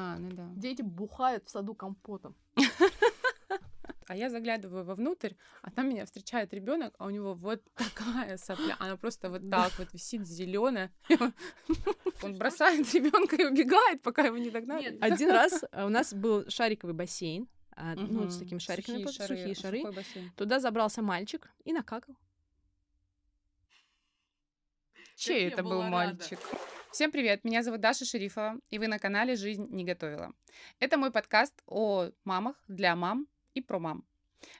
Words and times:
А, 0.00 0.18
ну 0.18 0.30
да. 0.30 0.48
Дети 0.56 0.82
бухают 0.82 1.44
в 1.46 1.50
саду 1.50 1.74
компотом. 1.74 2.34
А 4.06 4.16
я 4.16 4.28
заглядываю 4.28 4.84
вовнутрь, 4.84 5.34
а 5.62 5.70
там 5.70 5.88
меня 5.88 6.04
встречает 6.04 6.52
ребенок, 6.52 6.92
а 6.98 7.06
у 7.06 7.10
него 7.10 7.34
вот 7.34 7.62
такая 7.74 8.38
сопля. 8.38 8.74
Она 8.80 8.96
просто 8.96 9.30
вот 9.30 9.48
так 9.48 9.78
вот 9.78 9.92
висит 9.92 10.26
зеленая. 10.26 10.90
Он 12.24 12.36
бросает 12.36 12.92
ребенка 12.92 13.36
и 13.36 13.44
убегает, 13.44 14.02
пока 14.02 14.22
его 14.22 14.36
не 14.36 14.50
догнали. 14.50 14.98
Один 15.00 15.30
раз 15.30 15.64
э, 15.70 15.86
у 15.86 15.88
нас 15.90 16.12
был 16.12 16.44
шариковый 16.50 16.92
бассейн, 16.92 17.46
а, 17.76 17.94
ну, 17.94 18.28
с 18.28 18.38
такими 18.38 18.58
шариками, 18.58 19.04
Сухие 19.04 19.12
шары, 19.12 19.36
сухие 19.36 19.54
шары. 19.54 19.92
бассейн. 19.92 20.32
Туда 20.36 20.58
забрался 20.58 21.02
мальчик 21.02 21.48
и 21.64 21.72
накакал. 21.72 22.16
Чей 25.14 25.50
это 25.50 25.62
был 25.62 25.82
была 25.82 26.06
рада. 26.06 26.24
Всем 26.92 27.12
привет, 27.12 27.44
меня 27.44 27.62
зовут 27.62 27.80
Даша 27.80 28.04
Шерифова, 28.04 28.58
и 28.68 28.80
вы 28.80 28.88
на 28.88 28.98
канале 28.98 29.36
«Жизнь 29.36 29.68
не 29.70 29.84
готовила». 29.84 30.32
Это 30.80 30.98
мой 30.98 31.12
подкаст 31.12 31.54
о 31.66 32.10
мамах, 32.24 32.56
для 32.66 32.96
мам 32.96 33.28
и 33.54 33.60
про 33.60 33.78
мам. 33.78 34.04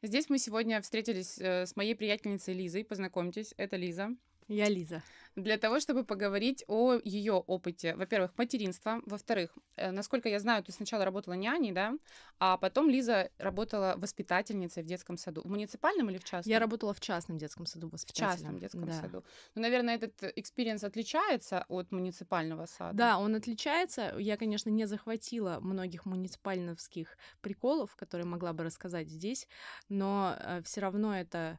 Здесь 0.01 0.31
мы 0.31 0.39
сегодня 0.39 0.81
встретились 0.81 1.41
э, 1.41 1.67
с 1.67 1.75
моей 1.75 1.97
приятельницей 1.97 2.55
Лизой. 2.55 2.85
Познакомьтесь, 2.85 3.53
это 3.57 3.77
Лиза. 3.77 4.11
Я 4.47 4.69
Лиза. 4.69 5.03
Для 5.37 5.57
того, 5.59 5.79
чтобы 5.81 6.05
поговорить 6.05 6.65
о 6.67 6.95
ее 7.05 7.35
опыте. 7.35 7.95
Во-первых, 7.95 8.33
материнства. 8.37 9.01
Во-вторых, 9.07 9.51
э, 9.77 9.91
насколько 9.93 10.29
я 10.29 10.41
знаю, 10.41 10.63
ты 10.65 10.73
сначала 10.73 11.05
работала 11.05 11.35
няней, 11.35 11.73
да? 11.73 11.95
А 12.39 12.57
потом 12.57 12.89
Лиза 12.91 13.31
работала 13.39 13.95
воспитательницей 13.97 14.83
в 14.83 14.87
детском 14.87 15.17
саду. 15.17 15.43
В 15.45 15.51
муниципальном 15.51 16.11
или 16.11 16.19
в 16.19 16.25
частном? 16.25 16.51
Я 16.51 16.59
работала 16.59 16.93
в 16.93 17.01
частном 17.01 17.39
детском 17.39 17.67
саду 17.67 17.89
в 17.89 17.93
воспитателем. 17.93 18.31
частном 18.33 18.59
детском 18.59 18.87
Да. 18.87 18.93
саду. 18.93 19.25
Ну, 19.55 19.63
наверное, 19.63 19.95
этот 19.97 20.23
experience 20.37 20.83
отличается 20.85 21.65
от 21.69 21.93
муниципального 21.93 22.67
сада. 22.67 22.97
Да, 22.97 23.19
он 23.19 23.35
отличается. 23.35 24.15
Я, 24.19 24.37
конечно, 24.37 24.71
не 24.71 24.87
захватила 24.87 25.59
многих 25.61 26.07
муниципальновских 26.07 27.17
приколов, 27.41 27.95
которые 27.97 28.27
могла 28.27 28.53
бы 28.53 28.65
рассказать 28.65 29.09
здесь, 29.09 29.47
но 29.89 30.37
все 30.65 30.81
равно 30.81 31.17
это 31.17 31.59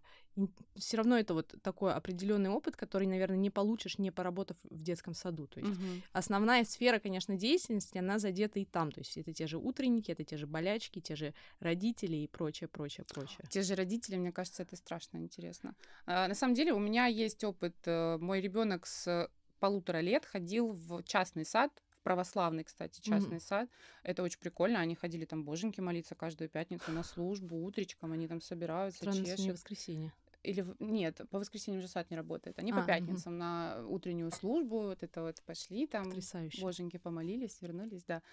все 0.75 0.97
равно 0.97 1.17
это 1.17 1.33
вот 1.33 1.53
такой 1.61 1.93
определенный 1.93 2.49
опыт, 2.49 2.75
который, 2.75 3.07
наверное, 3.07 3.37
не 3.37 3.49
получишь, 3.49 3.97
не 3.97 4.11
поработав 4.11 4.57
в 4.63 4.81
детском 4.81 5.13
саду. 5.13 5.47
То 5.47 5.59
есть 5.59 5.71
Мгм. 5.71 6.01
основная 6.13 6.63
сфера, 6.63 6.99
конечно, 6.99 7.35
деятельности, 7.35 7.97
она 7.97 8.17
задета 8.19 8.59
и 8.59 8.65
там. 8.65 8.91
То 8.91 9.01
есть 9.01 9.17
это 9.17 9.33
те 9.33 9.47
же 9.47 9.57
утренники, 9.57 10.11
это 10.11 10.23
те 10.23 10.37
же 10.37 10.47
болячки, 10.47 10.99
те 11.01 11.15
же 11.15 11.33
родители 11.59 12.15
и 12.15 12.27
прочее, 12.27 12.67
прочее, 12.67 13.05
прочее. 13.05 13.45
Те 13.49 13.61
же 13.61 13.75
родители, 13.75 14.15
мне 14.17 14.31
кажется, 14.31 14.63
это 14.63 14.75
страшно 14.75 15.17
интересно. 15.17 15.75
А, 16.05 16.27
на 16.27 16.35
самом 16.35 16.53
деле 16.53 16.73
у 16.73 16.79
меня 16.79 17.05
есть 17.07 17.43
опыт. 17.43 17.75
э, 17.85 18.17
Мой 18.17 18.41
ребенок 18.41 18.85
с 18.87 19.29
полутора 19.59 19.99
лет 19.99 20.25
ходил 20.25 20.71
в 20.71 21.03
частный 21.03 21.45
сад, 21.45 21.71
православный, 22.03 22.63
кстати, 22.63 22.99
частный 22.99 23.37
Мгм. 23.37 23.41
сад. 23.41 23.69
Это 24.03 24.23
очень 24.23 24.39
прикольно. 24.39 24.79
Они 24.79 24.95
ходили 24.95 25.25
там 25.25 25.43
боженьки 25.45 25.81
молиться 25.81 26.15
каждую 26.15 26.49
пятницу 26.49 26.91
на 26.91 27.03
службу, 27.03 27.63
утречком 27.63 28.11
они 28.11 28.27
там 28.27 28.41
собираются, 28.41 28.99
Странно, 28.99 29.23
что 29.25 29.41
не 29.41 29.51
чешут. 29.51 29.51
воскресенье. 29.51 30.13
Или 30.43 30.65
нет, 30.79 31.21
по 31.29 31.37
воскресеньям 31.39 31.81
же 31.81 31.87
сад 31.87 32.09
не 32.09 32.17
работает. 32.17 32.57
Они 32.57 32.71
А, 32.71 32.81
по 32.81 32.85
пятницам 32.85 33.37
на 33.37 33.85
утреннюю 33.87 34.31
службу, 34.31 34.81
вот 34.81 35.03
это 35.03 35.21
вот 35.21 35.41
пошли 35.43 35.85
там, 35.85 36.05
Потрясающе. 36.05 36.61
боженьки 36.61 36.97
помолились, 36.97 37.61
вернулись, 37.61 38.03
да. 38.05 38.23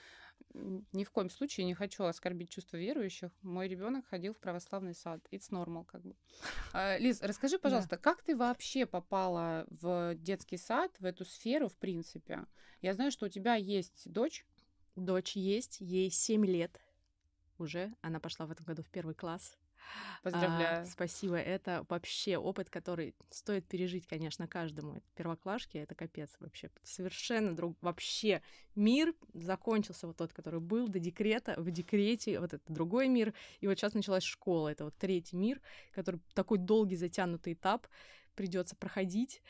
Ни 0.55 1.05
в 1.05 1.11
коем 1.11 1.29
случае 1.29 1.67
не 1.67 1.75
хочу 1.75 2.05
оскорбить 2.05 2.51
чувства 2.51 2.77
верующих. 2.79 3.31
Мой 3.43 3.69
ребенок 3.69 4.07
ходил 4.07 4.33
в 4.33 4.39
православный 4.39 4.95
сад. 4.95 5.21
It's 5.31 5.51
normal, 5.51 5.85
как 5.85 6.03
бы. 6.03 6.15
А, 6.73 6.97
Лиз, 6.99 7.21
расскажи, 7.23 7.59
пожалуйста, 7.59 7.99
как 7.99 8.23
ты 8.23 8.37
вообще 8.37 8.87
попала 8.87 9.67
в 9.69 10.15
детский 10.15 10.57
сад, 10.57 10.93
в 11.01 11.05
эту 11.05 11.25
сферу, 11.25 11.69
в 11.69 11.77
принципе? 11.77 12.47
Я 12.81 12.95
знаю, 12.95 13.11
что 13.11 13.27
у 13.27 13.29
тебя 13.29 13.55
есть 13.57 14.11
дочь. 14.11 14.47
Дочь 14.97 15.37
есть, 15.37 15.81
ей 15.81 16.11
7 16.11 16.47
лет 16.47 16.81
уже. 17.59 17.93
Она 18.01 18.19
пошла 18.19 18.47
в 18.47 18.51
этом 18.51 18.65
году 18.65 18.83
в 18.83 18.89
первый 18.91 19.15
класс. 19.15 19.57
А, 19.89 20.23
Поздравляю. 20.23 20.87
спасибо. 20.87 21.37
Это 21.37 21.85
вообще 21.89 22.37
опыт, 22.37 22.71
который 22.71 23.15
стоит 23.31 23.67
пережить, 23.67 24.07
конечно, 24.07 24.47
каждому. 24.47 25.03
Первоклашки— 25.15 25.77
это 25.79 25.95
капец 25.95 26.31
вообще. 26.41 26.71
Совершенно 26.83 27.55
друг... 27.55 27.77
Вообще 27.81 28.43
мир 28.75 29.15
закончился 29.35 30.07
вот 30.07 30.17
тот, 30.17 30.33
который 30.33 30.61
был 30.61 30.89
до 30.89 30.99
декрета. 30.99 31.55
В 31.57 31.71
декрете 31.71 32.41
вот 32.41 32.55
это 32.55 32.73
другой 32.73 33.09
мир. 33.09 33.35
И 33.61 33.67
вот 33.67 33.79
сейчас 33.79 33.95
началась 33.95 34.25
школа. 34.25 34.69
Это 34.69 34.85
вот 34.85 34.95
третий 34.97 35.37
мир, 35.37 35.61
который 35.93 36.21
такой 36.35 36.59
долгий 36.59 36.97
затянутый 36.97 37.55
этап 37.55 37.87
придется 38.35 38.77
проходить. 38.77 39.43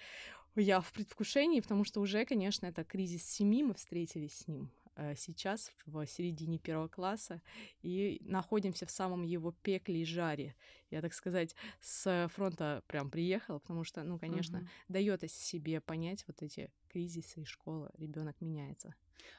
Я 0.56 0.80
в 0.80 0.92
предвкушении, 0.92 1.60
потому 1.60 1.84
что 1.84 2.00
уже, 2.00 2.24
конечно, 2.24 2.66
это 2.66 2.82
кризис 2.84 3.24
семьи, 3.24 3.62
мы 3.62 3.74
встретились 3.74 4.38
с 4.38 4.48
ним 4.48 4.70
сейчас 5.16 5.72
в 5.86 6.06
середине 6.06 6.58
первого 6.58 6.88
класса 6.88 7.40
и 7.82 8.18
находимся 8.24 8.86
в 8.86 8.90
самом 8.90 9.22
его 9.22 9.52
пекле 9.52 10.02
и 10.02 10.04
жаре. 10.04 10.54
Я, 10.90 11.00
так 11.00 11.14
сказать, 11.14 11.54
с 11.80 12.28
фронта 12.34 12.82
прям 12.86 13.10
приехала, 13.10 13.58
потому 13.58 13.84
что, 13.84 14.02
ну, 14.02 14.18
конечно, 14.18 14.58
Мгм. 14.58 14.68
дает 14.88 15.22
о 15.24 15.28
себе 15.28 15.80
понять 15.80 16.24
вот 16.26 16.42
эти 16.42 16.72
кризисы 16.88 17.42
и 17.42 17.44
школа, 17.44 17.90
ребенок 17.96 18.40
меняется. 18.40 18.94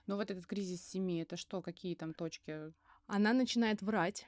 Ну 0.08 0.16
вот 0.16 0.30
этот 0.31 0.46
кризис 0.46 0.86
семьи, 0.86 1.22
это 1.22 1.38
что, 1.38 1.62
какие 1.62 1.96
там 1.96 2.14
точки? 2.14 2.74
Она 3.08 3.34
начинает 3.34 3.81
врать. 3.81 4.28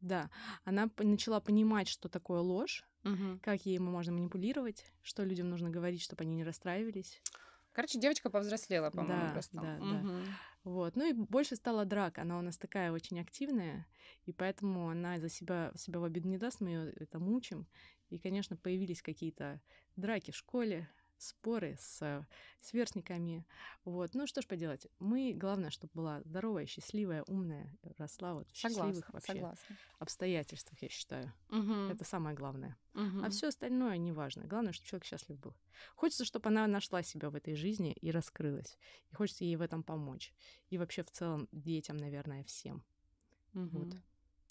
Да, 0.00 0.30
она 0.64 0.90
начала 0.98 1.40
понимать, 1.40 1.88
что 1.88 2.08
такое 2.08 2.40
ложь, 2.40 2.84
Мгм. 3.04 3.40
как 3.40 3.64
ей 3.66 3.78
можно 3.78 4.12
манипулировать, 4.12 4.84
что 5.02 5.24
людям 5.24 5.48
нужно 5.48 5.70
говорить, 5.70 6.02
чтобы 6.02 6.22
они 6.24 6.36
не 6.36 6.44
расстраивались. 6.44 7.20
Короче, 7.74 7.98
девочка 7.98 8.30
повзрослела, 8.30 8.90
по-моему, 8.90 9.26
Да, 9.26 9.32
просто. 9.32 9.56
да, 9.60 9.78
да. 9.78 9.84
Мгм. 9.84 10.38
Вот. 10.62 10.96
Ну 10.96 11.10
и 11.10 11.12
больше 11.12 11.56
стала 11.56 11.84
драк. 11.84 12.18
Она 12.18 12.38
у 12.38 12.42
нас 12.42 12.56
такая 12.56 12.92
очень 12.92 13.20
активная, 13.20 13.86
и 14.26 14.32
поэтому 14.32 14.88
она 14.88 15.18
за 15.18 15.28
себя, 15.28 15.72
себя 15.74 15.98
в 15.98 16.04
обиду 16.04 16.28
не 16.28 16.38
даст, 16.38 16.60
мы 16.60 16.70
ее 16.70 16.92
это 16.92 17.18
мучим. 17.18 17.66
И, 18.10 18.18
конечно, 18.18 18.56
появились 18.56 19.02
какие-то 19.02 19.60
драки 19.96 20.30
в 20.30 20.36
школе, 20.36 20.88
споры 21.18 21.76
с 21.78 22.02
э, 22.02 22.26
сверстниками. 22.60 23.44
Вот. 23.84 24.14
Ну 24.14 24.26
что 24.26 24.42
ж 24.42 24.46
поделать. 24.46 24.86
Мы, 24.98 25.32
главное, 25.32 25.70
чтобы 25.70 25.92
была 25.94 26.22
здоровая, 26.22 26.66
счастливая, 26.66 27.22
умная, 27.26 27.76
росла 27.98 28.34
вот 28.34 28.50
в 28.50 28.56
счастливых 28.56 29.06
Согласна, 29.06 29.12
вообще 29.12 29.32
согласна. 29.32 29.76
обстоятельствах, 29.98 30.82
я 30.82 30.88
считаю. 30.88 31.32
Мгм. 31.48 31.90
Это 31.90 32.04
самое 32.04 32.36
главное. 32.36 32.76
Мгм. 32.94 33.24
А 33.24 33.30
все 33.30 33.48
остальное 33.48 33.96
не 33.96 34.12
важно. 34.12 34.44
Главное, 34.44 34.72
чтобы 34.72 34.88
человек 34.88 35.04
счастлив 35.04 35.38
был. 35.38 35.54
Хочется, 35.96 36.24
чтобы 36.24 36.48
она 36.48 36.66
нашла 36.66 37.02
себя 37.02 37.30
в 37.30 37.34
этой 37.34 37.54
жизни 37.54 37.92
и 37.92 38.10
раскрылась. 38.10 38.78
И 39.10 39.14
хочется 39.14 39.44
ей 39.44 39.56
в 39.56 39.62
этом 39.62 39.82
помочь. 39.82 40.34
И 40.70 40.78
вообще 40.78 41.02
в 41.02 41.10
целом 41.10 41.48
детям, 41.52 41.96
наверное, 41.96 42.44
всем. 42.44 42.84
Вот. 43.52 43.96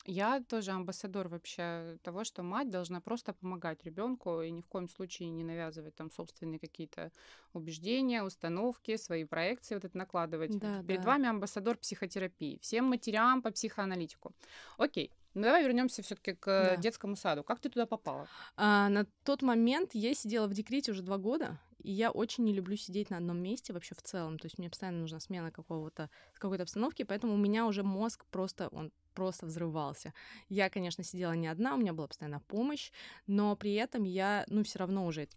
Я 0.05 0.41
тоже 0.41 0.71
амбассадор 0.71 1.29
вообще 1.29 1.97
того, 2.03 2.23
что 2.25 2.43
мать 2.43 2.69
должна 2.69 2.99
просто 2.99 3.33
помогать 3.33 3.83
ребенку 3.85 4.41
и 4.41 4.51
ни 4.51 4.61
в 4.61 4.67
коем 4.67 4.89
случае 4.89 5.29
не 5.29 5.43
навязывать 5.43 5.95
там 5.95 6.11
собственные 6.11 6.59
какие-то 6.59 7.11
убеждения, 7.53 8.21
установки, 8.23 8.97
свои 8.97 9.23
проекции 9.23 9.75
вот 9.75 9.85
это 9.85 9.97
накладывать. 9.97 10.57
Да, 10.59 10.83
Перед 10.83 11.01
да. 11.01 11.07
вами 11.07 11.29
амбассадор 11.29 11.77
психотерапии. 11.77 12.59
Всем 12.61 12.85
матерям 12.85 13.41
по 13.41 13.51
психоаналитику. 13.51 14.33
Окей. 14.77 15.09
Ну 15.35 15.43
давай 15.43 15.63
вернемся 15.63 16.03
все-таки 16.03 16.33
к 16.33 16.45
Да. 16.45 16.75
детскому 16.77 17.15
саду. 17.15 17.43
Как 17.43 17.59
ты 17.59 17.69
туда 17.69 17.85
попала? 17.85 18.27
А, 18.55 18.89
на 18.89 19.05
тот 19.23 19.41
момент 19.41 19.91
я 19.95 20.13
сидела 20.13 20.47
в 20.47 20.53
декрете 20.53 20.91
уже 20.91 21.01
два 21.01 21.17
года, 21.17 21.59
и 21.83 21.91
я 21.91 22.11
очень 22.11 22.43
не 22.43 22.53
люблю 22.53 22.75
сидеть 22.75 23.09
на 23.09 23.17
одном 23.17 23.37
месте 23.37 23.73
вообще 23.73 23.95
в 23.95 24.01
целом. 24.01 24.39
То 24.39 24.45
есть 24.45 24.57
мне 24.57 24.69
постоянно 24.69 24.99
нужна 24.99 25.19
смена 25.19 25.51
какого-то 25.51 26.09
какой-то 26.33 26.63
обстановки, 26.63 27.03
поэтому 27.03 27.33
у 27.33 27.37
меня 27.37 27.65
уже 27.67 27.83
мозг 27.83 28.25
просто 28.31 28.69
он 28.69 28.91
просто 29.13 29.45
взрывался. 29.45 30.13
Я, 30.49 30.69
конечно, 30.69 31.03
сидела 31.03 31.33
не 31.33 31.47
одна, 31.47 31.75
у 31.75 31.77
меня 31.77 31.93
была 31.93 32.07
постоянно 32.07 32.39
помощь, 32.39 32.91
но 33.27 33.55
при 33.55 33.73
этом 33.73 34.03
я, 34.03 34.43
ну, 34.47 34.63
все 34.63 34.79
равно 34.79 35.05
уже 35.05 35.27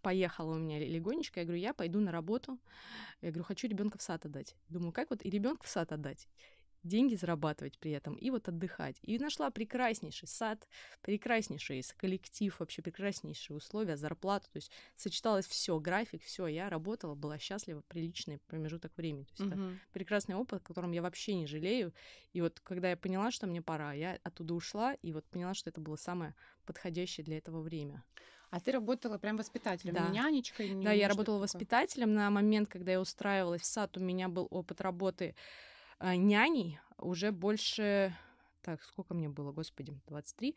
поехала 0.00 0.54
у 0.54 0.58
меня 0.58 0.78
легонечко. 0.78 1.40
Я 1.40 1.46
говорю, 1.46 1.60
я 1.60 1.74
пойду 1.74 2.00
на 2.00 2.12
работу. 2.12 2.58
Я 3.20 3.30
говорю, 3.30 3.44
хочу 3.44 3.66
ребенка 3.66 3.98
в 3.98 4.02
сад 4.02 4.24
отдать. 4.24 4.54
Думаю, 4.68 4.92
как 4.92 5.10
вот 5.10 5.24
и 5.24 5.30
ребенка 5.30 5.64
в 5.64 5.68
сад 5.68 5.92
отдать? 5.92 6.28
Деньги 6.82 7.14
зарабатывать 7.14 7.78
при 7.78 7.90
этом 7.92 8.14
и 8.14 8.30
вот 8.30 8.48
отдыхать. 8.48 8.96
И 9.02 9.18
нашла 9.18 9.50
прекраснейший 9.50 10.28
сад, 10.28 10.66
прекраснейший 11.02 11.82
коллектив, 11.96 12.58
вообще 12.58 12.82
прекраснейшие 12.82 13.56
условия, 13.56 13.96
зарплату. 13.96 14.46
То 14.52 14.56
есть 14.56 14.70
сочеталось 14.96 15.46
все, 15.46 15.78
график, 15.78 16.22
все. 16.22 16.46
Я 16.46 16.68
работала, 16.70 17.14
была 17.14 17.38
счастлива, 17.38 17.82
приличный 17.88 18.38
промежуток 18.46 18.96
времени. 18.96 19.24
То 19.24 19.30
есть 19.38 19.46
это 19.52 19.56
Мгм. 19.60 19.80
прекрасный 19.92 20.34
опыт, 20.36 20.62
о 20.62 20.64
котором 20.66 20.92
я 20.92 21.02
вообще 21.02 21.34
не 21.34 21.46
жалею. 21.46 21.92
И 22.32 22.40
вот 22.40 22.60
когда 22.60 22.90
я 22.90 22.96
поняла, 22.96 23.30
что 23.30 23.46
мне 23.46 23.62
пора, 23.62 23.92
я 23.92 24.18
оттуда 24.22 24.54
ушла 24.54 24.94
и 24.94 25.12
вот 25.12 25.26
поняла, 25.26 25.54
что 25.54 25.70
это 25.70 25.80
было 25.80 25.96
самое 25.96 26.34
подходящее 26.64 27.24
для 27.24 27.38
этого 27.38 27.60
время. 27.60 28.02
А 28.50 28.58
ты 28.58 28.72
работала 28.72 29.16
прям 29.16 29.36
воспитателем, 29.36 29.94
Да. 29.94 30.08
не 30.08 30.14
нянечкой? 30.18 30.68
не- 30.70 30.84
Да, 30.84 30.90
я 30.92 31.06
работала 31.06 31.36
такое? 31.36 31.42
воспитателем. 31.42 32.14
На 32.14 32.30
момент, 32.30 32.68
когда 32.68 32.92
я 32.92 33.00
устраивалась 33.00 33.60
в 33.62 33.64
сад, 33.66 33.96
у 33.96 34.00
меня 34.00 34.28
был 34.28 34.48
опыт 34.50 34.80
работы 34.80 35.36
няней. 36.00 36.78
Уже 36.98 37.32
больше... 37.32 38.14
Так, 38.62 38.82
сколько 38.82 39.14
мне 39.14 39.28
было, 39.28 39.52
господи, 39.52 39.98
23? 40.06 40.54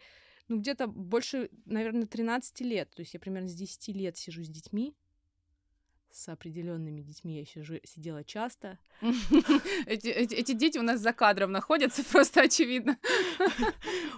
Ну, 0.49 0.59
где-то 0.59 0.87
больше, 0.87 1.49
наверное, 1.65 2.05
13 2.05 2.61
лет. 2.61 2.89
То 2.91 3.01
есть 3.01 3.13
я 3.13 3.19
примерно 3.19 3.47
с 3.47 3.53
10 3.53 3.87
лет 3.95 4.17
сижу 4.17 4.43
с 4.43 4.49
детьми, 4.49 4.93
с 6.13 6.29
определенными 6.29 7.01
детьми 7.01 7.39
я 7.55 7.63
жи- 7.63 7.81
сидела 7.83 8.23
часто. 8.23 8.77
эти, 9.87 10.07
эти, 10.07 10.35
эти 10.35 10.53
дети 10.53 10.77
у 10.77 10.83
нас 10.83 10.99
за 10.99 11.11
кадром 11.11 11.51
находятся, 11.51 12.03
просто 12.11 12.41
очевидно. 12.41 12.97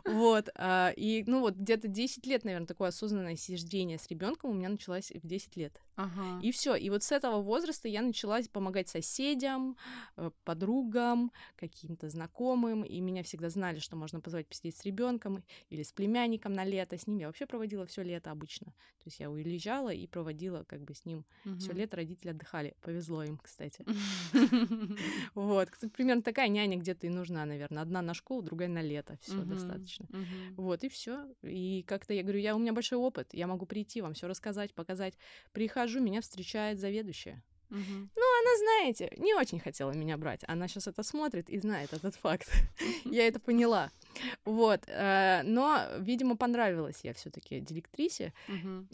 Вот. 0.06 0.50
А, 0.56 0.94
и, 0.96 1.24
ну, 1.26 1.40
вот 1.40 1.56
где-то 1.56 1.88
10 1.88 2.28
лет, 2.28 2.44
наверное, 2.44 2.68
такое 2.68 2.90
осознанное 2.90 3.36
сиждение 3.36 3.98
с 3.98 4.08
ребенком 4.08 4.52
у 4.52 4.54
меня 4.54 4.70
началось 4.70 5.12
в 5.12 5.26
10 5.26 5.56
лет. 5.56 5.82
Ага. 5.96 6.40
И 6.42 6.52
все. 6.52 6.76
И 6.76 6.90
вот 6.90 7.04
с 7.04 7.12
этого 7.12 7.42
возраста 7.42 7.88
я 7.88 8.02
начала 8.02 8.40
помогать 8.52 8.90
соседям, 8.90 9.78
э, 10.18 10.30
подругам, 10.44 11.32
каким-то 11.56 12.10
знакомым. 12.10 12.84
И 12.84 13.00
меня 13.00 13.24
всегда 13.24 13.50
знали, 13.50 13.80
что 13.80 13.96
можно 13.96 14.20
позвать 14.20 14.48
посидеть 14.48 14.78
с 14.78 14.84
ребенком 14.84 15.44
или 15.70 15.84
с 15.84 15.92
племянником 15.92 16.54
на 16.54 16.66
лето. 16.66 16.98
С 16.98 17.08
ним 17.08 17.18
я 17.18 17.28
вообще 17.28 17.46
проводила 17.46 17.86
все 17.86 18.04
лето 18.04 18.32
обычно. 18.32 18.68
То 18.68 19.08
есть 19.08 19.20
я 19.20 19.30
уезжала 19.30 19.94
и 19.94 20.08
проводила 20.08 20.64
как 20.64 20.84
бы 20.84 20.94
с 20.94 21.06
ним 21.06 21.26
угу. 21.46 21.58
все 21.58 21.72
лето. 21.74 21.98
Родители 21.98 22.32
отдыхали. 22.32 22.76
Повезло 22.82 23.24
им, 23.24 23.38
кстати. 23.38 23.86
Вот. 25.34 25.70
Примерно 25.94 26.22
такая 26.22 26.48
няня 26.50 26.78
где-то 26.78 27.08
и 27.08 27.10
нужна, 27.10 27.46
наверное. 27.46 27.84
Одна 27.84 28.02
на 28.02 28.14
школу, 28.14 28.42
другая 28.42 28.70
на 28.70 28.82
лето. 28.82 29.18
Все 29.22 29.44
достаточно. 29.44 30.08
Вот 30.56 30.84
и 30.84 30.90
все. 30.90 31.28
И 31.44 31.84
как-то 31.88 32.14
я 32.14 32.24
говорю, 32.24 32.40
я 32.40 32.56
у 32.56 32.60
меня 32.60 32.74
большой 32.74 32.98
опыт. 32.98 33.34
Я 33.34 33.48
могу 33.48 33.66
прийти 33.66 34.02
вам 34.02 34.14
все 34.14 34.28
рассказать, 34.28 34.74
показать. 34.74 35.18
Прихожу 35.52 35.85
прихожу, 35.86 36.00
меня 36.00 36.22
встречает 36.22 36.80
заведующая. 36.80 37.44
Угу. 37.72 37.80
Ну, 37.80 38.24
она, 38.42 38.58
знаете, 38.58 39.12
не 39.18 39.34
очень 39.34 39.60
хотела 39.60 39.92
меня 39.92 40.18
брать. 40.18 40.42
Она 40.48 40.68
сейчас 40.68 40.88
это 40.88 41.04
смотрит 41.04 41.50
и 41.50 41.60
знает 41.60 41.94
этот 41.94 42.16
факт. 42.16 42.50
Я 43.06 43.28
это 43.28 43.40
поняла. 43.40 43.92
Вот. 44.46 44.84
Э, 44.88 45.42
но, 45.44 45.82
видимо, 46.00 46.38
понравилась 46.38 47.02
я 47.04 47.14
все 47.14 47.30
таки 47.30 47.60
директрисе. 47.60 48.34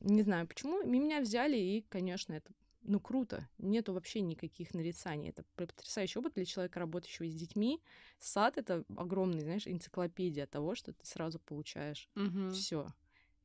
Не 0.02 0.24
знаю 0.24 0.48
почему. 0.48 0.84
Меня 0.84 1.22
взяли, 1.22 1.58
и, 1.58 1.86
конечно, 1.90 2.34
это 2.34 2.52
ну, 2.84 3.00
круто. 3.00 3.48
Нету 3.60 3.94
вообще 3.94 4.22
никаких 4.22 4.74
нарицаний. 4.74 5.30
Это 5.30 5.44
потрясающий 5.56 6.20
опыт 6.20 6.34
для 6.34 6.46
человека, 6.46 6.80
работающего 6.80 7.28
с 7.28 7.36
детьми. 7.36 7.80
Сад— 8.20 8.58
это 8.58 8.84
огромный, 8.98 9.42
знаешь, 9.42 9.68
энциклопедия 9.68 10.48
того, 10.48 10.74
что 10.76 10.94
ты 10.94 11.06
сразу 11.06 11.40
получаешь 11.40 12.10
угу. 12.16 12.50
все. 12.50 12.88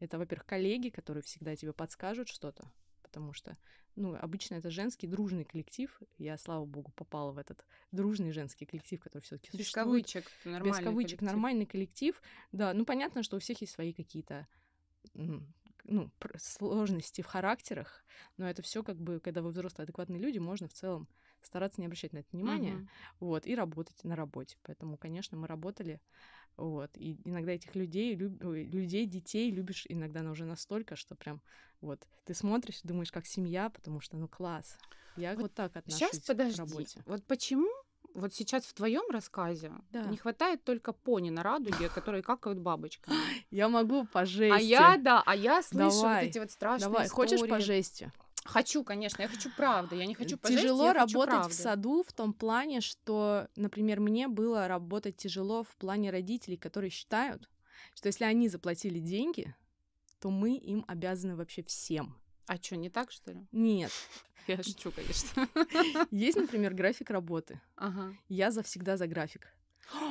Это, 0.01 0.19
во-первых, 0.19 0.47
коллеги, 0.47 0.89
которые 0.89 1.23
всегда 1.23 1.55
тебе 1.57 1.73
подскажут 1.73 2.29
что-то 2.29 2.71
потому 3.17 3.33
что, 3.33 3.57
ну, 3.95 4.15
обычно 4.15 4.57
это 4.57 4.69
женский 4.69 5.07
дружный 5.07 5.47
коллектив. 5.47 6.03
Я, 6.19 6.37
слава 6.37 6.67
богу, 6.67 6.93
попала 6.95 7.33
в 7.33 7.39
этот 7.39 7.65
дружный 7.93 8.31
женский 8.31 8.67
коллектив, 8.67 9.01
который 9.01 9.23
все 9.23 9.39
таки 9.39 9.57
Без 9.57 9.71
кавычек, 9.71 10.27
нормальный 10.45 10.71
Без 10.71 10.85
кавычек, 10.85 11.19
коллектив. 11.19 11.27
нормальный 11.27 11.65
коллектив. 11.65 12.23
Да, 12.53 12.75
ну, 12.75 12.85
понятно, 12.85 13.23
что 13.23 13.37
у 13.37 13.41
всех 13.41 13.59
есть 13.63 13.73
свои 13.73 13.95
какие-то 13.95 14.47
ну, 15.15 16.11
сложности 16.37 17.23
в 17.23 17.27
характерах, 17.27 18.05
но 18.37 18.47
это 18.47 18.61
все 18.61 18.83
как 18.83 19.01
бы, 19.01 19.19
когда 19.19 19.41
вы 19.41 19.49
взрослые 19.49 19.85
адекватные 19.85 20.21
люди, 20.21 20.37
можно 20.37 20.69
в 20.69 20.75
целом 20.75 21.09
стараться 21.41 21.81
не 21.81 21.87
обращать 21.87 22.12
на 22.12 22.19
это 22.19 22.29
внимания, 22.33 22.75
uh-huh. 22.75 22.89
вот, 23.21 23.47
и 23.47 23.55
работать 23.55 24.05
на 24.05 24.15
работе. 24.15 24.59
Поэтому, 24.62 24.99
конечно, 24.99 25.39
мы 25.39 25.47
работали, 25.47 26.03
вот, 26.56 26.91
и 26.97 27.19
иногда 27.25 27.53
этих 27.53 27.75
людей, 27.75 28.14
люб... 28.14 28.43
людей, 28.43 29.06
детей 29.06 29.50
любишь 29.50 29.85
иногда 29.88 30.23
уже 30.31 30.44
настолько, 30.44 30.97
что 30.97 31.14
прям 31.14 31.41
вот 31.81 32.06
ты 32.25 32.35
смотришь 32.35 32.81
думаешь, 32.82 33.12
как 33.12 33.26
семья, 33.26 33.69
потому 33.70 34.00
что, 34.00 34.17
ну, 34.17 34.29
класс. 34.29 34.79
Я 35.17 35.32
вот, 35.35 35.43
вот 35.43 35.55
так 35.55 35.76
отношусь 35.76 36.11
сейчас, 36.11 36.20
подожди, 36.20 36.55
к 36.55 36.58
работе. 36.58 37.03
Вот 37.06 37.25
почему 37.25 37.69
вот 38.14 38.35
сейчас 38.35 38.64
в 38.64 38.73
твоем 38.73 39.05
рассказе 39.11 39.73
да. 39.91 40.05
не 40.05 40.17
хватает 40.17 40.64
только 40.64 40.93
пони 40.93 41.31
на 41.31 41.43
радуге, 41.43 41.91
которые 41.91 42.23
какают 42.23 42.59
бабочками. 42.59 43.17
Я 43.50 43.69
могу 43.69 44.06
по 44.06 44.25
жести. 44.25 44.56
А 44.56 44.59
я, 44.59 44.97
да, 44.97 45.23
а 45.25 45.37
я 45.37 45.62
слышу 45.62 46.00
Давай. 46.00 46.25
вот 46.25 46.31
эти 46.31 46.38
вот 46.38 46.50
страшные 46.50 46.88
Давай. 46.88 47.06
истории. 47.06 47.29
Хочешь 47.29 47.49
по 47.49 47.61
жести? 47.61 48.11
Хочу, 48.47 48.85
конечно, 48.85 49.23
я 49.23 49.29
хочу 49.29 49.51
правды, 49.51 49.97
я 49.97 50.07
не 50.07 50.15
хочу 50.15 50.39
пожесть, 50.39 50.63
Тяжело 50.63 50.93
работать 50.93 51.51
в 51.51 51.53
саду 51.53 52.03
в 52.03 52.13
том 52.13 52.33
плане, 52.33 52.81
что, 52.81 53.49
например, 53.57 54.01
мне 54.01 54.29
было 54.29 54.69
работать 54.69 55.17
тяжело 55.17 55.63
в 55.63 55.77
плане 55.77 56.11
родителей, 56.11 56.57
которые 56.57 56.91
считают, 56.91 57.49
что 57.95 58.07
если 58.09 58.25
они 58.25 58.49
заплатили 58.49 58.99
деньги, 58.99 59.55
то 60.21 60.31
мы 60.31 60.57
им 60.57 60.85
обязаны 60.89 61.37
вообще 61.37 61.63
всем. 61.63 62.17
А 62.47 62.57
что, 62.57 62.77
не 62.77 62.91
так, 62.91 63.11
что 63.11 63.33
ли? 63.33 63.47
Нет. 63.53 63.91
Я 64.47 64.63
шучу, 64.63 64.93
конечно. 64.93 65.49
Есть, 66.11 66.39
например, 66.39 66.75
график 66.75 67.11
работы. 67.11 67.61
Ага. 67.75 68.15
Я 68.29 68.51
завсегда 68.51 68.97
за 68.97 69.09
график. 69.09 69.53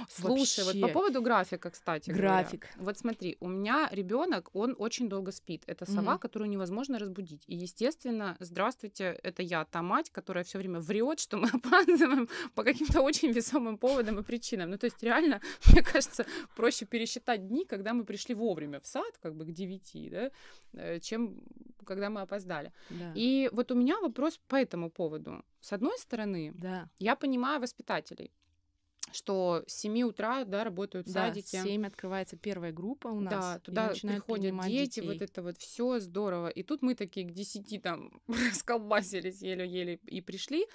Слушай, 0.10 0.64
Вообще. 0.64 0.80
вот 0.80 0.82
по 0.82 0.88
поводу 0.88 1.22
графика, 1.22 1.70
кстати. 1.70 2.10
График. 2.10 2.62
Говоря. 2.62 2.86
Вот 2.86 2.98
смотри, 2.98 3.38
у 3.40 3.48
меня 3.48 3.90
ребенок, 3.92 4.50
он 4.54 4.76
очень 4.78 5.10
долго 5.10 5.32
спит. 5.32 5.64
Это 5.68 5.86
сова, 5.86 6.14
угу. 6.14 6.20
которую 6.20 6.50
невозможно 6.50 7.00
разбудить. 7.00 7.44
И, 7.48 7.56
естественно, 7.56 8.38
здравствуйте, 8.40 9.20
это 9.24 9.44
я, 9.44 9.66
та 9.66 9.82
мать, 9.82 10.10
которая 10.10 10.44
все 10.44 10.58
время 10.58 10.80
врет, 10.80 11.20
что 11.20 11.38
мы 11.38 11.50
опаздываем 11.54 12.30
по 12.54 12.64
каким-то 12.64 13.02
очень 13.02 13.32
весомым 13.32 13.78
поводам 13.78 14.20
и 14.20 14.24
причинам. 14.24 14.70
Ну, 14.70 14.78
то 14.78 14.86
есть, 14.86 15.04
реально, 15.04 15.42
мне 15.72 15.84
кажется, 15.84 16.26
проще 16.56 16.86
пересчитать 16.86 17.48
дни, 17.48 17.66
когда 17.66 17.94
мы 17.94 18.06
пришли 18.06 18.36
вовремя 18.36 18.80
в 18.80 18.88
сад, 18.88 19.18
как 19.22 19.36
бы 19.36 19.46
к 19.46 19.52
9, 19.52 20.10
да, 20.12 20.32
э, 20.74 21.00
чем 21.00 21.42
когда 21.86 22.10
мы 22.10 22.22
опоздали. 22.22 22.72
Да. 22.90 23.12
И 23.16 23.50
вот 23.52 23.72
у 23.72 23.76
меня 23.76 24.00
вопрос 24.00 24.40
по 24.48 24.56
этому 24.56 24.90
поводу. 24.90 25.44
С 25.62 25.72
одной 25.72 25.98
стороны, 26.00 26.52
да. 26.56 26.90
я 27.00 27.16
понимаю 27.16 27.62
воспитателей 27.62 28.32
что 29.16 29.64
с 29.68 29.74
7 29.80 30.04
утра, 30.04 30.44
да, 30.46 30.64
работают 30.64 31.08
да, 31.08 31.28
садики. 31.28 31.58
в 31.58 31.64
7 31.64 31.86
открывается 31.86 32.38
первая 32.38 32.72
группа 32.72 33.08
у 33.08 33.20
нас. 33.20 33.34
Да, 33.34 33.60
туда 33.60 33.94
приходят 34.02 34.56
дети, 34.66 35.00
детей. 35.00 35.08
вот 35.08 35.22
это 35.22 35.42
вот 35.42 35.58
все 35.58 36.00
здорово. 36.00 36.50
И 36.50 36.64
тут 36.64 36.82
мы 36.82 36.96
такие 36.96 37.28
к 37.28 37.32
10 37.32 37.82
там 37.82 38.22
расколбасились 38.28 39.42
еле-еле 39.42 40.00
и 40.06 40.22
пришли. 40.22 40.66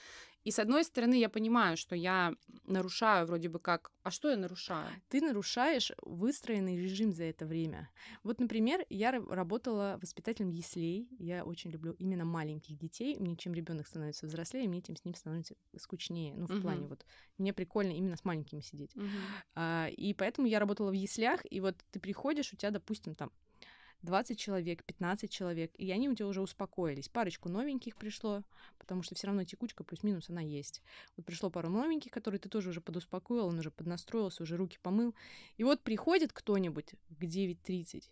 И 0.45 0.51
с 0.51 0.59
одной 0.59 0.85
стороны, 0.85 1.15
я 1.19 1.29
понимаю, 1.29 1.77
что 1.77 1.95
я 1.95 2.35
нарушаю 2.67 3.27
вроде 3.27 3.49
бы 3.49 3.59
как... 3.59 3.93
А 4.03 4.11
что 4.11 4.31
я 4.31 4.37
нарушаю? 4.37 4.89
Ты 5.09 5.21
нарушаешь 5.21 5.93
выстроенный 6.03 6.81
режим 6.81 7.13
за 7.13 7.25
это 7.25 7.45
время. 7.45 7.91
Вот, 8.23 8.41
например, 8.41 8.85
я 8.89 9.13
работала 9.13 9.99
воспитателем 10.01 10.51
яслей. 10.51 11.09
Я 11.19 11.45
очень 11.45 11.71
люблю 11.71 11.93
именно 11.93 12.25
маленьких 12.25 12.79
детей. 12.79 13.17
Мне 13.19 13.37
чем 13.37 13.53
ребенок 13.53 13.87
становится 13.87 14.27
взрослее, 14.27 14.69
мне 14.69 14.81
тем 14.81 14.97
с 14.97 15.05
ним 15.05 15.15
становится 15.15 15.55
скучнее. 15.77 16.35
Ну, 16.35 16.47
в 16.47 16.51
uh-huh. 16.51 16.63
плане 16.63 16.87
вот... 16.87 17.05
Мне 17.37 17.53
прикольно 17.53 17.93
именно 17.93 18.17
с 18.17 18.25
маленькими 18.25 18.61
сидеть. 18.61 18.95
Uh-huh. 18.95 19.09
А, 19.55 19.89
и 19.89 20.15
поэтому 20.15 20.47
я 20.47 20.59
работала 20.59 20.91
в 20.91 20.95
яслях, 20.95 21.41
и 21.51 21.61
вот 21.61 21.77
ты 21.91 22.01
приходишь, 22.01 22.53
у 22.53 22.57
тебя, 22.57 22.71
допустим, 22.71 23.15
там 23.15 23.31
20 24.03 24.39
человек, 24.39 24.85
15 24.85 25.31
человек, 25.31 25.73
и 25.77 25.91
они 25.91 26.09
у 26.09 26.15
тебя 26.15 26.27
уже 26.27 26.41
успокоились. 26.41 27.09
Парочку 27.09 27.49
новеньких 27.49 27.97
пришло, 27.97 28.43
потому 28.79 29.03
что 29.03 29.15
все 29.15 29.27
равно 29.27 29.45
текучка 29.45 29.85
плюс-минус 29.85 30.31
она 30.31 30.41
есть. 30.41 30.83
Вот 31.17 31.27
пришло 31.27 31.51
пару 31.51 31.69
новеньких, 31.69 32.11
которые 32.11 32.39
ты 32.39 32.49
тоже 32.49 32.71
уже 32.71 32.81
подуспокоил, 32.81 33.47
он 33.47 33.59
уже 33.59 33.71
поднастроился, 33.71 34.43
уже 34.43 34.57
руки 34.57 34.79
помыл. 34.83 35.15
И 35.57 35.65
вот 35.65 35.83
приходит 35.83 36.33
кто-нибудь 36.33 36.95
к 37.19 37.23
9.30 37.23 38.05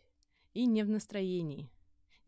и 0.54 0.66
не 0.66 0.82
в 0.82 0.88
настроении 0.88 1.70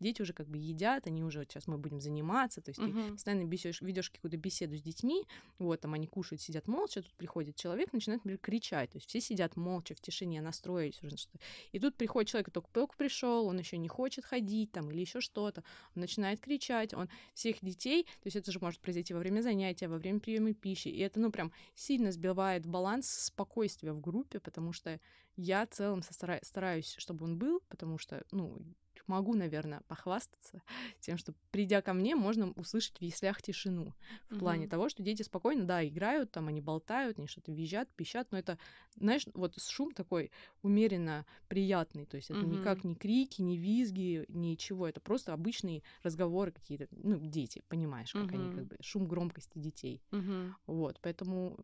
дети 0.01 0.21
уже 0.21 0.33
как 0.33 0.47
бы 0.47 0.57
едят, 0.57 1.07
они 1.07 1.23
уже 1.23 1.39
вот 1.39 1.51
сейчас 1.51 1.67
мы 1.67 1.77
будем 1.77 2.01
заниматься, 2.01 2.61
то 2.61 2.69
есть 2.69 2.79
uh-huh. 2.79 3.07
ты 3.07 3.13
постоянно 3.13 3.45
бесишь, 3.45 3.81
ведешь 3.81 4.09
какую-то 4.09 4.37
беседу 4.37 4.77
с 4.77 4.81
детьми, 4.81 5.25
вот 5.59 5.81
там 5.81 5.93
они 5.93 6.07
кушают, 6.07 6.41
сидят 6.41 6.67
молча, 6.67 7.01
тут 7.01 7.13
приходит 7.13 7.55
человек, 7.55 7.93
начинает, 7.93 8.21
например, 8.21 8.39
кричать, 8.39 8.91
то 8.91 8.97
есть 8.97 9.07
все 9.07 9.21
сидят 9.21 9.55
молча 9.55 9.95
в 9.95 10.01
тишине, 10.01 10.41
настроились 10.41 11.01
уже 11.03 11.17
что 11.17 11.37
и 11.71 11.79
тут 11.79 11.95
приходит 11.95 12.29
человек, 12.29 12.51
только-только 12.51 12.95
пришел, 12.97 13.45
он 13.45 13.57
еще 13.59 13.77
не 13.77 13.87
хочет 13.87 14.25
ходить 14.25 14.71
там 14.71 14.91
или 14.91 15.01
еще 15.01 15.21
что-то, 15.21 15.63
он 15.95 16.01
начинает 16.01 16.39
кричать, 16.39 16.93
он 16.93 17.09
всех 17.33 17.57
детей, 17.61 18.03
то 18.03 18.27
есть 18.27 18.35
это 18.35 18.51
же 18.51 18.59
может 18.59 18.79
произойти 18.79 19.13
во 19.13 19.19
время 19.19 19.41
занятия, 19.41 19.87
во 19.87 19.97
время 19.97 20.19
приема 20.19 20.53
пищи, 20.53 20.87
и 20.87 20.99
это 20.99 21.19
ну 21.19 21.31
прям 21.31 21.51
сильно 21.75 22.11
сбивает 22.11 22.65
баланс 22.65 23.07
спокойствия 23.07 23.93
в 23.93 24.01
группе, 24.01 24.39
потому 24.39 24.73
что 24.73 24.99
я 25.35 25.65
в 25.65 25.69
целом 25.69 26.01
стараюсь, 26.03 26.95
чтобы 26.97 27.25
он 27.25 27.37
был, 27.37 27.61
потому 27.69 27.97
что, 27.97 28.23
ну, 28.31 28.57
могу, 29.07 29.33
наверное, 29.35 29.81
похвастаться 29.87 30.61
тем, 30.99 31.17
что 31.17 31.33
придя 31.51 31.81
ко 31.81 31.93
мне, 31.93 32.15
можно 32.15 32.51
услышать 32.51 32.97
в 32.99 33.01
яслях 33.01 33.41
тишину. 33.41 33.93
В 34.29 34.33
mm-hmm. 34.33 34.39
плане 34.39 34.67
того, 34.67 34.89
что 34.89 35.03
дети 35.03 35.23
спокойно, 35.23 35.65
да, 35.65 35.85
играют, 35.87 36.31
там 36.31 36.47
они 36.47 36.61
болтают, 36.61 37.17
они 37.17 37.27
что-то 37.27 37.51
визжат, 37.51 37.89
пищат, 37.95 38.31
но 38.31 38.37
это, 38.37 38.57
знаешь, 38.95 39.25
вот 39.33 39.61
шум 39.61 39.91
такой 39.91 40.31
умеренно 40.61 41.25
приятный. 41.47 42.05
То 42.05 42.17
есть 42.17 42.29
это 42.29 42.39
mm-hmm. 42.39 42.59
никак 42.59 42.83
не 42.83 42.95
крики, 42.95 43.41
не 43.41 43.57
визги, 43.57 44.25
ничего. 44.29 44.87
Это 44.87 44.99
просто 44.99 45.33
обычные 45.33 45.83
разговоры 46.03 46.51
какие-то, 46.51 46.87
ну, 46.91 47.17
дети, 47.17 47.63
понимаешь, 47.67 48.11
как 48.11 48.23
mm-hmm. 48.23 48.35
они 48.35 48.55
как 48.55 48.65
бы 48.65 48.77
шум 48.81 49.07
громкости 49.07 49.57
детей. 49.57 50.01
Mm-hmm. 50.11 50.53
Вот, 50.67 50.99
поэтому 51.01 51.57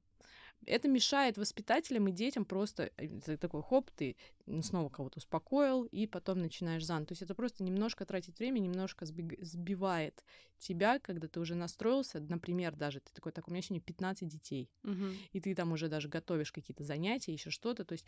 это 0.66 0.88
мешает 0.88 1.38
воспитателям 1.38 2.08
и 2.08 2.12
детям 2.12 2.46
просто 2.46 2.92
э, 2.98 3.38
такой 3.38 3.62
хоп, 3.62 3.90
ты 3.92 4.16
снова 4.62 4.90
кого-то 4.90 5.20
успокоил, 5.20 5.84
и 5.86 6.08
потом 6.08 6.40
начинаешь 6.40 6.86
зан. 6.86 7.06
То 7.06 7.14
есть 7.14 7.22
это 7.22 7.36
просто 7.36 7.64
немножко 7.64 8.06
тратить 8.06 8.40
время, 8.40 8.60
немножко 8.60 9.06
сбивает 9.06 10.24
тебя, 10.58 11.00
когда 11.00 11.28
ты 11.28 11.40
уже 11.40 11.56
настроился, 11.56 12.20
например, 12.20 12.76
даже 12.76 13.00
ты 13.00 13.12
такой, 13.14 13.32
так, 13.32 13.48
у 13.48 13.52
меня 13.52 13.62
сегодня 13.62 13.82
15 13.82 14.28
детей, 14.28 14.70
угу. 14.84 15.06
и 15.32 15.40
ты 15.40 15.56
там 15.56 15.72
уже 15.72 15.88
даже 15.88 16.10
готовишь 16.10 16.52
какие-то 16.52 16.84
занятия, 16.84 17.34
еще 17.34 17.50
что-то, 17.50 17.86
то 17.86 17.94
есть 17.94 18.06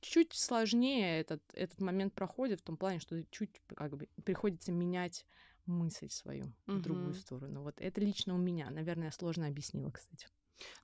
чуть 0.00 0.32
сложнее 0.32 1.20
этот, 1.20 1.42
этот 1.54 1.80
момент 1.80 2.12
проходит 2.12 2.60
в 2.60 2.64
том 2.64 2.76
плане, 2.76 2.98
что 2.98 3.22
чуть 3.24 3.60
как 3.74 3.96
бы 3.96 4.08
приходится 4.24 4.72
менять 4.72 5.26
мысль 5.66 6.10
свою 6.10 6.52
в 6.66 6.80
другую 6.80 7.14
сторону. 7.14 7.62
Вот 7.62 7.80
это 7.80 8.00
лично 8.00 8.34
у 8.34 8.38
меня. 8.38 8.68
Наверное, 8.70 9.12
сложно 9.12 9.46
объяснила, 9.46 9.90
кстати. 9.90 10.26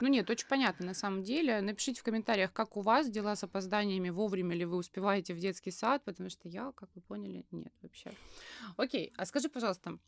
Ну 0.00 0.08
нет, 0.08 0.28
очень 0.30 0.47
понятно 0.49 0.87
на 0.87 0.94
самом 0.94 1.23
деле. 1.23 1.61
Напишите 1.61 2.00
в 2.00 2.04
комментариях, 2.04 2.52
как 2.52 2.76
у 2.76 2.80
вас 2.80 3.11
дела 3.11 3.37
с 3.37 3.44
опозданиями, 3.44 4.11
вовремя 4.11 4.54
ли 4.54 4.64
вы 4.64 4.76
успеваете 4.76 5.35
в 5.35 5.38
детский 5.38 5.70
сад, 5.70 6.04
потому 6.04 6.30
что 6.30 6.49
я, 6.49 6.73
как 6.73 6.88
вы 6.94 7.00
поняли, 7.02 7.47
нет 7.50 7.73
вообще. 7.82 8.12
Окей, 8.76 9.12
а 9.16 9.26
скажи, 9.26 9.49
пожалуйста, 9.49 9.99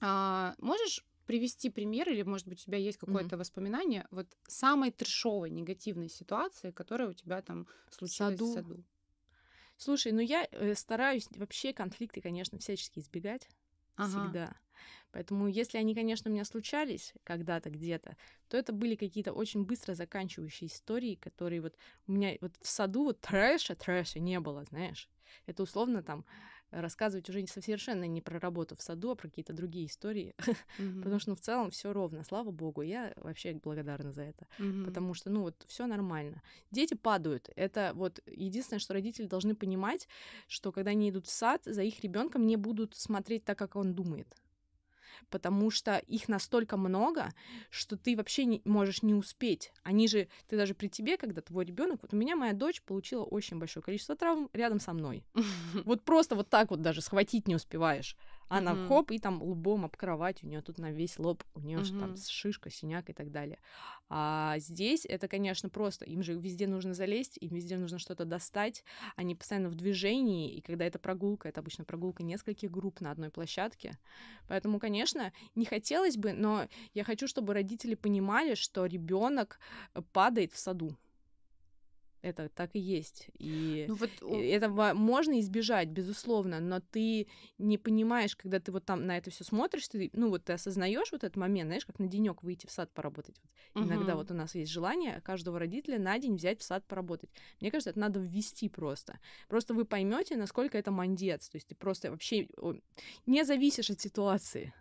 а, 0.00 0.54
можешь 0.58 1.04
привести 1.26 1.70
пример, 1.70 2.08
или, 2.08 2.22
может 2.22 2.46
быть, 2.46 2.60
у 2.60 2.64
тебя 2.64 2.78
есть 2.78 2.98
какое-то 2.98 3.36
воспоминание 3.36 4.06
вот 4.10 4.28
самой 4.46 4.92
трешовой 4.92 5.50
негативной 5.50 6.08
ситуации, 6.08 6.70
которая 6.70 7.08
у 7.08 7.12
тебя 7.12 7.42
там 7.42 7.66
случилась 7.90 8.38
саду? 8.38 8.50
в 8.50 8.54
саду? 8.54 8.84
Слушай, 9.76 10.12
ну 10.12 10.20
я 10.20 10.48
э, 10.50 10.74
стараюсь 10.74 11.28
вообще 11.36 11.72
конфликты, 11.72 12.20
конечно, 12.20 12.58
всячески 12.58 13.00
избегать. 13.00 13.48
Ага. 13.96 14.08
Всегда. 14.08 14.56
Поэтому, 15.12 15.48
если 15.48 15.78
они, 15.78 15.94
конечно, 15.94 16.30
у 16.30 16.34
меня 16.34 16.44
случались 16.44 17.14
когда-то 17.24 17.70
где-то, 17.70 18.16
то 18.48 18.56
это 18.56 18.72
были 18.72 18.94
какие-то 18.96 19.32
очень 19.32 19.64
быстро 19.64 19.94
заканчивающие 19.94 20.68
истории, 20.68 21.14
которые 21.14 21.60
вот 21.60 21.76
у 22.06 22.12
меня 22.12 22.36
вот 22.40 22.56
в 22.60 22.68
саду 22.68 23.04
вот 23.04 23.20
трэша, 23.20 23.74
трэша 23.74 24.18
не 24.18 24.40
было, 24.40 24.64
знаешь. 24.64 25.08
Это 25.46 25.62
условно 25.62 26.02
там 26.02 26.24
рассказывать 26.70 27.28
уже 27.30 27.46
совершенно 27.46 28.04
не 28.04 28.20
про 28.20 28.38
работу 28.38 28.76
в 28.76 28.82
саду, 28.82 29.10
а 29.10 29.14
про 29.14 29.28
какие-то 29.28 29.52
другие 29.52 29.86
истории. 29.86 30.34
Мгм. 30.78 31.02
Потому 31.02 31.18
что 31.20 31.30
ну, 31.30 31.36
в 31.36 31.40
целом 31.40 31.70
все 31.70 31.92
ровно, 31.92 32.24
слава 32.24 32.50
богу. 32.50 32.82
Я 32.82 33.12
вообще 33.16 33.54
благодарна 33.54 34.12
за 34.12 34.22
это. 34.22 34.46
Мгм. 34.58 34.84
Потому 34.84 35.14
что, 35.14 35.30
ну, 35.30 35.42
вот 35.42 35.64
все 35.68 35.86
нормально. 35.86 36.42
Дети 36.70 36.94
падают. 36.94 37.50
Это 37.56 37.92
вот 37.94 38.20
единственное, 38.26 38.80
что 38.80 38.94
родители 38.94 39.26
должны 39.26 39.54
понимать, 39.54 40.08
что 40.48 40.72
когда 40.72 40.90
они 40.90 41.10
идут 41.10 41.26
в 41.26 41.30
сад, 41.30 41.62
за 41.64 41.82
их 41.82 42.00
ребенком 42.00 42.46
не 42.46 42.56
будут 42.56 42.94
смотреть 42.94 43.44
так, 43.44 43.58
как 43.58 43.76
он 43.76 43.94
думает. 43.94 44.36
Потому 45.30 45.70
что 45.70 45.98
их 45.98 46.28
настолько 46.28 46.76
много, 46.76 47.32
что 47.70 47.96
ты 47.96 48.16
вообще 48.16 48.44
не 48.44 48.62
можешь 48.64 49.02
не 49.02 49.14
успеть. 49.14 49.72
Они 49.82 50.08
же, 50.08 50.28
ты 50.48 50.56
даже 50.56 50.74
при 50.74 50.88
тебе, 50.88 51.16
когда 51.16 51.40
твой 51.40 51.64
ребенок, 51.64 52.00
вот 52.02 52.14
у 52.14 52.16
меня 52.16 52.36
моя 52.36 52.52
дочь 52.52 52.82
получила 52.82 53.24
очень 53.24 53.58
большое 53.58 53.82
количество 53.82 54.16
травм 54.16 54.50
рядом 54.52 54.80
со 54.80 54.92
мной. 54.92 55.24
Вот 55.84 56.02
просто 56.02 56.34
вот 56.34 56.48
так 56.48 56.70
вот 56.70 56.80
даже 56.80 57.00
схватить 57.00 57.48
не 57.48 57.54
успеваешь. 57.54 58.16
Она 58.48 58.74
Мгм. 58.74 58.76
хоп, 58.76 59.10
и 59.10 59.18
там 59.18 59.42
лбом 59.42 59.84
об 59.84 59.96
кровать, 59.96 60.44
у 60.44 60.46
нее 60.46 60.62
тут 60.62 60.78
на 60.78 60.92
весь 60.92 61.18
лоб, 61.18 61.42
у 61.54 61.60
нее 61.60 61.82
там 61.98 62.14
Мгм. 62.14 62.16
шишка, 62.16 62.70
синяк 62.70 63.10
и 63.10 63.12
так 63.12 63.30
далее. 63.32 63.58
А 64.08 64.58
здесь 64.58 65.04
это, 65.04 65.26
конечно, 65.26 65.68
просто. 65.68 66.04
Им 66.04 66.22
же 66.22 66.34
везде 66.34 66.66
нужно 66.68 66.94
залезть, 66.94 67.38
им 67.40 67.54
везде 67.54 67.76
нужно 67.76 67.98
что-то 67.98 68.24
достать. 68.24 68.84
Они 69.16 69.34
постоянно 69.34 69.68
в 69.68 69.74
движении, 69.74 70.54
и 70.54 70.60
когда 70.60 70.84
это 70.84 70.98
прогулка, 70.98 71.48
это 71.48 71.60
обычно 71.60 71.84
прогулка 71.84 72.22
нескольких 72.22 72.70
групп 72.70 73.00
на 73.00 73.10
одной 73.10 73.30
площадке. 73.30 73.98
Поэтому, 74.48 74.78
конечно, 74.78 75.32
не 75.54 75.64
хотелось 75.64 76.16
бы, 76.16 76.32
но 76.32 76.68
я 76.94 77.02
хочу, 77.04 77.26
чтобы 77.26 77.52
родители 77.52 77.94
понимали, 77.94 78.54
что 78.54 78.86
ребенок 78.86 79.58
падает 80.12 80.52
в 80.52 80.58
саду. 80.58 80.96
Это 82.26 82.48
так 82.48 82.70
и 82.74 82.80
есть. 82.80 83.28
И 83.38 83.84
Ну 83.88 83.94
вот 83.94 84.10
этого 84.20 84.94
можно 84.94 85.38
избежать, 85.38 85.88
безусловно, 85.88 86.58
но 86.58 86.80
ты 86.80 87.28
не 87.58 87.78
понимаешь, 87.78 88.34
когда 88.34 88.58
ты 88.58 88.72
вот 88.72 88.84
там 88.84 89.06
на 89.06 89.16
это 89.16 89.30
все 89.30 89.44
смотришь, 89.44 89.86
ты, 89.86 90.10
ну 90.12 90.28
вот 90.28 90.44
ты 90.44 90.54
осознаешь 90.54 91.12
вот 91.12 91.22
этот 91.22 91.36
момент, 91.36 91.68
знаешь, 91.68 91.86
как 91.86 92.00
на 92.00 92.08
денек 92.08 92.42
выйти 92.42 92.66
в 92.66 92.72
сад 92.72 92.92
поработать. 92.92 93.40
Вот 93.74 93.84
Иногда 93.84 94.14
Мгм. 94.14 94.22
вот 94.22 94.30
у 94.32 94.34
нас 94.34 94.56
есть 94.56 94.72
желание 94.72 95.20
каждого 95.20 95.60
родителя 95.60 96.00
на 96.00 96.18
день 96.18 96.34
взять 96.34 96.60
в 96.60 96.64
сад 96.64 96.84
поработать. 96.84 97.30
Мне 97.60 97.70
кажется, 97.70 97.90
это 97.90 98.00
надо 98.00 98.18
ввести 98.18 98.68
просто. 98.68 99.20
Просто 99.48 99.72
вы 99.72 99.84
поймете, 99.84 100.36
насколько 100.36 100.76
это 100.76 100.90
мандец. 100.90 101.48
То 101.48 101.56
есть 101.56 101.68
ты 101.68 101.76
просто 101.76 102.10
вообще 102.10 102.48
не 103.26 103.44
зависишь 103.44 103.90
от 103.90 104.00
ситуации. 104.00 104.74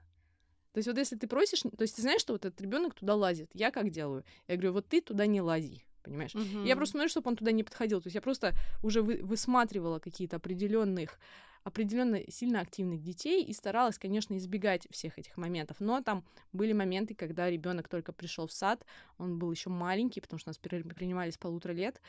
То 0.73 0.79
есть 0.79 0.87
вот 0.87 0.97
если 0.97 1.15
ты 1.15 1.27
просишь, 1.27 1.61
то 1.61 1.83
есть 1.83 1.95
ты 1.95 2.01
знаешь, 2.01 2.21
что 2.21 2.33
вот 2.33 2.43
этот 2.43 2.59
ребенок 2.59 2.95
туда 2.95 3.15
лазит, 3.15 3.49
я 3.53 3.71
как 3.71 3.91
делаю? 3.91 4.25
Я 4.47 4.55
говорю, 4.55 4.73
вот 4.73 4.87
ты 4.87 4.99
туда 4.99 5.25
не 5.25 5.39
лази, 5.39 5.85
понимаешь? 6.05 6.33
Я 6.33 6.41
Мгм. 6.41 6.77
просто 6.77 6.91
смотрю, 6.93 7.09
чтобы 7.09 7.29
он 7.29 7.35
туда 7.35 7.51
не 7.51 7.63
подходил. 7.63 8.01
То 8.01 8.07
есть 8.07 8.15
я 8.15 8.21
просто 8.21 8.53
уже 8.83 9.01
вы- 9.01 9.21
высматривала 9.23 9.99
какие-то 9.99 10.37
определенных 10.37 11.19
определенно 11.63 12.19
сильно 12.29 12.61
активных 12.61 13.01
детей 13.01 13.43
и 13.43 13.51
старалась, 13.51 13.97
конечно, 13.97 14.37
избегать 14.37 14.87
всех 14.91 15.17
этих 15.17 15.35
моментов. 15.35 15.77
Но 15.79 15.99
там 16.03 16.23
были 16.53 16.73
моменты, 16.73 17.15
когда 17.15 17.49
ребенок 17.49 17.87
только 17.87 18.13
пришел 18.13 18.45
в 18.45 18.51
сад, 18.51 18.85
он 19.17 19.39
был 19.39 19.51
еще 19.51 19.71
маленький, 19.71 20.21
потому 20.21 20.37
что 20.39 20.49
нас 20.49 20.59
принимали 20.59 21.31
с 21.31 21.37
полутора 21.39 21.73
лет, 21.73 21.99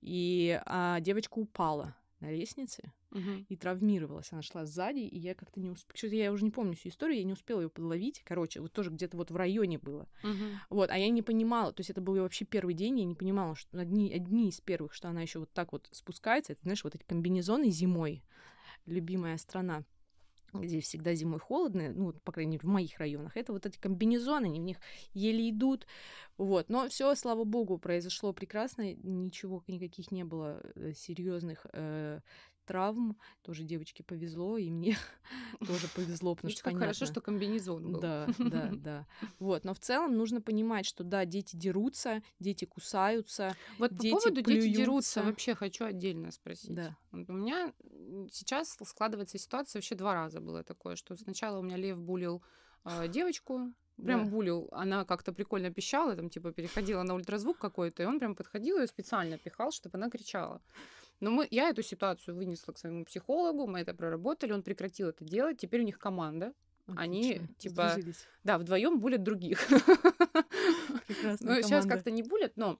и 0.00 0.60
а, 0.66 0.98
девочка 0.98 1.38
упала 1.38 1.94
на 2.24 2.32
лестнице 2.32 2.92
Мгм. 3.10 3.46
и 3.48 3.56
травмировалась. 3.56 4.32
Она 4.32 4.42
шла 4.42 4.66
сзади, 4.66 5.00
и 5.00 5.18
я 5.18 5.34
как-то 5.34 5.60
не 5.60 5.70
успела... 5.70 6.10
Я 6.10 6.32
уже 6.32 6.44
не 6.44 6.50
помню 6.50 6.74
всю 6.74 6.88
историю, 6.88 7.18
я 7.18 7.24
не 7.24 7.32
успела 7.32 7.60
ее 7.60 7.68
подловить. 7.68 8.22
Короче, 8.24 8.60
вот 8.60 8.72
тоже 8.72 8.90
где-то 8.90 9.16
вот 9.16 9.30
в 9.30 9.36
районе 9.36 9.78
было. 9.78 10.08
Мгм. 10.22 10.60
Вот, 10.70 10.90
а 10.90 10.98
я 10.98 11.08
не 11.10 11.22
понимала, 11.22 11.72
то 11.72 11.80
есть 11.80 11.90
это 11.90 12.00
был 12.00 12.14
вообще 12.16 12.44
первый 12.44 12.74
день, 12.74 12.98
я 12.98 13.04
не 13.04 13.14
понимала, 13.14 13.54
что 13.54 13.78
одни, 13.78 14.12
одни 14.12 14.48
из 14.48 14.60
первых, 14.60 14.94
что 14.94 15.08
она 15.08 15.22
еще 15.22 15.38
вот 15.38 15.52
так 15.52 15.72
вот 15.72 15.88
спускается, 15.92 16.52
это, 16.52 16.62
знаешь, 16.62 16.82
вот 16.84 16.94
эти 16.94 17.04
комбинезоны 17.04 17.70
зимой, 17.70 18.22
любимая 18.86 19.36
страна, 19.38 19.84
где 20.60 20.80
всегда 20.80 21.14
зимой 21.14 21.40
холодно, 21.40 21.92
ну, 21.92 22.12
по 22.24 22.32
крайней 22.32 22.52
мере, 22.52 22.66
в 22.66 22.70
моих 22.70 22.98
районах, 22.98 23.36
это 23.36 23.52
вот 23.52 23.66
эти 23.66 23.78
комбинезоны, 23.78 24.46
они 24.46 24.60
в 24.60 24.64
них 24.64 24.78
еле 25.12 25.50
идут, 25.50 25.86
вот, 26.36 26.68
но 26.68 26.88
все, 26.88 27.14
слава 27.14 27.44
богу, 27.44 27.78
произошло 27.78 28.32
прекрасно, 28.32 28.94
ничего, 28.94 29.62
никаких 29.66 30.10
не 30.10 30.24
было 30.24 30.62
серьезных 30.94 31.66
травм, 32.64 33.16
тоже 33.42 33.62
девочке 33.62 34.02
повезло, 34.02 34.58
и 34.58 34.70
мне 34.70 34.96
тоже 35.66 35.88
повезло, 35.94 36.34
потому 36.34 36.50
что 36.52 36.62
как 36.62 36.74
хорошо, 36.74 37.00
понятно. 37.00 37.06
что 37.06 37.20
комбинезон 37.20 37.92
был. 37.92 38.00
Да, 38.00 38.26
да, 38.38 38.70
да. 38.72 39.06
Вот, 39.38 39.64
но 39.64 39.74
в 39.74 39.78
целом 39.80 40.16
нужно 40.16 40.40
понимать, 40.40 40.86
что 40.86 41.04
да, 41.04 41.24
дети 41.24 41.56
дерутся, 41.56 42.22
дети 42.40 42.64
кусаются, 42.64 43.56
Вот 43.78 43.90
по 43.96 44.02
поводу 44.02 44.42
дети 44.42 44.68
дерутся 44.68 45.22
вообще 45.22 45.54
хочу 45.54 45.84
отдельно 45.84 46.30
спросить. 46.30 46.74
Да. 46.74 46.96
У 47.12 47.16
меня 47.32 47.72
сейчас 48.30 48.76
складывается 48.84 49.38
ситуация 49.38 49.78
вообще 49.78 49.94
два 49.94 50.14
раза 50.14 50.40
было 50.40 50.62
такое, 50.62 50.96
что 50.96 51.16
сначала 51.16 51.58
у 51.58 51.62
меня 51.62 51.76
Лев 51.76 51.98
булил 51.98 52.42
э, 52.84 53.08
девочку, 53.08 53.72
прям 53.96 54.24
Да. 54.24 54.30
булил, 54.30 54.68
она 54.72 55.04
как-то 55.04 55.32
прикольно 55.32 55.70
пищала, 55.70 56.16
там 56.16 56.28
типа 56.28 56.52
переходила 56.52 57.02
на 57.02 57.14
ультразвук 57.14 57.58
какой-то, 57.58 58.02
и 58.02 58.06
он 58.06 58.18
прям 58.18 58.34
подходил 58.34 58.78
и 58.78 58.86
специально 58.86 59.38
пихал, 59.38 59.70
чтобы 59.70 59.96
она 59.98 60.10
кричала. 60.10 60.60
Но 61.20 61.30
мы, 61.30 61.48
я 61.50 61.70
эту 61.70 61.82
ситуацию 61.82 62.34
вынесла 62.34 62.72
к 62.72 62.78
своему 62.78 63.04
психологу, 63.04 63.66
мы 63.66 63.80
это 63.80 63.94
проработали, 63.94 64.52
он 64.52 64.62
прекратил 64.62 65.08
это 65.08 65.24
делать, 65.24 65.58
теперь 65.58 65.80
у 65.80 65.84
них 65.84 65.98
команда. 65.98 66.52
Они, 66.96 67.34
Отлично, 67.34 67.54
типа, 67.56 67.88
сдружились. 67.88 68.26
Да, 68.42 68.58
вдвоем 68.58 69.00
булят 69.00 69.22
других. 69.22 69.58
Ну, 69.70 71.62
сейчас 71.62 71.86
как-то 71.86 72.10
не 72.10 72.22
булят, 72.22 72.52
но 72.56 72.78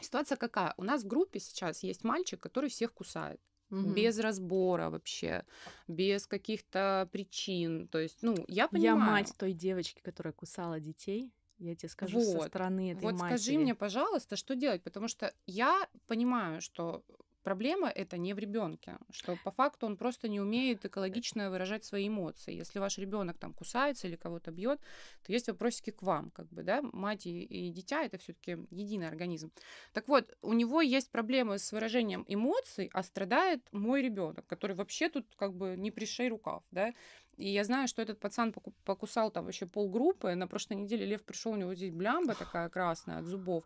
ситуация 0.00 0.36
какая? 0.36 0.74
У 0.76 0.84
нас 0.84 1.02
в 1.02 1.06
группе 1.06 1.40
сейчас 1.40 1.82
есть 1.82 2.04
мальчик, 2.04 2.40
который 2.40 2.70
всех 2.70 2.92
кусает. 2.92 3.40
Мгм. 3.70 3.92
Без 3.92 4.18
разбора 4.18 4.88
вообще, 4.88 5.44
без 5.88 6.26
каких-то 6.26 7.06
причин. 7.12 7.86
То 7.88 7.98
есть, 7.98 8.22
ну, 8.22 8.34
я 8.48 8.66
понимаю. 8.66 8.98
Я 8.98 9.04
мать 9.04 9.34
той 9.36 9.52
девочки, 9.52 10.00
которая 10.00 10.32
кусала 10.32 10.80
детей. 10.80 11.30
Я 11.58 11.74
тебе 11.74 11.90
скажу 11.90 12.20
со 12.20 12.38
Вот. 12.38 12.46
стороны 12.46 12.92
этой 12.92 13.02
Вот 13.02 13.14
матери. 13.14 13.36
скажи 13.36 13.58
мне, 13.58 13.74
пожалуйста, 13.74 14.36
что 14.36 14.54
делать, 14.54 14.82
потому 14.82 15.08
что 15.08 15.34
я 15.44 15.86
понимаю, 16.06 16.62
что 16.62 17.04
проблема 17.48 17.88
это 17.88 18.18
не 18.18 18.34
в 18.34 18.38
ребенке, 18.38 18.98
что 19.10 19.38
по 19.42 19.50
факту 19.50 19.86
он 19.86 19.96
просто 19.96 20.28
не 20.28 20.38
умеет 20.38 20.84
экологично 20.84 21.50
выражать 21.50 21.82
свои 21.82 22.08
эмоции. 22.08 22.52
Если 22.52 22.78
ваш 22.78 22.98
ребенок 22.98 23.38
там 23.38 23.54
кусается 23.54 24.06
или 24.06 24.16
кого-то 24.16 24.50
бьет, 24.50 24.80
то 25.24 25.32
есть 25.32 25.48
вопросики 25.48 25.90
к 25.90 26.02
вам, 26.02 26.30
как 26.30 26.46
бы, 26.48 26.62
да, 26.62 26.82
мать 26.82 27.24
и, 27.24 27.44
и 27.44 27.70
дитя 27.70 28.04
это 28.04 28.18
все-таки 28.18 28.58
единый 28.70 29.08
организм. 29.08 29.50
Так 29.94 30.08
вот, 30.08 30.36
у 30.42 30.52
него 30.52 30.82
есть 30.82 31.10
проблемы 31.10 31.58
с 31.58 31.72
выражением 31.72 32.26
эмоций, 32.28 32.90
а 32.92 33.02
страдает 33.02 33.66
мой 33.72 34.02
ребенок, 34.02 34.46
который 34.46 34.76
вообще 34.76 35.08
тут 35.08 35.24
как 35.36 35.54
бы 35.54 35.74
не 35.78 35.90
пришей 35.90 36.28
рукав, 36.28 36.62
да. 36.70 36.92
И 37.38 37.48
я 37.48 37.64
знаю, 37.64 37.88
что 37.88 38.02
этот 38.02 38.20
пацан 38.20 38.52
поку- 38.52 38.74
покусал 38.84 39.30
там 39.30 39.44
вообще 39.46 39.64
полгруппы. 39.64 40.34
На 40.34 40.46
прошлой 40.46 40.76
неделе 40.76 41.06
Лев 41.06 41.22
пришел, 41.22 41.52
у 41.52 41.56
него 41.56 41.74
здесь 41.74 41.92
блямба 41.92 42.34
такая 42.34 42.68
красная 42.68 43.20
от 43.20 43.24
зубов. 43.24 43.64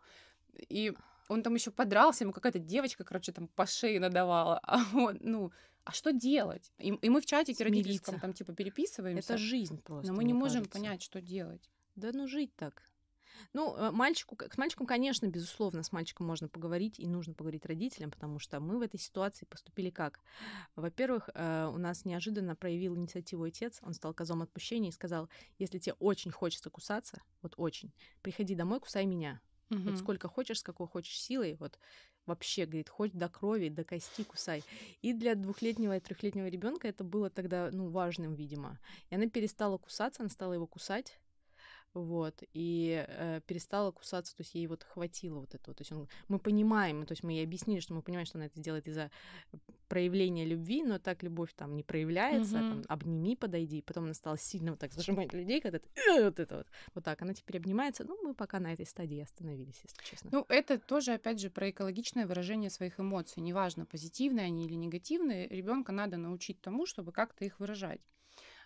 И 0.68 0.92
он 1.32 1.42
там 1.42 1.54
еще 1.54 1.70
подрался, 1.70 2.24
ему 2.24 2.32
какая-то 2.32 2.58
девочка, 2.58 3.04
короче, 3.04 3.32
там 3.32 3.48
по 3.48 3.66
шее 3.66 3.98
надавала. 4.00 4.60
А 4.62 4.80
он, 4.94 5.18
ну, 5.20 5.52
а 5.84 5.92
что 5.92 6.12
делать? 6.12 6.72
И, 6.78 6.88
и 6.90 7.08
мы 7.08 7.20
в 7.20 7.26
чатике 7.26 7.64
родительском 7.64 8.14
Смириться. 8.14 8.20
там 8.20 8.32
типа 8.34 8.52
переписываемся, 8.54 9.34
Это 9.34 9.38
жизнь 9.42 9.82
просто. 9.82 10.12
но 10.12 10.16
мы 10.16 10.24
не 10.24 10.32
можем 10.32 10.62
кажется. 10.64 10.78
понять, 10.78 11.02
что 11.02 11.20
делать. 11.20 11.70
Да 11.96 12.10
ну 12.12 12.28
жить 12.28 12.54
так. 12.56 12.82
Ну, 13.54 13.74
э, 13.76 13.90
мальчику, 13.90 14.36
к- 14.36 14.52
с 14.52 14.58
мальчиком, 14.58 14.86
конечно, 14.86 15.26
безусловно, 15.26 15.82
с 15.82 15.90
мальчиком 15.90 16.26
можно 16.26 16.48
поговорить, 16.48 17.00
и 17.00 17.06
нужно 17.08 17.34
поговорить 17.34 17.64
родителям, 17.66 18.10
потому 18.10 18.38
что 18.38 18.60
мы 18.60 18.78
в 18.78 18.82
этой 18.82 19.00
ситуации 19.00 19.46
поступили 19.46 19.90
как? 19.90 20.20
Во-первых, 20.76 21.30
э, 21.34 21.66
у 21.72 21.78
нас 21.78 22.04
неожиданно 22.04 22.54
проявил 22.54 22.94
инициативу 22.96 23.44
отец, 23.44 23.78
он 23.82 23.94
стал 23.94 24.14
козом 24.14 24.42
отпущения 24.42 24.90
и 24.90 24.92
сказал, 24.92 25.28
если 25.58 25.78
тебе 25.78 25.94
очень 25.98 26.30
хочется 26.30 26.70
кусаться, 26.70 27.22
вот 27.40 27.54
очень, 27.56 27.90
приходи 28.22 28.54
домой, 28.54 28.80
кусай 28.80 29.06
меня. 29.06 29.40
Угу. 29.72 29.90
Вот 29.90 29.98
сколько 29.98 30.28
хочешь, 30.28 30.60
с 30.60 30.62
какой 30.62 30.86
хочешь 30.86 31.20
силой, 31.20 31.56
вот 31.58 31.78
вообще, 32.26 32.66
говорит, 32.66 32.88
хоть 32.88 33.12
до 33.12 33.28
крови, 33.28 33.68
до 33.68 33.84
кости 33.84 34.22
кусай. 34.22 34.62
И 35.00 35.12
для 35.12 35.34
двухлетнего 35.34 35.96
и 35.96 36.00
трехлетнего 36.00 36.46
ребенка 36.46 36.88
это 36.88 37.04
было 37.04 37.30
тогда, 37.30 37.70
ну, 37.72 37.88
важным, 37.88 38.34
видимо. 38.34 38.78
И 39.10 39.14
она 39.14 39.28
перестала 39.28 39.78
кусаться, 39.78 40.22
она 40.22 40.30
стала 40.30 40.52
его 40.52 40.66
кусать, 40.66 41.18
вот, 41.94 42.42
и 42.52 43.04
э, 43.06 43.40
перестала 43.46 43.90
кусаться, 43.90 44.34
то 44.36 44.42
есть 44.42 44.54
ей 44.54 44.66
вот 44.66 44.82
хватило 44.84 45.40
вот 45.40 45.54
этого, 45.54 45.74
то 45.74 45.82
есть 45.82 45.92
он, 45.92 46.08
мы 46.28 46.38
понимаем, 46.38 47.04
то 47.06 47.12
есть 47.12 47.22
мы 47.22 47.32
ей 47.32 47.44
объяснили, 47.44 47.80
что 47.80 47.94
мы 47.94 48.02
понимаем, 48.02 48.26
что 48.26 48.38
она 48.38 48.46
это 48.46 48.60
делает 48.60 48.88
из-за 48.88 49.10
проявления 49.88 50.46
любви, 50.46 50.82
но 50.82 50.98
так 50.98 51.22
любовь 51.22 51.52
там 51.54 51.76
не 51.76 51.82
проявляется, 51.82 52.56
mm-hmm. 52.56 52.82
там, 52.82 52.84
обними, 52.88 53.36
подойди, 53.36 53.82
потом 53.82 54.04
она 54.04 54.14
стала 54.14 54.38
сильно 54.38 54.70
вот 54.70 54.80
так 54.80 54.92
зажимать 54.92 55.32
людей, 55.32 55.60
когда 55.60 55.78
ты, 55.78 55.88
э, 56.08 56.24
вот 56.24 56.40
это 56.40 56.56
вот, 56.56 56.66
вот 56.94 57.04
так, 57.04 57.20
она 57.20 57.34
теперь 57.34 57.58
обнимается, 57.58 58.04
ну, 58.04 58.18
мы 58.22 58.34
пока 58.34 58.58
на 58.58 58.72
этой 58.72 58.86
стадии 58.86 59.20
остановились, 59.20 59.80
если 59.82 60.02
честно. 60.02 60.30
Ну, 60.32 60.46
это 60.48 60.78
тоже, 60.78 61.12
опять 61.12 61.40
же, 61.40 61.50
про 61.50 61.70
экологичное 61.70 62.26
выражение 62.26 62.70
своих 62.70 62.98
эмоций, 62.98 63.42
неважно, 63.42 63.84
позитивные 63.84 64.46
они 64.46 64.66
или 64.66 64.74
негативные, 64.74 65.48
ребенка 65.48 65.92
надо 65.92 66.16
научить 66.16 66.60
тому, 66.60 66.86
чтобы 66.86 67.12
как-то 67.12 67.44
их 67.44 67.60
выражать. 67.60 68.00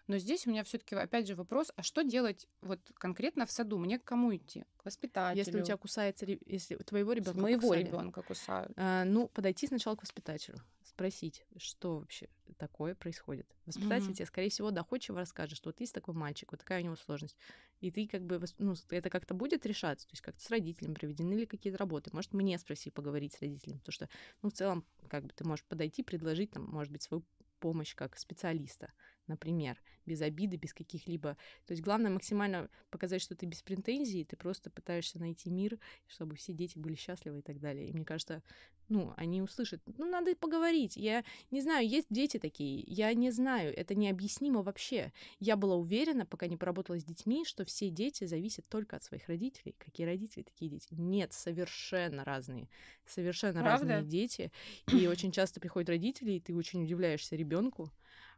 Но 0.06 0.18
здесь 0.18 0.46
у 0.46 0.50
меня 0.50 0.62
все-таки 0.62 0.94
опять 0.94 1.26
же 1.26 1.34
вопрос, 1.34 1.72
а 1.75 1.82
что 1.82 2.02
делать 2.02 2.46
вот 2.60 2.80
конкретно 2.94 3.44
в 3.44 3.50
саду? 3.50 3.78
Мне 3.78 3.98
к 3.98 4.04
кому 4.04 4.34
идти? 4.34 4.64
К 4.76 4.84
воспитателю? 4.84 5.38
Если 5.38 5.60
у 5.60 5.64
тебя 5.64 5.76
кусается, 5.76 6.26
если 6.46 6.76
у 6.76 6.84
твоего 6.84 7.12
ребенка 7.12 7.40
моего 7.40 7.75
ребенка 7.75 8.22
кусают. 8.22 8.72
А, 8.76 9.04
ну, 9.04 9.28
подойти 9.28 9.66
сначала 9.66 9.96
к 9.96 10.02
воспитателю, 10.02 10.58
спросить, 10.84 11.44
что 11.56 11.98
вообще 11.98 12.28
такое 12.56 12.94
происходит. 12.94 13.46
Воспитатель 13.66 14.10
mm-hmm. 14.10 14.14
тебе, 14.14 14.26
скорее 14.26 14.50
всего, 14.50 14.70
доходчиво 14.70 15.18
расскажет, 15.18 15.56
что 15.56 15.70
вот 15.70 15.80
есть 15.80 15.92
такой 15.92 16.14
мальчик, 16.14 16.52
вот 16.52 16.60
такая 16.60 16.80
у 16.82 16.84
него 16.84 16.96
сложность. 16.96 17.36
И 17.80 17.90
ты 17.90 18.06
как 18.06 18.25
бы, 18.25 18.40
ну, 18.58 18.75
это 18.90 19.10
как-то 19.10 19.34
будет 19.34 19.66
решаться, 19.66 20.06
то 20.06 20.12
есть 20.12 20.22
как-то 20.22 20.40
с 20.40 20.50
родителем 20.50 20.94
проведены 20.94 21.34
ли 21.34 21.46
какие-то 21.46 21.78
работы. 21.78 22.10
Может, 22.12 22.32
мне 22.32 22.56
спроси 22.58 22.90
поговорить 22.90 23.34
с 23.34 23.40
родителем, 23.40 23.78
потому 23.80 23.92
что, 23.92 24.08
ну, 24.42 24.50
в 24.50 24.52
целом, 24.52 24.84
как 25.08 25.25
бы 25.25 25.32
ты 25.34 25.44
можешь 25.44 25.64
подойти, 25.64 26.02
предложить, 26.02 26.52
там, 26.52 26.64
может 26.64 26.92
быть, 26.92 27.02
свою 27.02 27.25
помощь 27.58 27.94
как 27.94 28.16
специалиста 28.18 28.92
например, 29.26 29.80
без 30.06 30.23
обиды, 30.23 30.56
без 30.56 30.73
каких-либо... 30.73 31.37
То 31.66 31.73
есть 31.73 31.83
главное 31.83 32.11
максимально 32.11 32.68
показать, 32.90 33.23
что 33.23 33.35
ты 33.35 33.47
без 33.47 33.62
претензий, 33.62 34.25
ты 34.25 34.37
просто 34.37 34.71
пытаешься 34.71 35.18
найти 35.18 35.50
мир, 35.50 35.78
чтобы 36.06 36.37
все 36.37 36.52
дети 36.52 36.78
были 36.78 36.95
счастливы 36.95 37.40
и 37.40 37.42
так 37.42 37.61
далее. 37.61 37.88
И 37.88 37.92
мне 37.92 38.04
кажется, 38.04 38.42
ну, 38.88 39.12
они 39.16 39.42
услышат, 39.42 39.83
ну, 39.99 40.09
надо 40.09 40.35
поговорить. 40.37 40.97
Я 40.97 41.25
не 41.50 41.61
знаю, 41.61 41.88
есть 41.88 42.06
дети 42.11 42.38
такие, 42.38 42.85
я 42.87 43.12
не 43.14 43.30
знаю, 43.30 43.76
это 43.76 43.95
необъяснимо 43.95 44.62
вообще. 44.62 45.12
Я 45.40 45.56
была 45.56 45.75
уверена, 45.75 46.25
пока 46.25 46.47
не 46.47 46.56
поработала 46.56 46.99
с 46.99 47.04
детьми, 47.04 47.45
что 47.45 47.64
все 47.64 47.90
дети 47.90 48.25
зависят 48.25 48.68
только 48.68 48.97
от 48.97 49.02
своих 49.02 49.26
родителей. 49.28 49.75
Какие 49.78 50.06
родители, 50.06 50.42
такие 50.42 50.71
дети. 50.71 50.88
Нет, 50.92 51.33
совершенно 51.33 52.25
разные. 52.25 52.68
Совершенно 53.06 53.61
Правда? 53.61 53.87
разные 53.88 54.02
дети. 54.04 54.52
И 54.92 55.06
очень 55.09 55.33
часто 55.33 55.61
приходят 55.61 55.88
родители, 55.88 56.33
и 56.33 56.40
ты 56.40 56.54
очень 56.54 56.85
удивляешься 56.85 57.35
ребенку, 57.35 57.90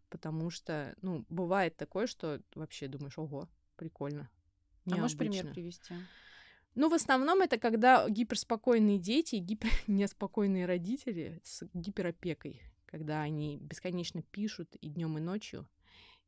потому 0.08 0.50
что, 0.50 0.94
ну, 1.02 1.24
бывает 1.28 1.76
такое, 1.76 2.06
что 2.06 2.40
вообще 2.54 2.88
думаешь, 2.88 3.18
ого, 3.18 3.48
прикольно. 3.76 4.30
Необычно. 4.84 4.96
А 4.96 5.00
можешь 5.00 5.18
пример 5.18 5.52
привести? 5.52 5.94
Ну, 6.74 6.88
в 6.88 6.94
основном 6.94 7.40
это 7.40 7.58
когда 7.58 8.08
гиперспокойные 8.08 8.98
дети, 8.98 9.36
гипер 9.36 9.70
неспокойные 9.86 10.66
родители 10.66 11.40
с 11.42 11.66
гиперопекой, 11.74 12.62
когда 12.86 13.22
они 13.22 13.58
бесконечно 13.58 14.22
пишут 14.22 14.76
и 14.76 14.88
днем, 14.88 15.18
и 15.18 15.20
ночью. 15.20 15.68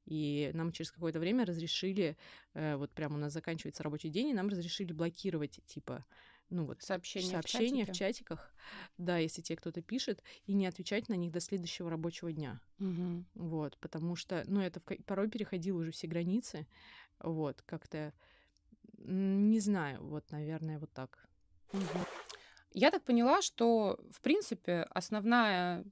И 0.06 0.50
нам 0.54 0.72
через 0.72 0.90
какое-то 0.90 1.20
время 1.20 1.44
разрешили, 1.44 2.16
э, 2.54 2.75
вот 2.76 2.90
прямо 2.90 3.16
у 3.16 3.18
нас 3.18 3.32
заканчивается 3.32 3.82
рабочий 3.82 4.08
день, 4.08 4.28
и 4.28 4.34
нам 4.34 4.49
разрешили 4.49 4.92
блокировать, 4.92 5.60
типа, 5.66 6.04
ну 6.50 6.64
вот 6.64 6.83
сообщения, 6.83 7.30
сообщения 7.30 7.87
в, 7.87 7.90
в 7.90 7.92
чатиках, 7.92 8.52
да, 8.99 9.19
если 9.19 9.40
тебе 9.40 9.57
кто-то 9.57 9.83
пишет, 9.83 10.23
и 10.47 10.52
не 10.52 10.66
отвечать 10.66 11.09
на 11.09 11.14
них 11.14 11.33
до 11.33 11.40
следующего 11.40 11.88
рабочего 11.90 12.33
дня. 12.33 12.61
Угу. 12.78 13.25
Вот, 13.35 13.78
потому 13.78 14.16
что, 14.16 14.45
ну, 14.47 14.61
это 14.61 14.80
порой 15.07 15.28
переходило 15.28 15.78
уже 15.78 15.92
все 15.92 16.07
границы, 16.07 16.66
вот, 17.21 17.62
как-то, 17.62 18.12
не 18.99 19.61
знаю, 19.61 20.02
вот, 20.04 20.30
наверное, 20.30 20.78
вот 20.78 20.92
так. 20.92 21.28
Угу. 21.73 21.83
Я 22.73 22.90
так 22.90 23.02
поняла, 23.04 23.42
что, 23.42 23.99
в 24.11 24.21
принципе, 24.21 24.83
основная 24.90 25.85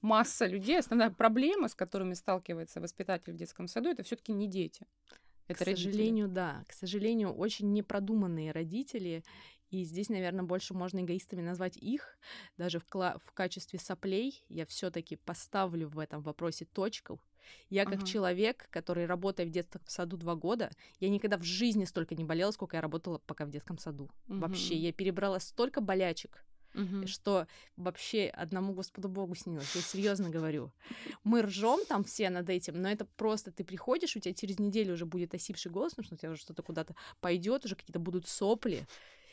масса 0.00 0.46
людей, 0.46 0.78
основная 0.78 1.10
проблема, 1.10 1.68
с 1.68 1.74
которыми 1.74 2.14
сталкивается 2.14 2.80
воспитатель 2.80 3.32
в 3.32 3.36
детском 3.36 3.66
саду, 3.68 3.88
это 3.88 4.02
все-таки 4.02 4.32
не 4.32 4.46
дети. 4.46 4.86
Это 5.48 5.64
к 5.64 5.66
родители. 5.66 5.90
сожалению, 5.90 6.28
да. 6.28 6.64
К 6.68 6.72
сожалению, 6.72 7.32
очень 7.32 7.72
непродуманные 7.72 8.52
родители. 8.52 9.24
И 9.70 9.84
здесь, 9.84 10.08
наверное, 10.08 10.44
больше 10.44 10.74
можно 10.74 11.00
эгоистами 11.00 11.42
назвать 11.42 11.76
их. 11.76 12.18
Даже 12.56 12.78
в, 12.78 12.86
кла- 12.86 13.20
в 13.22 13.32
качестве 13.32 13.78
соплей 13.78 14.44
я 14.48 14.64
все-таки 14.66 15.16
поставлю 15.16 15.88
в 15.88 15.98
этом 15.98 16.22
вопросе 16.22 16.64
точку. 16.64 17.20
Я 17.70 17.84
как 17.84 17.98
ага. 17.98 18.06
человек, 18.06 18.68
который 18.70 19.06
работает 19.06 19.48
в 19.48 19.52
детском 19.52 19.80
саду 19.86 20.16
два 20.16 20.34
года, 20.34 20.70
я 21.00 21.08
никогда 21.08 21.38
в 21.38 21.42
жизни 21.42 21.84
столько 21.84 22.14
не 22.14 22.24
болела, 22.24 22.50
сколько 22.50 22.76
я 22.76 22.82
работала 22.82 23.18
пока 23.26 23.44
в 23.46 23.50
детском 23.50 23.78
саду. 23.78 24.10
Угу. 24.28 24.38
Вообще, 24.38 24.76
я 24.76 24.92
перебрала 24.92 25.38
столько 25.40 25.80
болячек, 25.80 26.44
угу. 26.74 27.06
что 27.06 27.46
вообще 27.76 28.28
одному 28.28 28.72
Господу 28.72 29.08
Богу 29.08 29.34
снилось. 29.34 29.74
Я 29.74 29.82
серьезно 29.82 30.30
говорю. 30.30 30.72
Мы 31.24 31.42
ржем 31.42 31.80
там 31.86 32.04
все 32.04 32.30
над 32.30 32.48
этим, 32.48 32.80
но 32.80 32.90
это 32.90 33.04
просто 33.04 33.50
ты 33.50 33.64
приходишь, 33.64 34.16
у 34.16 34.20
тебя 34.20 34.34
через 34.34 34.58
неделю 34.58 34.94
уже 34.94 35.06
будет 35.06 35.34
осипший 35.34 35.70
голос, 35.70 35.92
потому 35.92 36.06
что 36.06 36.14
у 36.14 36.18
тебя 36.18 36.30
уже 36.30 36.40
что-то 36.40 36.62
куда-то 36.62 36.94
пойдет, 37.20 37.64
уже 37.64 37.76
какие-то 37.76 38.00
будут 38.00 38.26
сопли. 38.26 38.86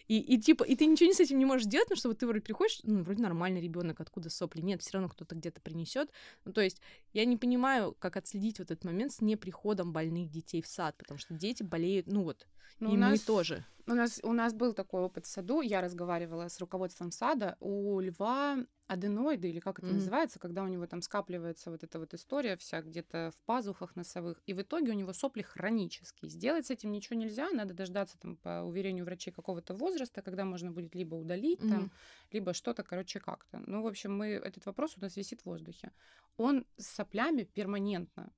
И, 0.08 0.20
и 0.20 0.40
типа, 0.40 0.64
и 0.64 0.76
ты 0.76 0.86
ничего 0.86 1.12
с 1.12 1.20
этим 1.20 1.40
не 1.40 1.46
можешь 1.46 1.68
делать, 1.68 1.88
потому 1.88 2.00
что 2.00 2.10
вот 2.10 2.20
ты 2.20 2.28
вроде 2.28 2.42
приходишь, 2.42 2.80
ну, 2.84 3.04
вроде 3.04 3.22
нормальный 3.22 3.62
ребенок, 3.62 4.00
откуда 4.02 4.30
сопли? 4.30 4.62
Нет, 4.62 4.82
все 4.82 4.94
равно 4.94 5.10
кто-то 5.10 5.36
где-то 5.36 5.62
принесет. 5.62 6.12
Ну, 6.46 6.54
то 6.54 6.62
есть 6.62 6.82
я 7.14 7.26
не 7.26 7.38
понимаю, 7.38 7.96
как 7.98 8.18
отследить 8.18 8.60
вот 8.60 8.72
этот 8.72 8.84
момент 8.86 9.14
с 9.14 9.22
неприходом 9.22 9.94
больных 9.94 10.30
детей 10.30 10.62
в 10.62 10.68
сад, 10.68 10.96
потому 10.98 11.18
что 11.18 11.34
дети 11.34 11.64
болеют, 11.64 12.08
ну 12.08 12.24
вот, 12.24 12.48
ну, 12.80 12.94
и 12.94 12.98
нас, 12.98 13.12
мы 13.12 13.18
тоже. 13.20 13.66
У 13.88 13.94
нас, 13.94 14.20
у 14.24 14.34
нас 14.34 14.54
был 14.54 14.74
такой 14.74 15.02
опыт 15.02 15.26
в 15.26 15.30
саду. 15.30 15.62
Я 15.62 15.82
разговаривала 15.82 16.50
с 16.50 16.60
руководством 16.60 17.12
сада. 17.12 17.56
У 17.60 18.00
льва 18.00 18.58
аденоиды, 18.88 19.50
или 19.50 19.60
как 19.60 19.80
это 19.80 19.88
mm-hmm. 19.88 19.94
называется, 19.94 20.40
когда 20.40 20.64
у 20.64 20.68
него 20.68 20.86
там 20.86 21.02
скапливается 21.02 21.72
вот 21.72 21.84
эта 21.84 22.00
вот 22.00 22.14
история 22.14 22.56
вся 22.58 22.82
где-то 22.82 23.32
в 23.34 23.46
пазухах 23.46 23.96
носовых. 23.96 24.42
И 24.46 24.54
в 24.54 24.62
итоге 24.62 24.92
у 24.92 24.96
него 24.96 25.14
сопли 25.14 25.42
хронические. 25.42 26.30
Сделать 26.30 26.68
с 26.68 26.72
этим 26.72 26.92
ничего 26.92 27.18
нельзя. 27.18 27.50
Надо 27.52 27.74
дождаться, 27.74 28.18
там, 28.20 28.38
по 28.38 28.62
уверению 28.62 29.06
врачей, 29.06 29.34
какого-то 29.34 29.74
возраста, 29.74 30.22
когда 30.22 30.46
можно 30.46 30.72
будет 30.72 30.94
либо 30.96 31.16
удалить, 31.16 31.60
mm-hmm. 31.60 31.70
там, 31.70 31.92
либо 32.32 32.54
что-то, 32.54 32.84
короче, 32.84 33.20
как-то. 33.20 33.62
Ну, 33.66 33.82
в 33.82 33.88
общем, 33.88 34.16
мы, 34.16 34.28
этот 34.28 34.66
вопрос 34.66 34.98
у 34.98 35.02
нас 35.02 35.16
висит 35.16 35.42
в 35.42 35.46
воздухе. 35.46 35.92
Он 36.38 36.66
с 36.78 36.88
соплями 36.88 37.44
перманентно. 37.44 38.32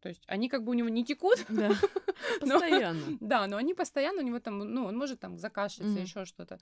То 0.00 0.08
есть 0.08 0.22
они 0.26 0.48
как 0.48 0.64
бы 0.64 0.70
у 0.70 0.74
него 0.74 0.88
не 0.88 1.04
текут. 1.04 1.44
Да. 1.48 1.70
Постоянно. 2.40 3.00
Но, 3.06 3.16
да, 3.20 3.46
но 3.46 3.56
они 3.56 3.74
постоянно 3.74 4.22
у 4.22 4.24
него 4.24 4.38
там, 4.40 4.58
ну, 4.58 4.84
он 4.84 4.96
может 4.96 5.20
там 5.20 5.38
закашляться, 5.38 5.96
mm-hmm. 5.96 6.02
еще 6.02 6.24
что-то. 6.24 6.58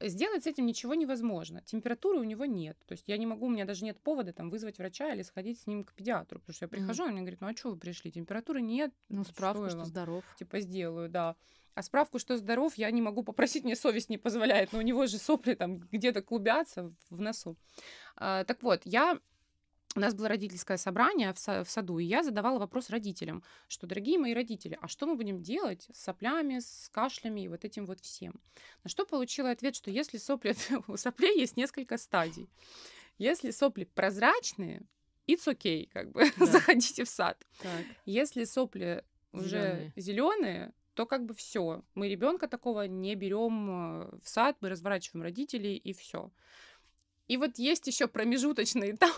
Сделать 0.00 0.44
с 0.44 0.46
этим 0.46 0.66
ничего 0.66 0.94
невозможно. 0.94 1.62
Температуры 1.62 2.18
у 2.18 2.24
него 2.24 2.44
нет. 2.44 2.76
То 2.86 2.92
есть 2.92 3.04
я 3.06 3.16
не 3.18 3.26
могу, 3.26 3.46
у 3.46 3.50
меня 3.50 3.64
даже 3.64 3.84
нет 3.84 4.00
повода 4.00 4.32
там 4.32 4.50
вызвать 4.50 4.78
врача 4.78 5.12
или 5.12 5.22
сходить 5.22 5.60
с 5.60 5.66
ним 5.66 5.84
к 5.84 5.92
педиатру. 5.92 6.40
Потому 6.40 6.54
что 6.54 6.64
я 6.64 6.68
прихожу, 6.68 7.02
mm-hmm. 7.02 7.06
он 7.06 7.12
мне 7.12 7.20
говорит, 7.22 7.40
ну 7.40 7.48
а 7.48 7.56
что 7.56 7.70
вы 7.70 7.76
пришли? 7.76 8.10
Температуры 8.10 8.60
нет. 8.60 8.92
Ну, 9.08 9.24
справку, 9.24 9.68
что, 9.68 9.78
что 9.78 9.84
здоров. 9.84 10.24
Типа 10.38 10.60
сделаю, 10.60 11.08
да. 11.08 11.36
А 11.74 11.82
справку, 11.82 12.18
что 12.18 12.36
здоров, 12.36 12.74
я 12.74 12.90
не 12.90 13.00
могу 13.00 13.22
попросить, 13.22 13.64
мне 13.64 13.76
совесть 13.76 14.10
не 14.10 14.18
позволяет. 14.18 14.72
Но 14.72 14.80
у 14.80 14.82
него 14.82 15.06
же 15.06 15.18
сопли 15.18 15.54
там 15.54 15.78
где-то 15.78 16.20
клубятся 16.20 16.92
в 17.08 17.20
носу. 17.20 17.56
А, 18.16 18.44
так 18.44 18.62
вот, 18.62 18.82
я 18.84 19.18
у 19.96 20.00
нас 20.00 20.14
было 20.14 20.28
родительское 20.28 20.76
собрание 20.76 21.32
в, 21.32 21.36
са- 21.36 21.64
в 21.64 21.70
саду, 21.70 21.98
и 21.98 22.04
я 22.04 22.22
задавала 22.22 22.58
вопрос 22.58 22.90
родителям, 22.90 23.42
что, 23.66 23.86
дорогие 23.86 24.18
мои 24.18 24.34
родители, 24.34 24.78
а 24.80 24.88
что 24.88 25.06
мы 25.06 25.16
будем 25.16 25.42
делать 25.42 25.88
с 25.92 26.04
соплями, 26.04 26.60
с 26.60 26.88
кашлями 26.92 27.40
и 27.40 27.48
вот 27.48 27.64
этим 27.64 27.86
вот 27.86 28.00
всем? 28.00 28.40
На 28.84 28.90
что 28.90 29.04
получила 29.04 29.50
ответ, 29.50 29.74
что 29.74 29.90
если 29.90 30.18
сопли, 30.18 30.54
у 30.86 30.96
соплей 30.96 31.40
есть 31.40 31.56
несколько 31.56 31.98
стадий. 31.98 32.48
Если 33.18 33.50
сопли 33.50 33.84
прозрачные, 33.84 34.82
it's 35.26 35.46
okay, 35.46 35.88
как 35.92 36.12
бы, 36.12 36.24
да. 36.38 36.46
заходите 36.46 37.04
в 37.04 37.08
сад. 37.08 37.44
Так. 37.60 37.84
Если 38.06 38.44
сопли 38.44 39.04
уже 39.32 39.92
зеленые, 39.96 40.72
то 40.94 41.06
как 41.06 41.24
бы 41.24 41.34
все. 41.34 41.82
Мы 41.94 42.08
ребенка 42.08 42.48
такого 42.48 42.86
не 42.86 43.14
берем 43.14 43.70
э, 43.70 44.18
в 44.22 44.28
сад, 44.28 44.56
мы 44.60 44.68
разворачиваем 44.68 45.22
родителей 45.22 45.76
и 45.76 45.92
все. 45.92 46.30
И 47.30 47.36
вот 47.36 47.58
есть 47.58 47.86
еще 47.86 48.08
промежуточный 48.08 48.90
этап, 48.94 49.16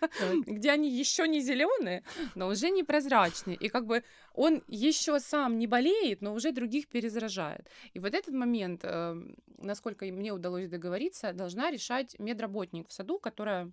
где 0.46 0.70
они 0.70 0.90
еще 0.90 1.28
не 1.28 1.40
зеленые, 1.40 2.02
но 2.34 2.48
уже 2.48 2.70
не 2.70 2.82
прозрачные. 2.84 3.56
И 3.56 3.68
как 3.68 3.86
бы 3.86 4.02
он 4.34 4.62
еще 4.68 5.20
сам 5.20 5.58
не 5.58 5.66
болеет, 5.66 6.22
но 6.22 6.34
уже 6.34 6.52
других 6.52 6.88
перезаражает. 6.88 7.68
И 7.94 7.98
вот 7.98 8.14
этот 8.14 8.34
момент, 8.34 8.80
эм, 8.84 9.36
насколько 9.58 10.04
мне 10.06 10.32
удалось 10.32 10.68
договориться, 10.68 11.32
должна 11.32 11.70
решать 11.70 12.18
медработник 12.18 12.88
в 12.88 12.92
саду, 12.92 13.18
которая 13.18 13.70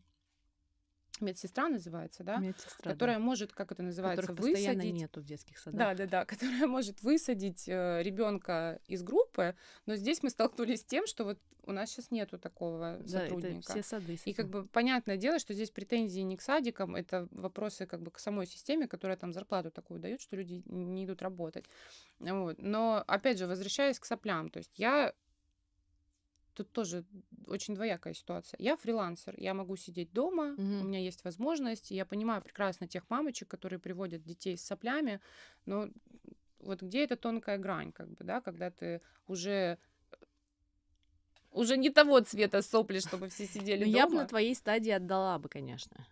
медсестра 1.22 1.68
называется, 1.70 2.24
да, 2.24 2.38
Медсестра, 2.38 2.92
которая 2.92 3.18
да. 3.18 3.24
может, 3.24 3.54
как 3.54 3.72
это 3.72 3.84
называется, 3.84 4.28
Которых 4.28 4.46
высадить. 4.46 4.94
нету 4.94 5.22
в 5.22 5.26
детских 5.26 5.58
садах. 5.60 5.80
Да, 5.80 5.94
да, 5.94 6.06
да, 6.10 6.26
которая 6.26 6.68
может 6.68 7.02
высадить 7.02 7.68
ребенка 7.68 8.80
из 8.88 9.04
группы, 9.04 9.56
но 9.86 9.96
здесь 9.96 10.24
мы 10.24 10.30
столкнулись 10.30 10.82
с 10.82 10.86
тем, 10.86 11.08
что 11.08 11.24
вот 11.24 11.40
у 11.68 11.74
нас 11.74 11.90
сейчас 11.92 12.12
нету 12.12 12.40
такого 12.40 12.98
Да, 13.00 13.24
это 13.24 13.36
сотрудника. 13.36 13.72
все 13.74 13.84
сады 13.84 14.18
И 14.24 14.34
как 14.34 14.48
бы 14.48 14.66
понятное 14.66 15.18
дело, 15.18 15.38
что 15.38 15.54
здесь 15.54 15.70
претензии 15.70 16.22
не 16.22 16.38
к 16.38 16.42
садикам, 16.42 16.96
это 16.96 17.28
вопросы 17.32 17.86
как 17.86 18.02
бы 18.02 18.10
к 18.10 18.20
самой 18.20 18.48
системе, 18.48 18.88
которая 18.88 19.18
там 19.18 19.34
зарплату 19.34 19.70
такую 19.70 20.00
дает, 20.00 20.22
что 20.22 20.38
люди 20.38 20.64
не 20.66 21.04
идут 21.06 21.22
работать. 21.22 21.66
Вот. 22.20 22.56
Но 22.60 23.04
опять 23.06 23.38
же, 23.38 23.48
возвращаясь 23.48 24.00
к 24.00 24.06
соплям, 24.06 24.50
то 24.50 24.60
есть 24.60 24.80
я 24.80 25.14
тут 26.58 26.72
тоже 26.72 27.06
очень 27.48 27.76
двоякая 27.76 28.14
ситуация. 28.14 28.58
Я 28.60 28.76
фрилансер, 28.76 29.36
я 29.38 29.54
могу 29.54 29.76
сидеть 29.78 30.12
дома, 30.12 30.54
Мгм. 30.58 30.82
у 30.82 30.84
меня 30.86 31.00
есть 31.00 31.24
возможность, 31.24 31.92
я 31.92 32.06
понимаю 32.06 32.42
прекрасно 32.42 32.88
тех 32.88 33.10
мамочек, 33.10 33.48
которые 33.48 33.80
приводят 33.80 34.24
детей 34.24 34.58
с 34.58 34.66
соплями, 34.66 35.20
но 35.66 35.90
вот 36.60 36.82
где 36.82 37.04
эта 37.04 37.16
тонкая 37.16 37.58
грань, 37.58 37.92
как 37.92 38.10
бы, 38.10 38.24
да, 38.24 38.42
когда 38.42 38.72
ты 38.72 39.02
уже 39.28 39.78
уже 41.52 41.78
не 41.78 41.90
того 41.90 42.20
цвета 42.22 42.62
сопли, 42.62 43.00
чтобы 43.00 43.30
все 43.30 43.46
сидели 43.46 43.86
Ну, 43.86 43.92
дома. 43.92 43.98
я 43.98 44.08
бы 44.08 44.16
на 44.16 44.26
твоей 44.26 44.56
стадии 44.56 44.92
отдала 44.92 45.40
бы, 45.40 45.50
конечно. 45.50 46.06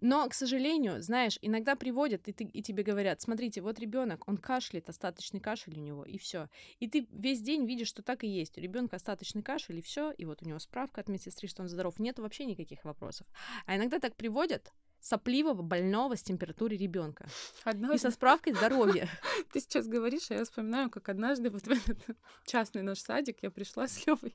Но, 0.00 0.28
к 0.28 0.34
сожалению, 0.34 1.02
знаешь, 1.02 1.38
иногда 1.42 1.74
приводят, 1.76 2.28
и, 2.28 2.32
ты, 2.32 2.44
и 2.44 2.62
тебе 2.62 2.82
говорят, 2.82 3.20
смотрите, 3.20 3.60
вот 3.60 3.78
ребенок, 3.78 4.28
он 4.28 4.36
кашляет, 4.36 4.88
остаточный 4.88 5.40
кашель 5.40 5.78
у 5.78 5.82
него, 5.82 6.04
и 6.04 6.18
все. 6.18 6.48
И 6.80 6.88
ты 6.88 7.06
весь 7.10 7.40
день 7.40 7.66
видишь, 7.66 7.88
что 7.88 8.02
так 8.02 8.24
и 8.24 8.28
есть. 8.28 8.58
У 8.58 8.60
ребенка 8.60 8.96
остаточный 8.96 9.42
кашель, 9.42 9.78
и 9.78 9.82
все, 9.82 10.12
и 10.12 10.24
вот 10.24 10.42
у 10.42 10.46
него 10.46 10.58
справка 10.58 11.00
от 11.00 11.08
медсестры, 11.08 11.48
что 11.48 11.62
он 11.62 11.68
здоров. 11.68 11.98
Нет 11.98 12.18
вообще 12.18 12.44
никаких 12.44 12.84
вопросов. 12.84 13.26
А 13.66 13.76
иногда 13.76 13.98
так 13.98 14.16
приводят 14.16 14.72
сопливого, 15.00 15.62
больного 15.62 16.16
с 16.16 16.22
температурой 16.22 16.76
ребенка. 16.76 17.26
И 17.64 17.68
Однажды 17.68 17.98
со 17.98 18.10
справкой 18.10 18.54
здоровья. 18.54 19.08
ты 19.52 19.60
сейчас 19.60 19.86
говоришь, 19.86 20.30
а 20.30 20.34
я 20.34 20.44
вспоминаю, 20.44 20.90
как 20.90 21.08
однажды 21.08 21.50
вот 21.50 21.62
в 21.62 21.70
этот 21.70 22.16
частный 22.44 22.82
наш 22.82 23.00
садик 23.00 23.38
я 23.42 23.50
пришла 23.50 23.86
с 23.86 24.06
Левой, 24.06 24.34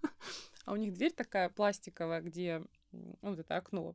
а 0.64 0.72
у 0.72 0.76
них 0.76 0.92
дверь 0.92 1.12
такая 1.12 1.48
пластиковая, 1.48 2.20
где 2.20 2.64
ну, 2.92 3.16
вот 3.22 3.38
это 3.38 3.56
окно. 3.56 3.94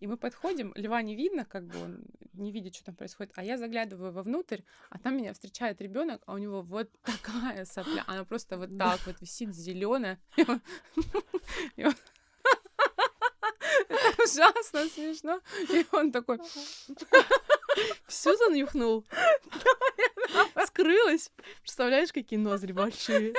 И 0.00 0.06
мы 0.06 0.16
подходим, 0.16 0.72
льва 0.76 1.02
не 1.02 1.16
видно, 1.16 1.44
как 1.44 1.66
бы 1.66 1.82
он 1.82 2.04
не 2.34 2.52
видит, 2.52 2.74
что 2.74 2.86
там 2.86 2.94
происходит, 2.94 3.32
а 3.36 3.42
я 3.42 3.58
заглядываю 3.58 4.12
вовнутрь, 4.12 4.60
а 4.90 4.98
там 4.98 5.16
меня 5.16 5.32
встречает 5.32 5.80
ребенок, 5.80 6.22
а 6.26 6.34
у 6.34 6.38
него 6.38 6.62
вот 6.62 6.90
такая 7.02 7.64
сопля, 7.64 8.04
она 8.06 8.24
просто 8.24 8.58
вот 8.58 8.76
так 8.78 9.00
вот 9.06 9.20
висит 9.20 9.54
зеленая. 9.54 10.20
Это 13.88 14.22
ужасно 14.22 14.88
смешно. 14.88 15.40
И 15.70 15.86
он 15.92 16.12
такой, 16.12 16.38
Всю 18.06 18.36
занюхнул. 18.36 19.04
Скрылась. 20.66 21.30
Представляешь, 21.60 22.12
какие 22.12 22.38
ноздри 22.38 22.72
большие. 22.72 23.34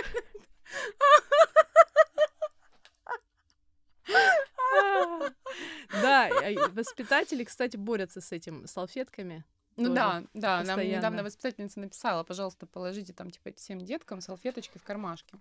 Да, 6.01 6.29
воспитатели, 6.71 7.43
кстати, 7.43 7.75
борются 7.77 8.21
с 8.21 8.31
этим 8.31 8.67
салфетками. 8.67 9.43
Ну 9.77 9.93
да, 9.93 10.23
да, 10.33 10.63
нам 10.63 10.79
недавно 10.79 11.23
воспитательница 11.23 11.79
написала, 11.79 12.23
пожалуйста, 12.23 12.65
положите 12.67 13.13
там 13.13 13.31
типа 13.31 13.51
всем 13.55 13.79
деткам 13.79 14.21
салфеточки 14.21 14.77
в 14.77 14.83
кармашке. 14.83 15.37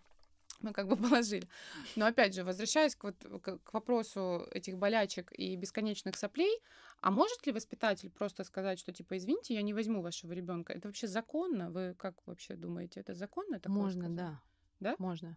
Мы 0.60 0.72
как 0.72 0.88
бы 0.88 0.96
положили. 0.96 1.46
Но 1.94 2.06
опять 2.06 2.34
же, 2.34 2.42
возвращаясь 2.42 2.96
к, 2.96 3.04
вот, 3.04 3.16
к, 3.42 3.58
к 3.58 3.72
вопросу 3.72 4.46
этих 4.50 4.76
болячек 4.76 5.32
и 5.32 5.54
бесконечных 5.56 6.16
соплей, 6.16 6.60
а 7.00 7.10
может 7.10 7.46
ли 7.46 7.52
воспитатель 7.52 8.10
просто 8.10 8.42
сказать, 8.42 8.80
что 8.80 8.92
типа, 8.92 9.16
извините, 9.16 9.54
я 9.54 9.62
не 9.62 9.72
возьму 9.72 10.02
вашего 10.02 10.32
ребенка? 10.32 10.72
Это 10.72 10.88
вообще 10.88 11.06
законно? 11.06 11.70
Вы 11.70 11.94
как 11.96 12.14
вообще 12.26 12.56
думаете, 12.56 13.00
это 13.00 13.14
законно 13.14 13.60
такое 13.60 13.78
Можно, 13.78 14.00
сказать? 14.02 14.16
да. 14.16 14.40
Да? 14.80 14.94
Можно. 14.98 15.36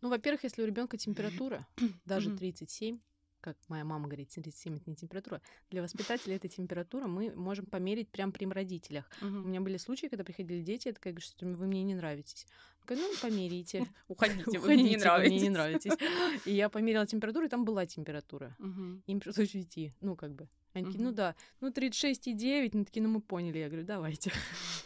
Ну, 0.00 0.08
во-первых, 0.08 0.44
если 0.44 0.62
у 0.62 0.66
ребенка 0.66 0.96
температура, 0.96 1.66
даже 2.04 2.30
Мгм. 2.30 2.38
37, 2.38 3.00
как 3.54 3.68
моя 3.68 3.84
мама 3.84 4.06
говорит, 4.08 4.30
37 4.30 4.76
это 4.76 4.90
не 4.90 4.96
температура. 4.96 5.40
Для 5.70 5.82
воспитателя 5.82 6.34
это 6.34 6.48
температура 6.48 7.06
мы 7.06 7.30
можем 7.36 7.66
померить 7.66 8.08
прямо 8.08 8.32
при 8.32 8.44
родителях. 8.46 9.08
У 9.22 9.26
Мгм. 9.26 9.48
меня 9.48 9.60
были 9.60 9.76
случаи, 9.76 10.08
когда 10.08 10.24
приходили 10.24 10.62
дети, 10.62 10.88
я 10.88 10.94
такая 10.94 11.12
говорю, 11.12 11.24
что 11.26 11.46
вы 11.46 11.66
мне 11.66 11.84
не 11.84 11.94
нравитесь. 11.94 12.46
Говорю, 12.86 13.02
ну, 13.06 13.14
померите. 13.22 13.86
Уходите, 14.08 14.58
вы 14.58 14.74
мне 14.74 14.82
не 14.82 14.96
вы 14.98 15.18
мне 15.20 15.40
не 15.40 15.48
нравитесь. 15.48 15.90
нравитесь. 15.90 15.92
И 16.44 16.52
я 16.54 16.68
померила 16.68 17.06
температуру, 17.06 17.46
и 17.46 17.48
там 17.48 17.64
была 17.64 17.86
температура. 17.86 18.56
Им 19.06 19.20
пришлось 19.20 19.54
уйти. 19.54 19.92
Ну, 20.00 20.16
как 20.16 20.32
бы. 20.34 20.48
Они 20.72 20.84
такие, 20.86 21.02
ну 21.04 21.12
да, 21.12 21.34
ну 21.60 21.70
36,9. 21.70 22.70
Ну, 22.74 22.84
такие, 22.84 23.02
ну 23.02 23.08
мы 23.08 23.20
поняли. 23.20 23.58
Я 23.58 23.68
говорю, 23.68 23.86
давайте. 23.86 24.30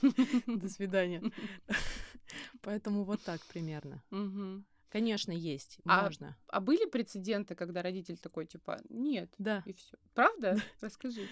До 0.47 0.69
свидания. 0.69 1.23
Поэтому 2.63 3.05
вот 3.05 3.21
так 3.23 3.41
примерно. 3.47 4.03
Конечно, 4.91 5.33
есть. 5.33 5.79
А 5.85 6.03
Можно. 6.03 6.37
А 6.49 6.61
были 6.61 6.85
прецеденты, 6.89 7.55
когда 7.55 7.81
родитель 7.83 8.19
такой, 8.19 8.47
типа, 8.47 8.81
нет, 8.89 9.33
Да. 9.39 9.63
и 9.65 9.73
все. 9.73 9.97
Правда? 10.15 10.57
Расскажи. 10.81 11.27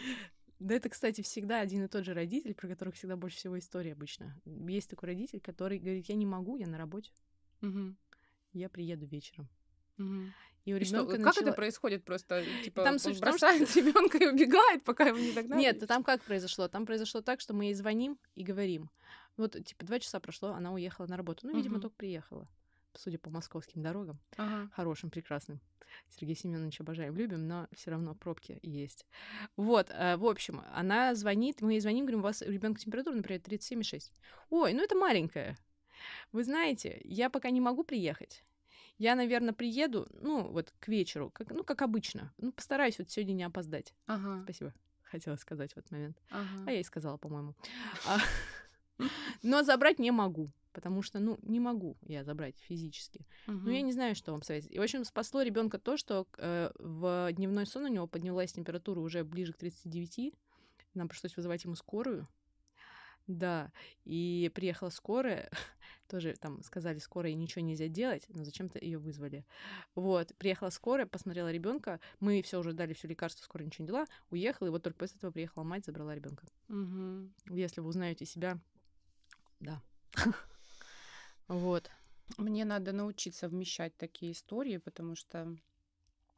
Да 0.61 0.75
это, 0.75 0.89
кстати, 0.89 1.21
всегда 1.23 1.61
один 1.61 1.85
и 1.85 1.89
тот 1.89 2.05
же 2.05 2.15
родитель, 2.15 2.55
про 2.55 2.69
которых 2.69 2.95
всегда 2.95 3.17
больше 3.17 3.37
всего 3.37 3.59
истории 3.59 3.93
обычно. 3.93 4.41
Есть 4.45 4.91
такой 4.91 5.09
родитель, 5.11 5.41
который 5.41 5.79
говорит, 5.79 6.09
я 6.09 6.15
не 6.15 6.27
могу, 6.27 6.57
я 6.57 6.67
на 6.67 6.79
работе, 6.79 7.13
Мгм. 7.61 7.97
я 8.53 8.69
приеду 8.69 9.07
вечером. 9.07 9.49
Мгм. 9.97 10.33
И 10.65 10.75
у 10.75 10.77
И 10.77 10.85
что, 10.85 10.97
ребенка 11.03 11.23
как 11.23 11.39
это 11.39 11.53
происходит 11.53 12.05
просто? 12.05 12.45
Типа, 12.63 12.83
Там 12.85 12.95
он 12.95 12.99
что- 12.99 13.19
бросает 13.21 13.75
ребенка 13.77 14.19
и 14.19 14.27
убегает, 14.27 14.85
пока 14.85 15.07
его 15.09 15.19
не 15.19 15.33
догнали? 15.33 15.61
Нет, 15.61 15.85
там 15.87 16.05
как 16.05 16.23
произошло? 16.23 16.69
Там 16.69 16.87
произошло 16.87 17.23
так, 17.23 17.41
что 17.41 17.55
мы 17.55 17.67
ей 17.67 17.75
звоним 17.75 18.19
и 18.35 18.43
говорим. 18.45 18.91
Вот, 19.37 19.53
типа, 19.65 19.85
два 19.87 19.99
часа 20.01 20.21
прошло, 20.21 20.51
она 20.51 20.73
уехала 20.73 21.07
на 21.07 21.17
работу. 21.17 21.47
Ну, 21.47 21.57
видимо, 21.57 21.75
Мгм. 21.77 21.83
только 21.83 21.97
приехала. 21.97 22.47
Судя 22.99 23.17
по 23.19 23.31
московским 23.31 23.81
дорогам. 23.81 24.19
Ага. 24.37 24.69
Хорошим, 24.75 25.09
прекрасным. 25.09 25.61
Сергей 26.11 26.35
Семенович 26.35 26.81
обожаем, 26.81 27.17
любим, 27.17 27.47
но 27.47 27.69
все 27.73 27.93
равно 27.93 28.15
пробки 28.17 28.59
есть. 28.63 29.07
Вот, 29.57 29.89
э, 29.91 30.17
в 30.17 30.27
общем, 30.27 30.63
она 30.75 31.15
звонит, 31.15 31.63
мы 31.63 31.75
ей 31.75 31.81
звоним, 31.81 32.05
говорим, 32.07 32.21
у 32.21 32.25
вас 32.25 32.43
у 32.43 32.51
ребенка 32.51 32.81
температура, 32.81 33.15
например, 33.15 33.41
37,6. 33.41 34.13
Ой, 34.51 34.73
ну 34.75 34.83
это 34.83 34.97
маленькая. 34.97 35.57
Вы 36.33 36.43
знаете, 36.43 37.01
я 37.05 37.31
пока 37.31 37.51
не 37.51 37.61
могу 37.61 37.85
приехать. 37.85 38.43
Я, 38.99 39.15
наверное, 39.15 39.55
приеду, 39.55 40.09
ну, 40.21 40.43
вот 40.49 40.75
к 40.81 40.89
вечеру, 40.89 41.31
как, 41.31 41.51
ну, 41.51 41.63
как 41.63 41.83
обычно. 41.83 42.35
Ну, 42.37 42.51
постараюсь 42.51 42.99
вот 42.99 43.09
сегодня 43.11 43.33
не 43.33 43.45
опоздать. 43.45 43.95
Ага. 44.07 44.41
Спасибо. 44.43 44.75
Хотела 45.05 45.37
сказать 45.37 45.73
в 45.73 45.77
этот 45.77 45.93
момент. 45.93 46.19
А 46.31 46.41
Ага. 46.41 46.73
я 46.73 46.81
и 46.81 46.83
сказала, 46.83 47.17
по-моему. 47.17 47.55
А, 48.07 48.19
Но 49.43 49.63
забрать 49.63 50.01
не 50.01 50.11
могу, 50.11 50.51
потому 50.79 51.03
что, 51.03 51.19
ну, 51.19 51.41
не 51.43 51.59
могу 51.59 51.97
я 52.03 52.23
забрать 52.23 52.57
физически. 52.61 53.27
Ну, 53.49 53.71
я 53.73 53.79
Мгм. 53.79 53.87
не 53.87 53.93
знаю, 53.93 54.15
что 54.15 54.31
вам 54.31 54.43
советовать. 54.43 54.77
И, 54.77 54.79
в 54.79 54.83
общем, 54.83 55.03
спасло 55.05 55.43
ребенка 55.43 55.81
то, 55.81 55.97
что 55.97 56.29
э, 56.37 56.71
в 56.79 57.33
дневной 57.33 57.67
сон 57.67 57.83
у 57.87 57.89
него 57.89 58.07
поднялась 58.07 58.53
температура 58.53 59.01
уже 59.01 59.25
ближе 59.25 59.53
к 59.53 59.57
39. 59.57 60.33
Нам 60.95 61.09
пришлось 61.09 61.37
вызывать 61.37 61.65
ему 61.65 61.75
скорую. 61.75 62.29
Да, 63.27 63.73
и 64.05 64.53
приехала 64.55 64.91
скорая, 64.91 65.51
тоже 66.09 66.37
там 66.41 66.63
сказали, 66.63 66.99
скорой 66.99 67.35
ничего 67.35 67.65
нельзя 67.65 67.89
делать, 67.89 68.25
но 68.29 68.45
зачем-то 68.45 68.79
ее 68.79 68.99
вызвали. 68.99 69.45
Вот, 69.97 70.33
приехала 70.39 70.71
скорая, 70.71 71.07
посмотрела 71.07 71.51
ребенка, 71.51 71.99
мы 72.21 72.41
все 72.43 72.61
уже 72.61 72.73
дали 72.73 72.95
все 72.95 73.09
лекарства, 73.09 73.43
скорая 73.43 73.67
ничего 73.67 73.83
не 73.85 73.91
дала, 73.91 74.07
уехала, 74.31 74.69
и 74.69 74.71
вот 74.71 74.85
только 74.85 74.99
после 75.01 75.17
этого 75.17 75.33
приехала 75.33 75.65
мать, 75.65 75.85
забрала 75.85 76.15
ребенка. 76.15 76.47
Мгм. 76.69 77.35
Если 77.51 77.81
вы 77.81 77.89
узнаете 77.89 78.25
себя, 78.27 78.61
да. 79.61 79.83
Вот. 81.49 81.91
Мне 82.37 82.65
надо 82.65 82.93
научиться 82.93 83.49
вмещать 83.49 83.97
такие 83.97 84.33
истории, 84.33 84.77
потому 84.77 85.15
что 85.15 85.57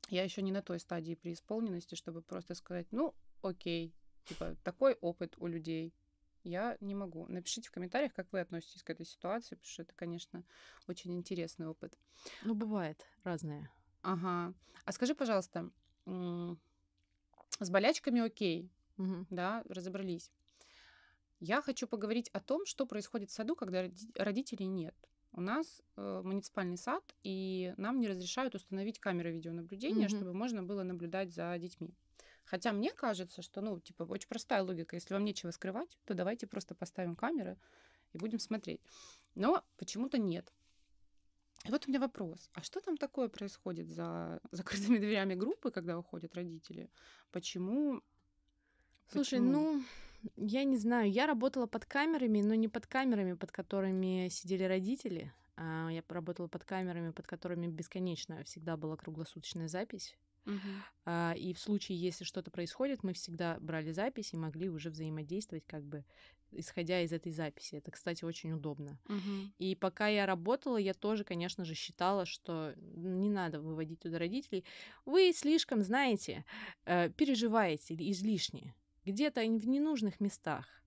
я 0.08 0.22
еще 0.22 0.40
не 0.42 0.52
на 0.52 0.62
той 0.62 0.78
стадии 0.78 1.14
преисполненности, 1.14 1.96
чтобы 1.96 2.22
просто 2.22 2.54
сказать, 2.54 2.86
ну, 2.92 3.14
окей, 3.42 3.92
типа, 4.24 4.56
такой 4.62 4.94
опыт 5.00 5.34
у 5.38 5.46
людей. 5.46 5.92
Я 6.42 6.78
не 6.80 6.94
могу. 6.94 7.26
Напишите 7.28 7.68
в 7.68 7.72
комментариях, 7.72 8.14
как 8.14 8.32
вы 8.32 8.40
относитесь 8.40 8.82
к 8.82 8.90
этой 8.90 9.04
ситуации, 9.04 9.56
потому 9.56 9.70
что 9.70 9.82
это, 9.82 9.92
конечно, 9.94 10.42
очень 10.86 11.12
интересный 11.12 11.66
опыт. 11.66 11.98
Ну, 12.42 12.54
бывает 12.54 13.04
разное. 13.24 13.70
Ага. 14.02 14.54
А 14.84 14.92
скажи, 14.92 15.14
пожалуйста, 15.14 15.70
с 16.06 17.70
болячками 17.70 18.22
окей, 18.22 18.70
Мгм. 18.96 19.26
да, 19.28 19.62
разобрались. 19.68 20.30
Я 21.40 21.62
хочу 21.62 21.86
поговорить 21.86 22.28
о 22.34 22.40
том, 22.40 22.66
что 22.66 22.86
происходит 22.86 23.30
в 23.30 23.32
саду, 23.32 23.56
когда 23.56 23.82
роди- 23.84 24.10
родителей 24.14 24.66
нет. 24.66 24.94
У 25.32 25.40
нас 25.40 25.82
э, 25.96 26.22
муниципальный 26.24 26.76
сад, 26.76 27.14
и 27.22 27.72
нам 27.76 28.00
не 28.00 28.08
разрешают 28.08 28.54
установить 28.54 28.98
камеры 28.98 29.32
видеонаблюдения, 29.32 30.08
Мгм. 30.08 30.16
чтобы 30.16 30.32
можно 30.34 30.62
было 30.62 30.82
наблюдать 30.82 31.32
за 31.32 31.56
детьми. 31.58 31.94
Хотя 32.44 32.72
мне 32.72 32.92
кажется, 32.92 33.42
что, 33.42 33.60
ну, 33.60 33.78
типа, 33.80 34.02
очень 34.02 34.28
простая 34.28 34.62
логика. 34.62 34.96
Если 34.96 35.14
вам 35.14 35.24
нечего 35.24 35.52
скрывать, 35.52 35.98
то 36.04 36.14
давайте 36.14 36.46
просто 36.46 36.74
поставим 36.74 37.14
камеры 37.16 37.56
и 38.12 38.18
будем 38.18 38.38
смотреть. 38.40 38.80
Но 39.36 39.64
почему-то 39.76 40.18
нет. 40.18 40.52
И 41.68 41.70
вот 41.70 41.86
у 41.86 41.90
меня 41.90 42.00
вопрос. 42.00 42.50
А 42.54 42.62
что 42.62 42.80
там 42.80 42.96
такое 42.96 43.28
происходит 43.28 43.88
за 43.88 44.40
закрытыми 44.50 44.98
дверями 44.98 45.34
группы, 45.36 45.70
когда 45.70 45.96
уходят 45.98 46.34
родители? 46.34 46.90
Почему? 47.30 48.02
Слушай, 49.12 49.38
Почему? 49.38 49.52
ну, 49.52 49.82
я 50.36 50.64
не 50.64 50.76
знаю. 50.76 51.10
Я 51.10 51.26
работала 51.26 51.66
под 51.66 51.84
камерами, 51.86 52.40
но 52.42 52.54
не 52.54 52.68
под 52.68 52.86
камерами, 52.86 53.34
под 53.34 53.52
которыми 53.52 54.28
сидели 54.30 54.64
родители. 54.64 55.32
А 55.56 55.88
я 55.90 56.02
работала 56.08 56.48
под 56.48 56.64
камерами, 56.64 57.10
под 57.10 57.26
которыми 57.26 57.66
бесконечно 57.66 58.42
всегда 58.44 58.76
была 58.76 58.96
круглосуточная 58.96 59.68
запись. 59.68 60.16
Мгм. 60.46 60.84
А, 61.06 61.34
И 61.36 61.52
в 61.54 61.58
случае, 61.60 62.00
если 62.00 62.24
что-то 62.24 62.50
происходит, 62.50 63.02
мы 63.02 63.12
всегда 63.14 63.58
брали 63.60 63.92
запись 63.92 64.32
и 64.32 64.36
могли 64.36 64.68
уже 64.70 64.90
взаимодействовать, 64.90 65.64
как 65.66 65.84
бы 65.84 66.04
исходя 66.52 67.00
из 67.02 67.12
этой 67.12 67.32
записи. 67.32 67.76
Это, 67.76 67.90
кстати, 67.92 68.24
очень 68.24 68.52
удобно. 68.52 69.00
Мгм. 69.08 69.52
И 69.58 69.74
пока 69.76 70.08
я 70.08 70.26
работала, 70.26 70.76
я 70.78 70.94
тоже, 70.94 71.24
конечно 71.24 71.64
же, 71.64 71.74
считала, 71.74 72.26
что 72.26 72.74
не 72.76 73.30
надо 73.30 73.60
выводить 73.60 74.00
туда 74.00 74.18
родителей. 74.18 74.64
Вы 75.04 75.32
слишком, 75.34 75.82
знаете, 75.82 76.44
э, 76.86 77.10
переживаете 77.10 77.94
излишне. 78.12 78.74
Где-то 79.04 79.40
в 79.40 79.68
ненужных 79.68 80.20
местах. 80.20 80.79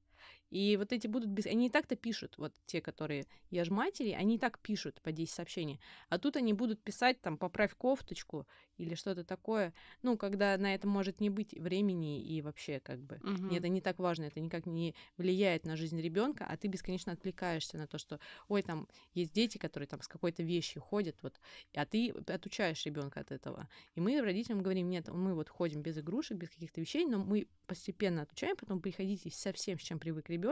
И 0.53 0.77
вот 0.77 0.93
эти 0.93 1.07
будут... 1.07 1.29
Без... 1.29 1.47
Они 1.47 1.65
и 1.65 1.69
так-то 1.69 1.95
пишут, 1.95 2.37
вот 2.37 2.53
те, 2.67 2.79
которые 2.79 3.25
я 3.49 3.65
ж 3.65 3.71
матери, 3.71 4.11
они 4.11 4.35
и 4.35 4.37
так 4.37 4.59
пишут 4.59 5.01
по 5.01 5.11
10 5.11 5.33
сообщений. 5.33 5.79
А 6.09 6.19
тут 6.19 6.35
они 6.35 6.53
будут 6.53 6.79
писать 6.79 7.19
там 7.21 7.39
«поправь 7.39 7.73
кофточку» 7.75 8.45
или 8.77 8.93
что-то 8.93 9.23
такое. 9.23 9.73
Ну, 10.03 10.15
когда 10.15 10.55
на 10.59 10.75
это 10.75 10.87
может 10.87 11.21
не 11.21 11.31
быть 11.31 11.53
времени 11.53 12.21
и 12.21 12.43
вообще 12.43 12.79
как 12.79 13.01
бы... 13.01 13.19
Мгм. 13.23 13.49
И 13.49 13.55
это 13.55 13.67
не 13.67 13.81
так 13.81 13.97
важно, 13.97 14.25
это 14.25 14.39
никак 14.39 14.67
не 14.67 14.93
влияет 15.17 15.65
на 15.65 15.75
жизнь 15.75 15.99
ребенка, 15.99 16.45
а 16.47 16.55
ты 16.55 16.67
бесконечно 16.67 17.13
отвлекаешься 17.13 17.77
на 17.77 17.87
то, 17.87 17.97
что, 17.97 18.19
ой, 18.47 18.61
там 18.61 18.87
есть 19.15 19.33
дети, 19.33 19.57
которые 19.57 19.87
там 19.87 20.03
с 20.03 20.07
какой-то 20.07 20.43
вещью 20.43 20.83
ходят, 20.83 21.17
вот, 21.23 21.33
а 21.73 21.85
ты 21.87 22.11
отучаешь 22.27 22.85
ребенка 22.85 23.21
от 23.21 23.31
этого. 23.31 23.67
И 23.95 24.01
мы 24.01 24.21
родителям 24.21 24.61
говорим, 24.61 24.87
нет, 24.87 25.07
мы 25.07 25.33
вот 25.33 25.49
ходим 25.49 25.81
без 25.81 25.97
игрушек, 25.97 26.37
без 26.37 26.49
каких-то 26.49 26.79
вещей, 26.79 27.07
но 27.07 27.17
мы 27.17 27.47
постепенно 27.65 28.21
отучаем, 28.21 28.55
потом 28.55 28.81
приходите 28.81 29.31
со 29.31 29.51
всем, 29.51 29.79
с 29.79 29.81
чем 29.81 29.97
привык 29.97 30.29
ребенок, 30.29 30.42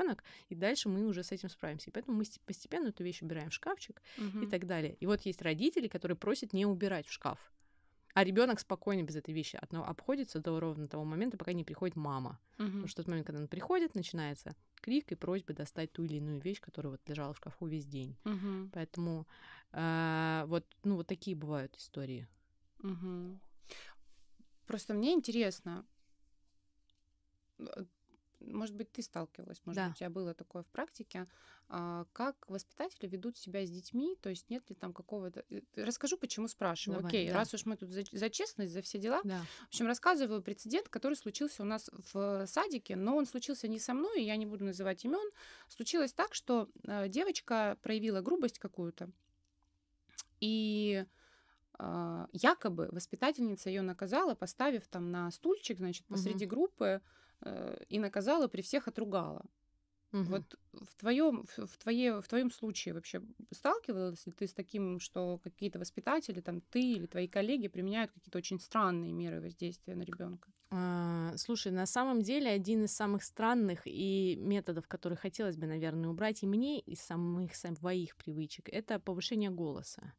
и 0.50 0.56
дальше 0.56 0.90
мы 0.90 1.06
уже 1.06 1.24
с 1.24 1.32
этим 1.32 1.50
справимся. 1.50 1.90
И 1.90 1.94
поэтому 1.94 2.18
мы 2.18 2.24
постепенно 2.46 2.88
эту 2.90 3.04
вещь 3.04 3.22
убираем 3.22 3.50
в 3.50 3.54
шкафчик 3.54 4.02
и 4.18 4.22
Мгм. 4.22 4.50
так 4.50 4.66
далее. 4.66 4.96
И 5.00 5.06
вот 5.06 5.22
есть 5.22 5.42
родители, 5.42 5.88
которые 5.88 6.18
просят 6.18 6.54
не 6.54 6.66
убирать 6.66 7.08
в 7.08 7.12
шкаф. 7.12 7.40
А 8.14 8.24
ребенок 8.24 8.60
спокойно 8.60 9.04
без 9.04 9.16
этой 9.16 9.34
вещи 9.34 9.58
одно 9.62 9.88
обходится 9.88 10.40
до 10.40 10.60
ровно 10.60 10.88
того 10.88 11.06
момента, 11.06 11.38
пока 11.38 11.54
не 11.54 11.64
приходит 11.64 11.96
мама. 11.96 12.40
Мгм. 12.58 12.72
Потому 12.72 12.88
что 12.88 13.04
тот 13.04 13.08
момент, 13.08 13.28
когда 13.28 13.42
он 13.42 13.48
приходит, 13.48 13.96
начинается 13.96 14.56
крик 14.82 15.12
и 15.12 15.16
просьба 15.16 15.54
достать 15.54 15.94
ту 15.94 16.04
или 16.04 16.16
иную 16.16 16.42
вещь, 16.42 16.60
которая 16.60 16.92
вот 16.92 17.08
лежала 17.08 17.34
в 17.34 17.38
шкафу 17.38 17.68
весь 17.68 17.86
день. 17.86 18.18
Мгм. 18.26 18.70
Поэтому 18.74 19.28
а, 19.72 20.46
вот, 20.48 20.66
ну, 20.84 20.96
вот 20.96 21.08
такие 21.08 21.36
бывают 21.38 21.78
истории. 21.78 22.28
Мгм. 22.80 23.40
Просто 24.66 24.94
мне 24.94 25.14
интересно, 25.14 25.86
э, 27.60 27.86
может 28.46 28.76
быть, 28.76 28.92
ты 28.92 29.02
сталкивалась, 29.02 29.62
может 29.66 29.76
Да. 29.76 29.88
быть, 29.88 29.96
у 29.96 30.00
тебя 30.00 30.10
было 30.10 30.34
такое 30.34 30.64
в 30.64 30.68
практике, 30.68 31.28
а, 31.70 32.06
как 32.12 32.50
воспитатели 32.50 33.08
ведут 33.08 33.38
себя 33.38 33.66
с 33.66 33.70
детьми, 33.70 34.18
то 34.22 34.30
есть 34.30 34.50
нет 34.50 34.70
ли 34.70 34.76
там 34.76 34.94
какого-то... 34.94 35.44
э, 35.50 35.62
Расскажу, 35.76 36.18
почему 36.18 36.48
спрашиваю. 36.48 36.98
Давай, 37.00 37.10
Окей, 37.10 37.30
да. 37.30 37.36
раз 37.36 37.54
уж 37.54 37.66
мы 37.66 37.78
тут 37.78 37.90
за, 37.90 38.04
за 38.12 38.30
честность, 38.30 38.74
за 38.74 38.82
все 38.82 38.98
дела. 39.00 39.22
Да. 39.24 39.42
В 39.66 39.68
общем, 39.68 39.88
рассказываю 39.88 40.42
прецедент, 40.42 40.90
который 40.90 41.16
случился 41.16 41.62
у 41.62 41.66
нас 41.66 41.90
в 42.14 42.46
садике, 42.48 42.96
но 42.96 43.16
он 43.16 43.26
случился 43.26 43.68
не 43.68 43.80
со 43.80 43.94
мной, 43.94 44.22
и 44.22 44.26
я 44.26 44.36
не 44.36 44.46
буду 44.46 44.66
называть 44.66 45.06
имен. 45.06 45.32
Случилось 45.70 46.14
так, 46.14 46.34
что 46.34 46.70
э, 46.84 47.08
девочка 47.08 47.78
проявила 47.82 48.22
грубость 48.22 48.60
какую-то, 48.60 49.10
и 50.42 51.06
а, 51.84 52.28
якобы 52.32 52.90
воспитательница 52.92 53.70
ее 53.70 53.82
наказала, 53.82 54.36
поставив 54.36 54.88
там 54.88 55.10
на 55.12 55.32
стульчик, 55.32 55.78
значит, 55.78 56.06
посреди 56.06 56.46
группы, 56.46 56.86
э, 56.86 57.00
и 57.90 58.00
наказала 58.00 58.48
при 58.48 58.62
всех 58.62 58.88
отругала. 58.88 59.46
Мгм. 60.12 60.44
Вот 60.44 60.56
в 60.74 60.96
твоем 60.98 61.46
в, 61.46 61.68
в 61.68 61.78
твое, 61.78 62.22
в 62.22 62.28
твоем 62.28 62.52
случае 62.52 62.94
вообще 62.94 63.24
сталкивалась 63.52 64.26
ли 64.28 64.34
ты 64.34 64.48
с 64.48 64.54
таким, 64.54 65.00
что 65.00 65.40
какие-то 65.40 65.80
воспитатели, 65.80 66.42
там 66.42 66.62
ты 66.62 66.82
или 66.94 67.08
твои 67.08 67.28
коллеги 67.28 67.68
применяют 67.70 68.12
какие-то 68.12 68.38
очень 68.38 68.60
странные 68.60 69.14
меры 69.14 69.42
воздействия 69.42 69.96
на 69.96 70.04
ребенка? 70.04 70.52
А, 70.74 71.34
Слушай, 71.38 71.72
на 71.74 71.86
самом 71.86 72.22
деле 72.22 72.50
один 72.50 72.86
из 72.86 72.94
самых 72.96 73.24
странных 73.24 73.82
и 73.86 74.38
методов, 74.40 74.88
которые 74.88 75.18
хотелось 75.18 75.58
бы, 75.58 75.68
наверное, 75.68 76.10
убрать 76.10 76.44
и 76.44 76.48
мне 76.48 76.80
из 76.80 77.02
самых 77.02 77.56
своих 77.56 78.16
привычек, 78.16 78.70
это 78.70 79.00
повышение 79.00 79.50
голоса. 79.50 80.14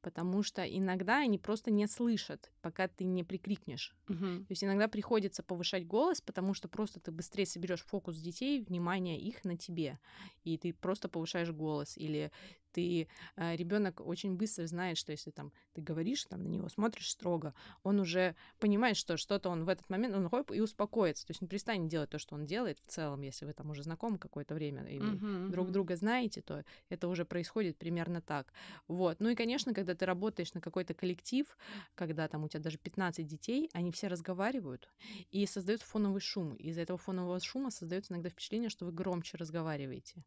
Потому 0.00 0.42
что 0.42 0.62
иногда 0.62 1.18
они 1.18 1.38
просто 1.38 1.70
не 1.70 1.86
слышат, 1.86 2.52
пока 2.62 2.88
ты 2.88 3.04
не 3.04 3.24
прикрикнешь. 3.24 3.96
Мгм. 4.08 4.46
То 4.46 4.52
есть 4.52 4.64
иногда 4.64 4.88
приходится 4.88 5.42
повышать 5.42 5.86
голос, 5.86 6.20
потому 6.22 6.54
что 6.54 6.68
просто 6.68 7.00
ты 7.00 7.10
быстрее 7.12 7.44
соберешь 7.46 7.84
фокус 7.84 8.16
детей, 8.18 8.62
внимание 8.62 9.20
их 9.20 9.44
на 9.44 9.58
тебе, 9.58 9.98
и 10.44 10.56
ты 10.56 10.72
просто 10.72 11.08
повышаешь 11.08 11.50
голос, 11.50 11.98
или 11.98 12.32
ты 12.72 13.08
ребенок 13.36 14.00
очень 14.00 14.36
быстро 14.36 14.66
знает, 14.66 14.98
что 14.98 15.12
если 15.12 15.30
там 15.30 15.52
ты 15.72 15.80
говоришь, 15.82 16.24
там 16.24 16.42
на 16.42 16.48
него 16.48 16.68
смотришь 16.68 17.10
строго, 17.10 17.54
он 17.82 18.00
уже 18.00 18.36
понимает, 18.58 18.96
что 18.96 19.16
что-то 19.16 19.50
он 19.50 19.64
в 19.64 19.68
этот 19.68 19.88
момент 19.90 20.14
он 20.14 20.28
хоп, 20.28 20.50
и 20.52 20.60
успокоится, 20.60 21.26
то 21.26 21.30
есть 21.32 21.42
он 21.42 21.48
перестанет 21.48 21.88
делать 21.88 22.10
то, 22.10 22.18
что 22.18 22.34
он 22.34 22.46
делает 22.46 22.78
в 22.78 22.86
целом, 22.86 23.22
если 23.22 23.44
вы 23.46 23.52
там 23.52 23.70
уже 23.70 23.82
знакомы 23.82 24.18
какое-то 24.18 24.54
время 24.54 24.84
и 24.88 25.00
Мгм, 25.06 25.32
друг 25.46 25.70
мгм. 25.70 25.70
друга 25.70 25.96
знаете, 25.96 26.42
то 26.42 26.64
это 26.88 27.08
уже 27.08 27.24
происходит 27.24 27.78
примерно 27.78 28.20
так. 28.20 28.52
Вот. 28.86 29.20
Ну 29.20 29.28
и, 29.30 29.34
конечно, 29.34 29.74
когда 29.74 29.94
ты 29.94 30.06
работаешь 30.06 30.54
на 30.54 30.60
какой-то 30.60 30.94
коллектив, 30.94 31.56
когда 31.94 32.28
там 32.28 32.44
у 32.44 32.48
тебя 32.48 32.60
даже 32.62 32.78
15 32.78 33.26
детей, 33.26 33.70
они 33.72 33.92
все 33.92 34.08
разговаривают, 34.08 34.88
и 35.30 35.46
создается 35.46 35.86
фоновый 35.86 36.20
шум. 36.20 36.54
Из-за 36.54 36.82
этого 36.82 36.98
фонового 36.98 37.40
шума 37.40 37.70
создается 37.70 38.12
иногда 38.12 38.30
впечатление, 38.30 38.70
что 38.70 38.84
вы 38.86 38.92
громче 38.92 39.36
разговариваете. 39.36 40.24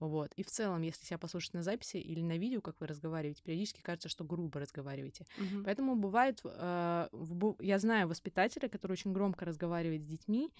Вот. 0.00 0.32
И 0.36 0.42
в 0.42 0.48
целом, 0.48 0.82
если 0.82 1.04
себя 1.04 1.18
послушать 1.18 1.54
на 1.54 1.62
записи 1.62 1.98
или 1.98 2.22
на 2.22 2.38
видео, 2.38 2.60
как 2.60 2.80
вы 2.80 2.86
разговариваете, 2.86 3.42
периодически 3.42 3.82
кажется, 3.82 4.08
что 4.08 4.24
грубо 4.24 4.58
разговариваете. 4.58 5.26
Мгм. 5.36 5.64
Поэтому 5.64 5.94
бывает, 5.94 6.40
э, 6.44 7.08
в 7.12 7.56
я 7.60 7.78
знаю 7.78 8.08
воспитателя, 8.08 8.68
который 8.68 8.92
очень 8.92 9.12
громко 9.12 9.44
разговаривает 9.44 10.02
с 10.02 10.06
детьми, 10.06 10.52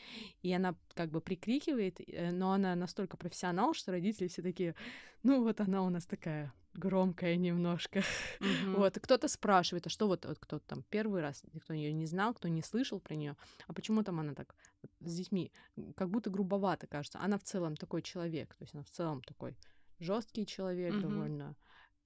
и 0.42 0.52
она 0.52 0.74
как 0.94 1.10
бы 1.10 1.20
прикрикивает, 1.20 2.00
э, 2.06 2.30
но 2.30 2.52
она 2.52 2.74
настолько 2.74 3.16
профессионал, 3.16 3.74
что 3.74 3.92
родители 3.92 4.28
все 4.28 4.42
такие, 4.42 4.74
ну 5.22 5.42
вот 5.42 5.60
она 5.60 5.82
у 5.82 5.90
нас 5.90 6.06
такая 6.06 6.52
громкая 6.74 7.36
немножко. 7.36 8.02
Мгм. 8.40 8.76
Вот, 8.76 8.96
и 8.96 9.00
кто-то 9.00 9.28
спрашивает, 9.28 9.86
а 9.86 9.90
что 9.90 10.06
вот, 10.06 10.24
вот 10.24 10.38
кто-то 10.38 10.64
там 10.66 10.82
первый 10.90 11.20
раз, 11.20 11.42
кто 11.62 11.74
ее 11.74 11.92
не 11.92 12.06
знал, 12.06 12.32
кто 12.34 12.48
не 12.48 12.62
слышал 12.62 13.00
про 13.00 13.14
нее, 13.14 13.36
а 13.66 13.72
почему 13.72 14.02
там 14.02 14.20
она 14.20 14.34
так 14.34 14.54
с 15.00 15.14
детьми, 15.14 15.52
как 15.96 16.08
будто 16.08 16.30
грубовато 16.30 16.86
кажется. 16.86 17.18
Она 17.20 17.38
в 17.38 17.42
целом 17.42 17.76
такой 17.76 18.02
человек, 18.02 18.54
то 18.54 18.62
есть 18.62 18.74
она 18.74 18.82
в 18.84 18.90
целом 18.90 19.22
такой 19.22 19.56
жесткий 19.98 20.46
человек, 20.46 20.94
Мгм. 20.94 21.02
довольно 21.02 21.56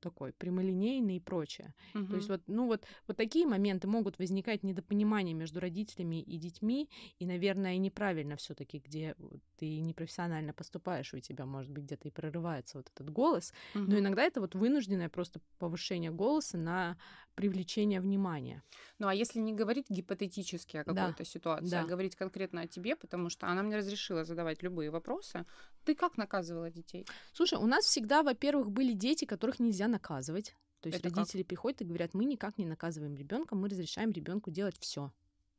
такой 0.05 0.33
прямолинейный 0.33 1.17
и 1.17 1.21
прочее. 1.21 1.75
То 2.11 2.17
есть 2.17 2.29
вот, 2.29 2.43
ну 2.47 2.67
вот, 2.67 2.85
вот 3.09 3.17
такие 3.17 3.47
моменты 3.47 3.89
могут 3.89 4.19
возникать 4.19 4.63
недопонимание 4.63 5.35
между 5.35 5.59
родителями 5.61 6.23
и 6.23 6.37
детьми, 6.39 6.89
и, 7.19 7.27
наверное, 7.27 7.77
неправильно 7.79 8.37
все 8.37 8.55
таки 8.55 8.79
где 8.79 9.17
ты 9.57 9.81
непрофессионально 9.81 10.53
поступаешь, 10.53 11.15
у 11.15 11.19
тебя, 11.21 11.47
может 11.47 11.71
быть, 11.73 11.85
где-то 11.85 12.09
и 12.09 12.11
прорывается 12.11 12.79
вот 12.79 12.91
этот 12.95 13.11
голос, 13.11 13.53
но 13.87 13.95
Мгм. 13.95 13.99
иногда 13.99 14.23
это 14.23 14.41
вот 14.41 14.55
вынужденное 14.55 15.09
просто 15.09 15.41
повышение 15.59 16.11
голоса 16.11 16.59
на 16.59 16.97
привлечение 17.35 18.01
внимания. 18.01 18.63
Ну, 18.99 19.09
а 19.09 19.15
если 19.15 19.41
не 19.41 19.53
говорить 19.53 19.87
гипотетически 19.91 20.77
о 20.77 20.85
Да, 20.87 21.07
какой-то 21.07 21.25
ситуации, 21.25 21.71
да. 21.71 21.83
а 21.83 21.85
говорить 21.85 22.17
конкретно 22.17 22.63
о 22.63 22.67
тебе, 22.69 22.97
потому 22.97 23.31
что 23.31 23.47
она 23.49 23.63
мне 23.63 23.77
разрешила 23.77 24.25
задавать 24.25 24.63
любые 24.63 24.91
вопросы, 24.91 25.45
ты 25.85 25.95
как 25.95 26.17
наказывала 26.17 26.71
детей? 26.71 27.07
Слушай, 27.33 27.59
у 27.59 27.67
нас 27.67 27.85
всегда, 27.85 28.23
во-первых, 28.23 28.71
были 28.71 28.93
дети, 28.93 29.25
которых 29.25 29.59
нельзя 29.61 29.89
наказывать. 29.95 30.55
То 30.81 30.89
есть 30.89 30.99
Это 30.99 31.09
как? 31.09 31.19
родители 31.19 31.43
приходят 31.43 31.81
и 31.81 31.85
говорят, 31.85 32.15
мы 32.15 32.25
никак 32.25 32.59
не 32.59 32.67
наказываем 32.67 33.17
ребенка, 33.17 33.55
мы 33.55 33.69
разрешаем 33.69 34.11
ребенку 34.11 34.51
делать 34.51 34.77
все. 34.79 35.13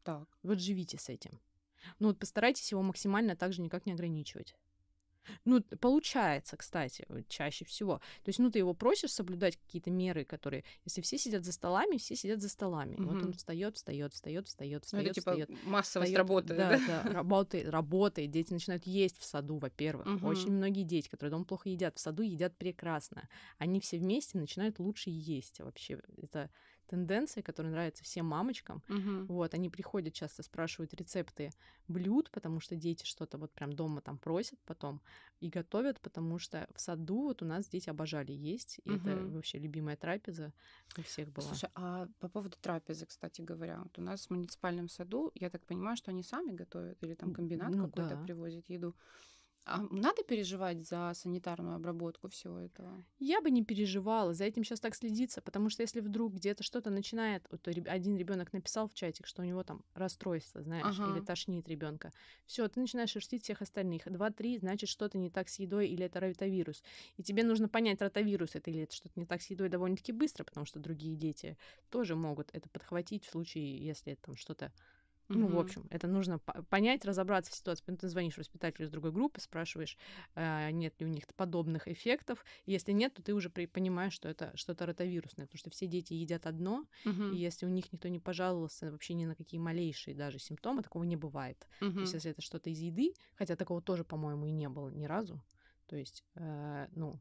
Так. 0.03 0.27
Вот 0.43 0.59
живите 0.59 0.97
с 0.97 1.09
этим. 1.09 1.39
Ну 1.99 2.07
вот 2.07 2.19
постарайтесь 2.19 2.71
его 2.71 2.81
максимально 2.83 3.35
также 3.35 3.61
никак 3.61 3.85
не 3.85 3.93
ограничивать. 3.93 4.55
Ну, 5.45 5.61
получается, 5.79 6.57
кстати, 6.57 7.05
чаще 7.27 7.65
всего. 7.65 7.97
То 8.23 8.29
есть, 8.29 8.39
ну, 8.39 8.51
ты 8.51 8.59
его 8.59 8.73
просишь 8.73 9.11
соблюдать 9.13 9.57
какие-то 9.57 9.91
меры, 9.91 10.25
которые, 10.25 10.63
если 10.85 11.01
все 11.01 11.17
сидят 11.17 11.43
за 11.45 11.51
столами, 11.51 11.97
все 11.97 12.15
сидят 12.15 12.41
за 12.41 12.49
столами. 12.49 12.95
И 12.97 13.05
Вот 13.05 13.23
он 13.23 13.31
Мгм. 13.31 13.33
встает, 13.33 13.75
встает, 13.75 14.13
встает, 14.13 14.47
встает, 14.47 14.85
Ну, 14.91 14.99
это 14.99 15.09
встает, 15.09 15.15
типа 15.15 15.41
встает. 15.45 15.49
массовость 15.49 16.15
встаёт. 16.15 16.15
работает, 16.15 16.67
Да, 16.67 16.67
да? 16.67 16.79
да, 16.79 17.03
работает, 17.11 17.69
работает. 17.69 18.31
Дети 18.31 18.53
начинают 18.53 18.85
есть 18.85 19.17
в 19.17 19.25
саду, 19.25 19.57
во-первых. 19.57 20.15
Мгм. 20.15 20.21
Очень 20.21 20.53
многие 20.53 20.83
дети, 20.83 21.09
которые 21.09 21.31
дома 21.31 21.45
плохо 21.45 21.69
едят, 21.69 21.97
в 21.97 21.99
саду 21.99 22.23
едят 22.23 22.57
прекрасно. 22.57 23.27
Они 23.57 23.79
все 23.79 23.97
вместе 23.97 24.37
начинают 24.37 24.79
лучше 24.79 25.09
есть 25.09 25.59
вообще. 25.59 26.01
Это 26.21 26.49
тенденция, 26.87 27.43
которая 27.43 27.71
нравится 27.71 28.03
всем 28.03 28.25
мамочкам. 28.27 28.83
Мгм. 28.87 29.27
Вот, 29.27 29.53
они 29.53 29.69
приходят 29.69 30.13
часто, 30.13 30.43
спрашивают 30.43 30.93
рецепты 30.93 31.53
блюд, 31.87 32.29
потому 32.31 32.59
что 32.59 32.75
дети 32.75 33.05
что-то 33.05 33.37
вот 33.37 33.53
прям 33.53 33.73
дома 33.73 34.01
там 34.01 34.17
просят 34.19 34.59
потом 34.65 35.01
и 35.39 35.49
готовят, 35.49 36.01
потому 36.01 36.37
что 36.39 36.67
в 36.75 36.79
саду 36.79 37.23
вот 37.23 37.41
у 37.41 37.45
нас 37.45 37.67
дети 37.67 37.89
обожали 37.89 38.31
есть, 38.31 38.79
и 38.83 38.93
это 38.95 39.15
Мгм. 39.15 39.31
вообще 39.31 39.57
любимая 39.59 39.97
трапеза 39.97 40.53
у 40.97 41.03
всех 41.03 41.31
была. 41.31 41.61
Слушай, 41.61 41.69
а 41.75 42.07
по 42.19 42.29
поводу 42.29 42.57
трапезы, 42.61 43.05
кстати 43.05 43.41
говоря, 43.41 43.81
вот 43.83 43.97
у 43.99 44.01
нас 44.01 44.27
в 44.27 44.29
муниципальном 44.29 44.87
саду, 44.87 45.31
я 45.35 45.49
так 45.49 45.65
понимаю, 45.65 45.97
что 45.97 46.11
они 46.11 46.23
сами 46.23 46.51
готовят 46.53 47.03
или 47.03 47.13
там 47.13 47.31
комбинат 47.31 47.75
ну 47.75 47.75
какой-то 47.75 48.15
да. 48.15 48.17
привозит 48.17 48.69
еду. 48.69 48.95
А 49.65 49.81
надо 49.91 50.23
переживать 50.23 50.87
за 50.87 51.11
санитарную 51.13 51.75
обработку 51.75 52.29
всего 52.29 52.59
этого? 52.59 53.05
Я 53.17 53.39
бы 53.41 53.49
не 53.49 53.63
переживала, 53.63 54.33
за 54.33 54.43
этим 54.43 54.65
сейчас 54.65 54.81
так 54.81 54.93
следится, 54.93 55.41
потому 55.41 55.69
что 55.69 55.81
если 55.83 56.01
вдруг 56.01 56.33
где-то 56.33 56.63
что-то 56.63 56.89
начинает, 56.89 57.47
вот 57.49 57.65
один 57.69 58.17
ребенок 58.17 58.51
написал 58.51 58.89
в 58.89 58.93
чатик, 58.93 59.25
что 59.25 59.41
у 59.41 59.45
него 59.45 59.63
там 59.63 59.85
расстройство, 59.93 60.61
знаешь, 60.61 60.99
или 61.01 61.21
Ага. 61.21 61.21
тошнит 61.21 61.69
ребенка, 61.69 62.11
все, 62.45 62.67
ты 62.67 62.81
начинаешь 62.81 63.11
шерстить 63.11 63.43
всех 63.43 63.61
остальных. 63.61 64.03
Два-три, 64.11 64.57
значит, 64.57 64.89
что-то 64.89 65.17
не 65.17 65.29
так 65.29 65.47
с 65.47 65.59
едой 65.59 65.87
или 65.87 66.03
это 66.05 66.19
ротавирус. 66.19 66.83
И 67.15 67.23
тебе 67.23 67.43
нужно 67.43 67.69
понять, 67.69 68.01
ротавирус 68.01 68.55
это 68.55 68.69
или 68.69 68.81
это 68.83 68.93
что-то 68.93 69.17
не 69.17 69.25
так 69.25 69.41
с 69.41 69.49
едой 69.49 69.69
довольно-таки 69.69 70.11
быстро, 70.11 70.43
потому 70.43 70.65
что 70.65 70.79
другие 70.79 71.15
дети 71.15 71.57
тоже 71.89 72.15
могут 72.17 72.49
это 72.53 72.69
подхватить 72.69 73.23
в 73.23 73.29
случае, 73.29 73.77
если 73.81 74.11
это 74.11 74.23
там 74.23 74.35
что-то 74.35 74.73
ну, 75.33 75.47
в 75.49 75.57
общем, 75.59 75.85
это 75.89 76.07
нужно 76.07 76.39
по- 76.39 76.63
понять, 76.63 77.05
разобраться 77.05 77.51
в 77.51 77.55
ситуации. 77.55 77.83
Поэтому 77.85 77.97
ты 77.99 78.09
звонишь 78.09 78.37
воспитателю 78.37 78.85
из 78.85 78.91
другой 78.91 79.11
группы, 79.11 79.41
спрашиваешь, 79.41 79.97
а, 80.35 80.69
нет 80.71 80.99
ли 80.99 81.05
у 81.05 81.09
них 81.09 81.23
подобных 81.35 81.87
эффектов. 81.87 82.45
Если 82.65 82.91
нет, 82.91 83.13
то 83.13 83.23
ты 83.23 83.33
уже 83.33 83.49
понимаешь, 83.49 84.13
что 84.13 84.29
это 84.29 84.51
что-то 84.55 84.85
ротовирусное, 84.85 85.45
потому 85.45 85.59
что 85.59 85.69
все 85.71 85.87
дети 85.87 86.13
едят 86.13 86.45
одно, 86.45 86.85
Мгм. 87.05 87.29
и 87.29 87.35
если 87.37 87.65
у 87.65 87.69
них 87.69 87.91
никто 87.91 88.07
не 88.07 88.19
пожаловался 88.19 88.91
вообще 88.91 89.13
ни 89.13 89.25
на 89.25 89.35
какие 89.35 89.59
малейшие 89.59 90.15
даже 90.15 90.39
симптомы, 90.39 90.83
такого 90.83 91.03
не 91.03 91.15
бывает. 91.15 91.59
То 91.59 91.67
Мгм. 91.81 92.03
есть 92.03 92.13
если 92.13 92.31
это 92.31 92.41
что-то 92.41 92.69
из 92.69 92.79
еды, 92.79 93.13
хотя 93.35 93.55
такого 93.55 93.81
тоже, 93.81 94.03
по-моему, 94.03 94.45
и 94.45 94.51
не 94.51 94.69
было 94.69 94.89
ни 94.89 95.05
разу, 95.05 95.41
то 95.87 95.95
есть, 95.95 96.23
э, 96.35 96.87
ну, 96.91 97.19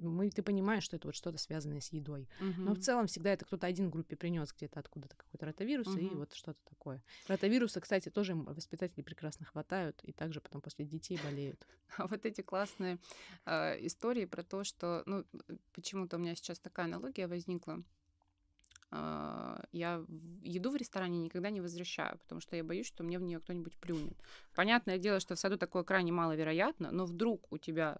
мы, 0.00 0.30
ты 0.30 0.42
понимаешь, 0.42 0.84
что 0.84 0.96
это 0.96 1.08
вот 1.08 1.14
что-то 1.14 1.38
связанное 1.38 1.80
с 1.80 1.92
едой. 1.92 2.28
Но 2.38 2.74
в 2.74 2.78
целом 2.78 3.06
всегда 3.06 3.32
это 3.32 3.44
кто-то 3.44 3.66
один 3.66 3.88
в 3.88 3.90
группе 3.90 4.16
принес 4.16 4.52
где-то 4.52 4.80
откуда-то 4.80 5.16
какой-то 5.16 5.46
ротавирус, 5.46 5.96
и 5.96 6.00
Мгм. 6.00 6.18
вот 6.18 6.34
что-то 6.34 6.58
такое. 6.64 7.02
Ротавируса, 7.26 7.80
кстати, 7.80 8.08
тоже 8.08 8.34
воспитатели 8.34 9.02
прекрасно 9.02 9.46
хватают, 9.46 10.00
и 10.04 10.12
также 10.12 10.40
потом 10.40 10.60
после 10.60 10.84
детей 10.84 11.18
болеют. 11.22 11.66
А 11.96 12.06
вот 12.06 12.26
эти 12.26 12.42
классные 12.42 12.98
э, 13.46 13.86
истории 13.86 14.26
про 14.26 14.42
то, 14.42 14.62
что, 14.64 15.02
ну, 15.06 15.24
э, 15.48 15.56
почему-то 15.72 16.16
у 16.16 16.20
меня 16.20 16.34
сейчас 16.34 16.58
такая 16.60 16.86
аналогия 16.86 17.26
возникла. 17.26 17.82
А, 18.90 19.62
Я 19.72 20.02
еду 20.42 20.70
в 20.70 20.76
ресторане 20.76 21.18
никогда 21.18 21.50
не 21.50 21.60
возвращаю, 21.60 22.18
потому 22.18 22.40
что 22.40 22.56
я 22.56 22.64
боюсь, 22.64 22.86
что 22.86 23.04
мне 23.04 23.18
в 23.18 23.22
нее 23.22 23.38
кто-нибудь 23.38 23.76
плюнет. 23.78 24.16
Понятное 24.54 24.98
дело, 24.98 25.20
что 25.20 25.34
в 25.34 25.38
саду 25.38 25.58
такое 25.58 25.82
крайне 25.82 26.12
маловероятно, 26.12 26.90
но 26.90 27.04
вдруг 27.04 27.52
у 27.52 27.58
тебя 27.58 27.98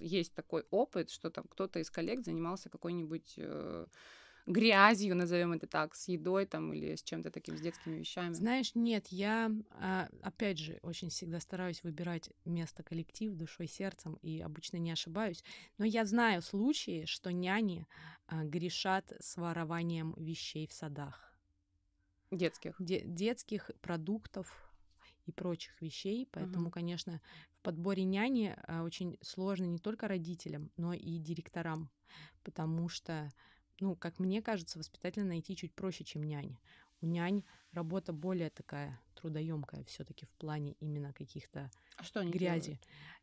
есть 0.00 0.34
такой 0.34 0.64
опыт, 0.70 1.10
что 1.10 1.30
там 1.30 1.44
кто-то 1.48 1.78
из 1.78 1.90
коллег 1.90 2.20
занимался 2.24 2.68
какой-нибудь 2.70 3.34
э, 3.36 3.86
грязью, 4.46 5.14
назовем 5.16 5.52
это 5.52 5.66
так, 5.66 5.94
с 5.94 6.08
едой 6.08 6.46
там 6.46 6.72
или 6.72 6.94
с 6.94 7.02
чем-то 7.02 7.30
таким, 7.30 7.56
с 7.56 7.60
детскими 7.60 7.98
вещами. 7.98 8.32
Знаешь, 8.32 8.74
нет, 8.74 9.08
я, 9.08 9.50
а, 9.70 10.08
опять 10.22 10.58
же, 10.58 10.78
очень 10.82 11.10
всегда 11.10 11.40
стараюсь 11.40 11.82
выбирать 11.82 12.30
место 12.44 12.82
коллектив 12.82 13.34
душой, 13.34 13.66
сердцем, 13.68 14.14
и 14.22 14.40
обычно 14.40 14.78
не 14.78 14.90
ошибаюсь. 14.90 15.44
Но 15.76 15.84
я 15.84 16.04
знаю 16.04 16.42
случаи, 16.42 17.04
что 17.04 17.32
няни 17.32 17.86
а, 18.26 18.44
грешат 18.44 19.12
с 19.20 19.36
ворованием 19.36 20.14
вещей 20.16 20.66
в 20.66 20.72
садах. 20.72 21.24
Детских. 22.30 22.76
де- 22.78 23.02
детских 23.04 23.70
продуктов 23.80 24.52
и 25.26 25.32
прочих 25.32 25.80
вещей. 25.80 26.28
Поэтому, 26.30 26.66
Мгм. 26.66 26.70
конечно, 26.72 27.20
в 27.58 27.62
подборе 27.62 28.04
няни 28.04 28.54
а, 28.66 28.82
очень 28.82 29.18
сложно 29.20 29.64
не 29.64 29.78
только 29.78 30.06
родителям, 30.06 30.70
но 30.76 30.92
и 30.92 31.18
директорам, 31.18 31.90
потому 32.44 32.88
что, 32.88 33.32
ну, 33.80 33.96
как 33.96 34.20
мне 34.20 34.40
кажется, 34.42 34.78
воспитателя 34.78 35.24
найти 35.24 35.56
чуть 35.56 35.74
проще, 35.74 36.04
чем 36.04 36.22
нянь. 36.22 36.56
У 37.00 37.06
нянь 37.06 37.44
работа 37.78 38.12
более 38.12 38.50
такая 38.50 39.00
трудоемкая 39.14 39.84
все-таки 39.84 40.26
в 40.26 40.30
плане 40.30 40.74
именно 40.80 41.12
каких-то 41.12 41.70
А 41.96 42.02
что 42.02 42.20
они 42.20 42.32
грязи. 42.32 42.80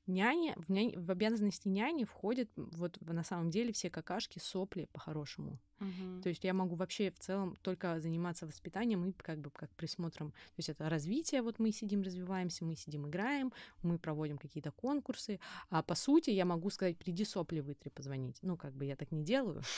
Няни, 0.07 0.53
в, 0.55 0.69
няни, 0.69 0.95
в 0.95 1.11
обязанности 1.11 1.67
няни 1.67 2.03
входят 2.03 2.49
вот 2.55 3.01
на 3.01 3.23
самом 3.23 3.49
деле 3.49 3.73
все 3.73 3.89
какашки, 3.89 4.39
сопли 4.39 4.87
по-хорошему. 4.93 5.59
Мгм. 5.79 6.21
То 6.21 6.29
есть 6.29 6.43
я 6.43 6.53
могу 6.53 6.75
вообще 6.75 7.09
в 7.11 7.19
целом 7.19 7.55
только 7.61 7.99
заниматься 7.99 8.45
воспитанием 8.45 9.05
и 9.05 9.11
как 9.13 9.39
бы 9.39 9.49
как 9.49 9.69
присмотром. 9.75 10.31
То 10.31 10.57
есть 10.57 10.69
это 10.69 10.89
развитие, 10.89 11.41
вот 11.41 11.59
мы 11.59 11.71
сидим, 11.71 12.01
развиваемся, 12.03 12.63
мы 12.65 12.75
сидим, 12.75 13.07
играем, 13.07 13.51
мы 13.81 13.97
проводим 13.97 14.37
какие-то 14.37 14.71
конкурсы. 14.71 15.39
А 15.69 15.81
по 15.81 15.95
сути 15.95 16.29
я 16.29 16.45
могу 16.45 16.69
сказать, 16.69 16.97
приди 16.97 17.25
сопли 17.25 17.61
вытри, 17.61 17.89
позвонить. 17.89 18.37
Ну, 18.41 18.57
как 18.57 18.73
бы 18.73 18.85
я 18.85 18.95
так 18.95 19.11
не 19.11 19.23
делаю. 19.23 19.63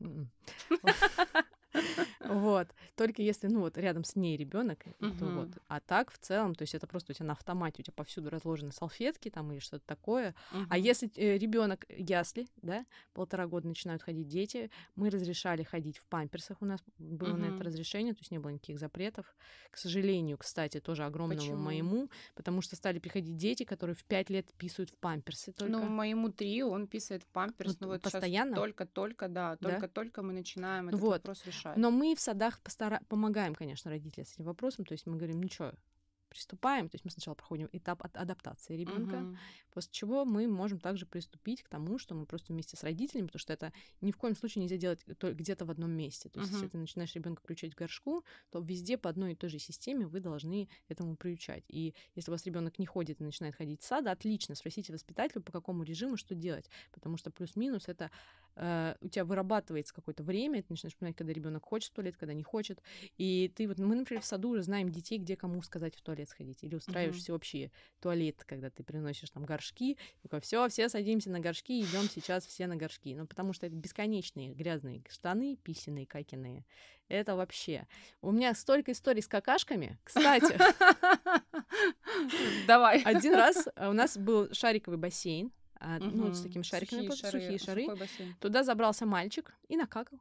Вот. 2.28 2.68
Только 2.96 3.22
если, 3.22 3.46
ну, 3.48 3.60
вот 3.60 3.76
рядом 3.78 4.04
с 4.04 4.16
ней 4.16 4.36
ребенок, 4.36 4.84
то 5.18 5.26
вот. 5.26 5.48
А 5.68 5.80
так 5.80 6.10
в 6.10 6.18
целом, 6.18 6.54
то 6.54 6.62
есть 6.62 6.74
это 6.74 6.86
просто 6.86 7.12
у 7.12 7.14
тебя 7.14 7.26
на 7.26 7.32
автомате, 7.32 7.76
у 7.80 7.82
тебя 7.82 7.94
повсюду 7.94 8.30
разложены 8.30 8.72
салфетки 8.72 9.30
там 9.30 9.52
или 9.52 9.58
что-то 9.58 9.84
такое. 9.86 10.34
А 10.68 10.78
если 10.78 11.10
ребенок 11.16 11.84
ясли, 11.88 12.48
да, 12.62 12.84
полтора 13.12 13.46
года 13.46 13.68
начинают 13.68 14.02
ходить 14.02 14.28
дети, 14.28 14.70
мы 14.96 15.10
разрешали 15.10 15.62
ходить 15.62 15.98
в 15.98 16.04
памперсах, 16.06 16.60
у 16.60 16.64
нас 16.66 16.80
было 16.98 17.36
на 17.36 17.46
это 17.46 17.64
разрешение, 17.64 18.14
то 18.14 18.20
есть 18.20 18.30
не 18.30 18.38
было 18.38 18.50
никаких 18.50 18.78
запретов. 18.78 19.26
К 19.70 19.76
сожалению, 19.76 20.38
кстати, 20.38 20.80
тоже 20.80 21.04
огромному 21.04 21.40
Почему? 21.40 21.56
моему, 21.56 22.10
потому 22.34 22.60
что 22.60 22.76
стали 22.76 22.98
приходить 22.98 23.36
дети, 23.36 23.64
которые 23.64 23.96
в 23.96 24.04
пять 24.04 24.30
лет 24.30 24.52
писают 24.54 24.90
в 24.90 24.96
памперсы 24.96 25.52
только. 25.52 25.72
Ну, 25.72 25.84
моему 25.84 26.30
трио 26.30 26.68
он 26.70 26.86
писает 26.86 27.22
в 27.22 27.26
памперс, 27.26 27.78
ну 27.80 27.88
вот 27.88 28.02
постоянно? 28.02 28.54
только-только, 28.56 29.28
да, 29.28 29.56
Да? 29.60 29.70
только-только 29.70 30.22
мы 30.22 30.32
начинаем 30.32 30.88
этот 30.88 31.00
Вот. 31.00 31.22
вопрос 31.22 31.44
решать. 31.44 31.76
Но 31.76 31.90
мы 31.90 32.13
в 32.14 32.20
садах 32.20 32.60
постара... 32.60 33.00
помогаем, 33.08 33.54
конечно, 33.54 33.90
родителям 33.90 34.26
с 34.26 34.32
этим 34.34 34.44
вопросом. 34.44 34.84
То 34.84 34.92
есть 34.92 35.06
мы 35.06 35.16
говорим, 35.16 35.40
ну 35.40 35.48
что, 35.50 35.74
приступаем. 36.34 36.88
То 36.88 36.96
есть 36.96 37.04
мы 37.04 37.10
сначала 37.10 37.34
проходим 37.34 37.68
этап 37.72 38.04
от 38.04 38.16
адаптации 38.16 38.76
ребенка, 38.76 39.16
Мгм. 39.16 39.38
после 39.72 39.90
чего 39.92 40.24
мы 40.24 40.46
можем 40.48 40.78
также 40.80 41.06
приступить 41.06 41.62
к 41.62 41.68
тому, 41.68 41.98
что 41.98 42.14
мы 42.14 42.26
просто 42.26 42.52
вместе 42.52 42.76
с 42.76 42.82
родителями, 42.84 43.26
потому 43.26 43.40
что 43.40 43.52
это 43.52 43.72
ни 44.00 44.10
в 44.10 44.16
коем 44.16 44.36
случае 44.36 44.62
нельзя 44.62 44.76
делать 44.76 45.04
то- 45.18 45.32
где-то 45.32 45.64
в 45.64 45.70
одном 45.70 45.90
месте. 45.92 46.28
То 46.28 46.40
есть 46.40 46.52
если 46.52 46.66
Мгм. 46.66 46.70
ты 46.72 46.78
начинаешь 46.78 47.14
ребенка 47.14 47.42
приучать 47.42 47.74
к 47.74 47.78
горшку, 47.78 48.24
то 48.50 48.58
везде 48.60 48.98
по 48.98 49.08
одной 49.08 49.32
и 49.32 49.34
той 49.36 49.50
же 49.50 49.58
системе 49.58 50.06
вы 50.06 50.20
должны 50.20 50.68
этому 50.88 51.16
приучать. 51.16 51.64
И 51.68 51.94
если 52.16 52.30
у 52.30 52.34
вас 52.34 52.44
ребенок 52.46 52.78
не 52.78 52.86
ходит 52.86 53.20
и 53.20 53.24
начинает 53.24 53.54
ходить 53.54 53.80
в 53.82 53.84
сад, 53.86 54.06
отлично, 54.06 54.54
спросите 54.56 54.92
воспитателя, 54.92 55.40
по 55.40 55.52
какому 55.52 55.84
режиму 55.84 56.16
что 56.16 56.34
делать, 56.34 56.68
потому 56.92 57.16
что 57.16 57.30
плюс-минус 57.30 57.88
это 57.88 58.10
э, 58.56 58.94
у 59.00 59.08
тебя 59.08 59.24
вырабатывается 59.24 59.94
какое-то 59.94 60.22
время, 60.22 60.62
ты 60.62 60.66
начинаешь 60.70 60.96
понимать, 60.96 61.16
когда 61.16 61.32
ребенок 61.32 61.64
хочет 61.64 61.90
в 61.90 61.94
туалет, 61.94 62.16
когда 62.16 62.34
не 62.34 62.42
хочет. 62.44 62.80
И 63.18 63.52
ты 63.56 63.66
вот, 63.68 63.78
мы, 63.78 63.94
например, 63.94 64.22
в 64.22 64.26
саду 64.26 64.50
уже 64.50 64.62
знаем 64.62 64.90
детей, 64.90 65.18
где 65.18 65.36
кому 65.36 65.60
сказать 65.62 65.94
в 65.96 66.02
туалет 66.02 66.23
сходить. 66.26 66.62
Или 66.62 66.74
устраиваешь 66.74 67.16
Мгм. 67.16 67.22
всеобщий 67.22 67.72
туалет, 68.00 68.42
когда 68.46 68.70
ты 68.70 68.82
приносишь 68.82 69.30
там 69.30 69.44
горшки. 69.44 69.96
Такой, 70.22 70.40
все, 70.40 70.68
все 70.68 70.88
садимся 70.88 71.30
на 71.30 71.40
горшки, 71.40 71.80
идем 71.80 72.08
сейчас 72.10 72.46
все 72.46 72.66
на 72.66 72.76
горшки. 72.76 73.14
Ну, 73.14 73.26
потому 73.26 73.52
что 73.52 73.66
это 73.66 73.76
бесконечные 73.76 74.54
грязные 74.54 75.02
штаны, 75.08 75.56
писаные, 75.62 76.06
какиные. 76.06 76.64
Это 77.08 77.36
вообще. 77.36 77.86
У 78.22 78.32
меня 78.32 78.54
столько 78.54 78.92
историй 78.92 79.22
с 79.22 79.28
какашками. 79.28 79.98
Кстати, 80.04 80.56
Давай. 82.66 83.02
один 83.02 83.34
раз 83.34 83.68
э, 83.76 83.88
у 83.88 83.92
нас 83.92 84.16
был 84.16 84.48
шариковый 84.52 84.98
бассейн. 84.98 85.52
а, 85.80 85.98
Ну, 85.98 86.32
с 86.32 86.42
такими 86.42 86.62
шариками, 86.62 87.08
Сухие 87.10 87.58
шары. 87.58 87.86
Туда 88.40 88.62
забрался 88.62 89.06
мальчик 89.06 89.54
и 89.68 89.76
накакал. 89.76 90.18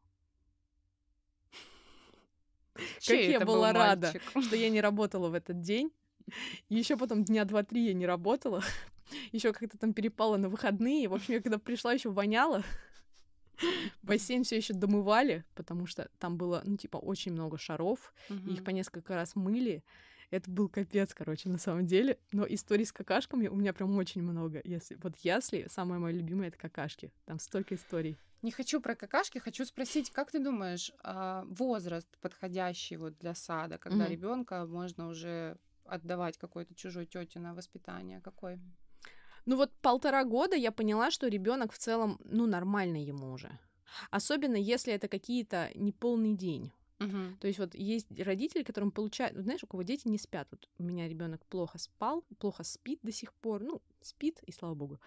Чей 2.99 3.31
я 3.31 3.39
была 3.39 3.73
рада. 3.73 4.13
что 4.41 4.55
я 4.55 4.69
не 4.69 4.81
работала 4.81 5.29
в 5.29 5.33
этот 5.33 5.62
день. 5.62 5.91
Еще 6.69 6.97
потом 6.97 7.23
дня 7.23 7.45
два-три 7.45 7.86
я 7.86 7.93
не 7.93 8.05
работала. 8.05 8.63
Еще 9.31 9.53
как-то 9.53 9.77
там 9.77 9.93
перепала 9.93 10.38
на 10.38 10.49
выходные. 10.49 11.07
В 11.07 11.13
общем, 11.13 11.33
я 11.36 11.41
когда 11.41 11.59
пришла, 11.59 11.93
еще 11.93 12.09
воняла. 12.09 12.63
Бассейн 14.01 14.43
все 14.43 14.57
еще 14.57 14.73
домывали, 14.73 15.45
потому 15.53 15.86
что 15.86 16.09
там 16.19 16.38
было, 16.38 16.62
ну, 16.65 16.77
типа, 16.77 16.97
очень 16.97 17.33
много 17.33 17.57
шаров. 17.57 18.13
и 18.29 18.53
Их 18.53 18.63
по 18.63 18.71
несколько 18.71 19.15
раз 19.15 19.36
мыли. 19.36 19.83
Это 20.31 20.49
был 20.49 20.67
капец, 20.67 21.13
короче, 21.13 21.49
на 21.49 21.59
самом 21.59 21.86
деле. 21.86 22.17
Но 22.31 22.45
историй 22.47 22.86
с 22.86 22.91
какашками 22.91 23.47
у 23.47 23.55
меня 23.55 23.71
прям 23.73 23.95
очень 23.97 24.23
много. 24.23 24.62
Если 24.63 24.95
вот 24.95 25.15
ясли, 25.17 25.67
самое 25.69 25.99
мое 25.99 26.13
любимое 26.13 26.47
это 26.47 26.57
какашки. 26.57 27.12
Там 27.25 27.38
столько 27.38 27.75
историй. 27.75 28.17
Не 28.43 28.51
хочу 28.51 28.82
про 28.82 28.95
какашки, 28.95 29.39
хочу 29.39 29.65
спросить, 29.65 30.12
как 30.12 30.32
ты 30.32 30.39
думаешь, 30.39 30.91
а, 31.01 31.45
возраст 31.47 32.08
подходящий 32.19 32.97
вот 32.97 33.17
для 33.19 33.36
сада, 33.36 33.77
когда 33.77 34.03
Мгм. 34.03 34.12
ребенка 34.12 34.65
можно 34.65 35.08
уже 35.08 35.58
отдавать 35.86 36.38
какой-то 36.38 36.75
чужой 36.75 37.06
тете 37.06 37.39
на 37.39 37.53
воспитание, 37.53 38.19
какой? 38.21 38.60
Ну 39.45 39.55
вот 39.55 39.72
полтора 39.82 40.24
года 40.26 40.55
я 40.55 40.72
поняла, 40.72 41.09
что 41.11 41.28
ребенок 41.28 41.72
в 41.72 41.78
целом, 41.78 42.20
ну, 42.26 42.45
нормально 42.45 42.97
ему 42.97 43.32
уже. 43.32 43.59
Особенно 44.11 44.57
если 44.57 44.93
это 44.93 45.07
какие-то 45.07 45.70
неполный 45.76 46.34
день. 46.36 46.72
Мгм. 46.99 47.38
То 47.39 47.47
есть 47.47 47.59
вот 47.59 47.76
есть 47.76 48.07
родители, 48.20 48.63
которым 48.63 48.91
получают, 48.91 49.38
знаешь, 49.38 49.63
у 49.63 49.68
кого 49.68 49.84
дети 49.84 50.07
не 50.09 50.18
спят. 50.18 50.47
Вот 50.51 50.70
у 50.80 50.84
меня 50.84 51.07
ребенок 51.09 51.45
плохо 51.45 51.78
спал, 51.78 52.24
плохо 52.39 52.63
спит 52.63 52.99
до 53.03 53.11
сих 53.11 53.34
пор, 53.34 53.63
ну, 53.63 53.82
спит, 54.01 54.41
и 54.47 54.51
слава 54.51 54.76
богу. 54.76 54.99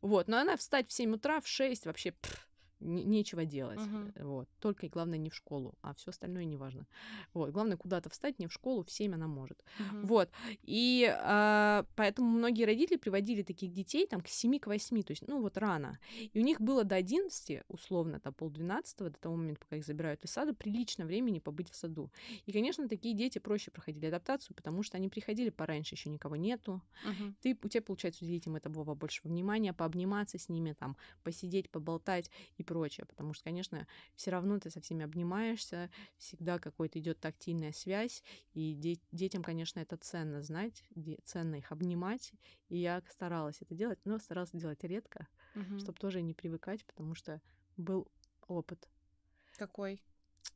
Вот, 0.00 0.28
но 0.28 0.38
она 0.38 0.56
встать 0.56 0.88
в 0.88 0.92
7 0.92 1.14
утра, 1.14 1.40
в 1.40 1.46
6 1.46 1.84
вообще 1.86 2.12
пф, 2.12 2.48
не- 2.50 2.51
нечего 2.82 3.44
делать. 3.44 3.80
Э, 4.14 4.24
Вот. 4.24 4.48
Только 4.60 4.86
и 4.86 4.88
главное 4.88 5.18
не 5.18 5.30
в 5.30 5.34
школу, 5.34 5.74
а 5.82 5.94
все 5.94 6.10
остальное 6.10 6.44
не 6.44 6.56
важно. 6.56 6.86
Вот. 7.34 7.50
Главное 7.50 7.76
куда-то 7.76 8.10
встать, 8.10 8.38
не 8.38 8.46
в 8.46 8.52
школу, 8.52 8.82
в 8.82 8.90
7 8.90 9.14
она 9.14 9.26
может. 9.26 9.62
Мгм. 9.78 10.06
Вот. 10.06 10.30
И 10.62 11.08
а, 11.10 11.84
поэтому 11.96 12.28
многие 12.28 12.64
родители 12.64 12.96
приводили 12.96 13.42
таких 13.42 13.72
детей 13.72 14.06
там 14.06 14.20
к 14.20 14.28
7 14.28 14.58
к 14.58 14.66
8, 14.66 15.02
то 15.02 15.12
есть, 15.12 15.26
ну, 15.28 15.40
вот 15.40 15.56
рано. 15.56 15.98
И 16.32 16.38
у 16.38 16.42
них 16.42 16.60
было 16.60 16.84
до 16.84 16.96
11, 16.96 17.62
условно, 17.68 18.20
там 18.20 18.34
полдвенадцатого, 18.34 19.10
до 19.10 19.18
того 19.18 19.36
момента, 19.36 19.60
пока 19.60 19.76
их 19.76 19.84
забирают 19.84 20.24
из 20.24 20.30
сада, 20.30 20.54
прилично 20.54 21.06
времени 21.06 21.38
побыть 21.38 21.70
в 21.70 21.74
саду. 21.74 22.10
И, 22.46 22.52
конечно, 22.52 22.88
такие 22.88 23.14
дети 23.14 23.38
проще 23.38 23.70
проходили 23.70 24.06
адаптацию, 24.06 24.56
потому 24.56 24.82
что 24.82 24.96
они 24.96 25.08
приходили 25.08 25.50
пораньше, 25.50 25.94
еще 25.94 26.10
никого 26.10 26.36
нету. 26.36 26.80
Мгм. 27.04 27.36
Ты, 27.40 27.58
у 27.62 27.68
тебя 27.68 27.82
получается 27.82 28.24
уделить 28.24 28.46
им 28.46 28.56
этого 28.56 28.94
большего 28.94 29.28
внимания, 29.28 29.72
пообниматься 29.72 30.38
с 30.38 30.48
ними, 30.48 30.72
там, 30.72 30.96
посидеть, 31.22 31.70
поболтать 31.70 32.30
и 32.58 32.62
прочее. 32.72 33.04
Потому 33.06 33.34
что, 33.34 33.44
конечно, 33.44 33.86
все 34.16 34.30
равно 34.30 34.58
ты 34.58 34.70
со 34.70 34.80
всеми 34.80 35.04
обнимаешься, 35.04 35.90
всегда 36.16 36.58
какой-то 36.58 36.98
идет 36.98 37.20
тактильная 37.20 37.72
связь, 37.72 38.22
и 38.54 38.72
де- 38.74 38.98
детям, 39.12 39.42
конечно, 39.42 39.80
это 39.80 39.98
ценно 39.98 40.42
знать, 40.42 40.84
де- 40.94 41.18
ценно 41.24 41.56
их 41.56 41.70
обнимать. 41.70 42.32
И 42.70 42.78
я 42.78 43.02
старалась 43.10 43.60
это 43.60 43.74
делать, 43.74 43.98
но 44.04 44.18
старалась 44.18 44.52
делать 44.52 44.82
редко, 44.84 45.28
Мгм. 45.54 45.78
чтобы 45.78 45.98
тоже 45.98 46.22
не 46.22 46.32
привыкать, 46.32 46.84
потому 46.86 47.14
что 47.14 47.40
был 47.76 48.08
опыт. 48.48 48.88
Какой? 49.58 50.02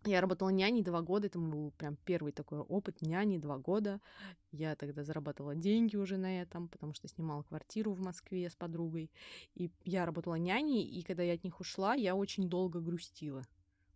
Я 0.04 0.20
работала 0.20 0.50
няней 0.50 0.82
два 0.82 1.02
года, 1.02 1.26
это 1.26 1.38
был 1.38 1.72
прям 1.72 1.96
первый 2.04 2.32
такой 2.32 2.60
опыт 2.60 3.02
няни 3.02 3.38
два 3.38 3.58
года. 3.58 4.00
Я 4.52 4.76
тогда 4.76 5.02
зарабатывала 5.02 5.56
деньги 5.56 5.96
уже 5.96 6.16
на 6.16 6.40
этом, 6.40 6.68
потому 6.68 6.94
что 6.94 7.08
снимала 7.08 7.42
квартиру 7.42 7.92
в 7.92 8.00
Москве 8.00 8.48
с 8.48 8.54
подругой. 8.54 9.10
И 9.54 9.70
я 9.84 10.06
работала 10.06 10.36
няней, 10.36 10.84
и 10.84 11.02
когда 11.02 11.24
я 11.24 11.34
от 11.34 11.42
них 11.42 11.58
ушла, 11.58 11.94
я 11.94 12.14
очень 12.14 12.48
долго 12.48 12.80
грустила. 12.80 13.44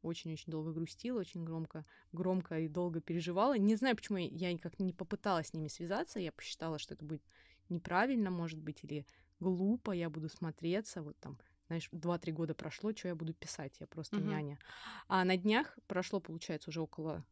Очень-очень 0.02 0.50
долго 0.50 0.72
грустила, 0.72 1.20
очень 1.20 1.44
громко, 1.44 1.84
громко 2.10 2.58
и 2.58 2.68
долго 2.68 3.00
переживала. 3.00 3.56
Не 3.56 3.76
знаю, 3.76 3.94
почему 3.94 4.18
я 4.18 4.56
как 4.58 4.80
не 4.80 4.92
попыталась 4.92 5.48
с 5.48 5.52
ними 5.52 5.68
связаться. 5.68 6.18
Я 6.18 6.32
посчитала, 6.32 6.78
что 6.78 6.94
это 6.94 7.04
будет 7.04 7.22
неправильно, 7.68 8.30
может 8.30 8.58
быть, 8.58 8.82
или 8.82 9.06
глупо, 9.38 9.92
я 9.92 10.10
буду 10.10 10.28
смотреться, 10.28 11.02
вот 11.02 11.16
там, 11.18 11.38
знаешь, 11.70 11.88
2-3 11.92 12.32
года 12.32 12.52
прошло, 12.52 12.92
что 12.92 13.06
я 13.06 13.14
буду 13.14 13.32
писать, 13.32 13.76
я 13.78 13.86
просто 13.86 14.16
Мгм. 14.16 14.28
няня. 14.28 14.58
А 15.06 15.24
на 15.24 15.36
днях 15.36 15.78
прошло, 15.86 16.18
получается, 16.18 16.70
уже 16.70 16.80
около... 16.80 17.24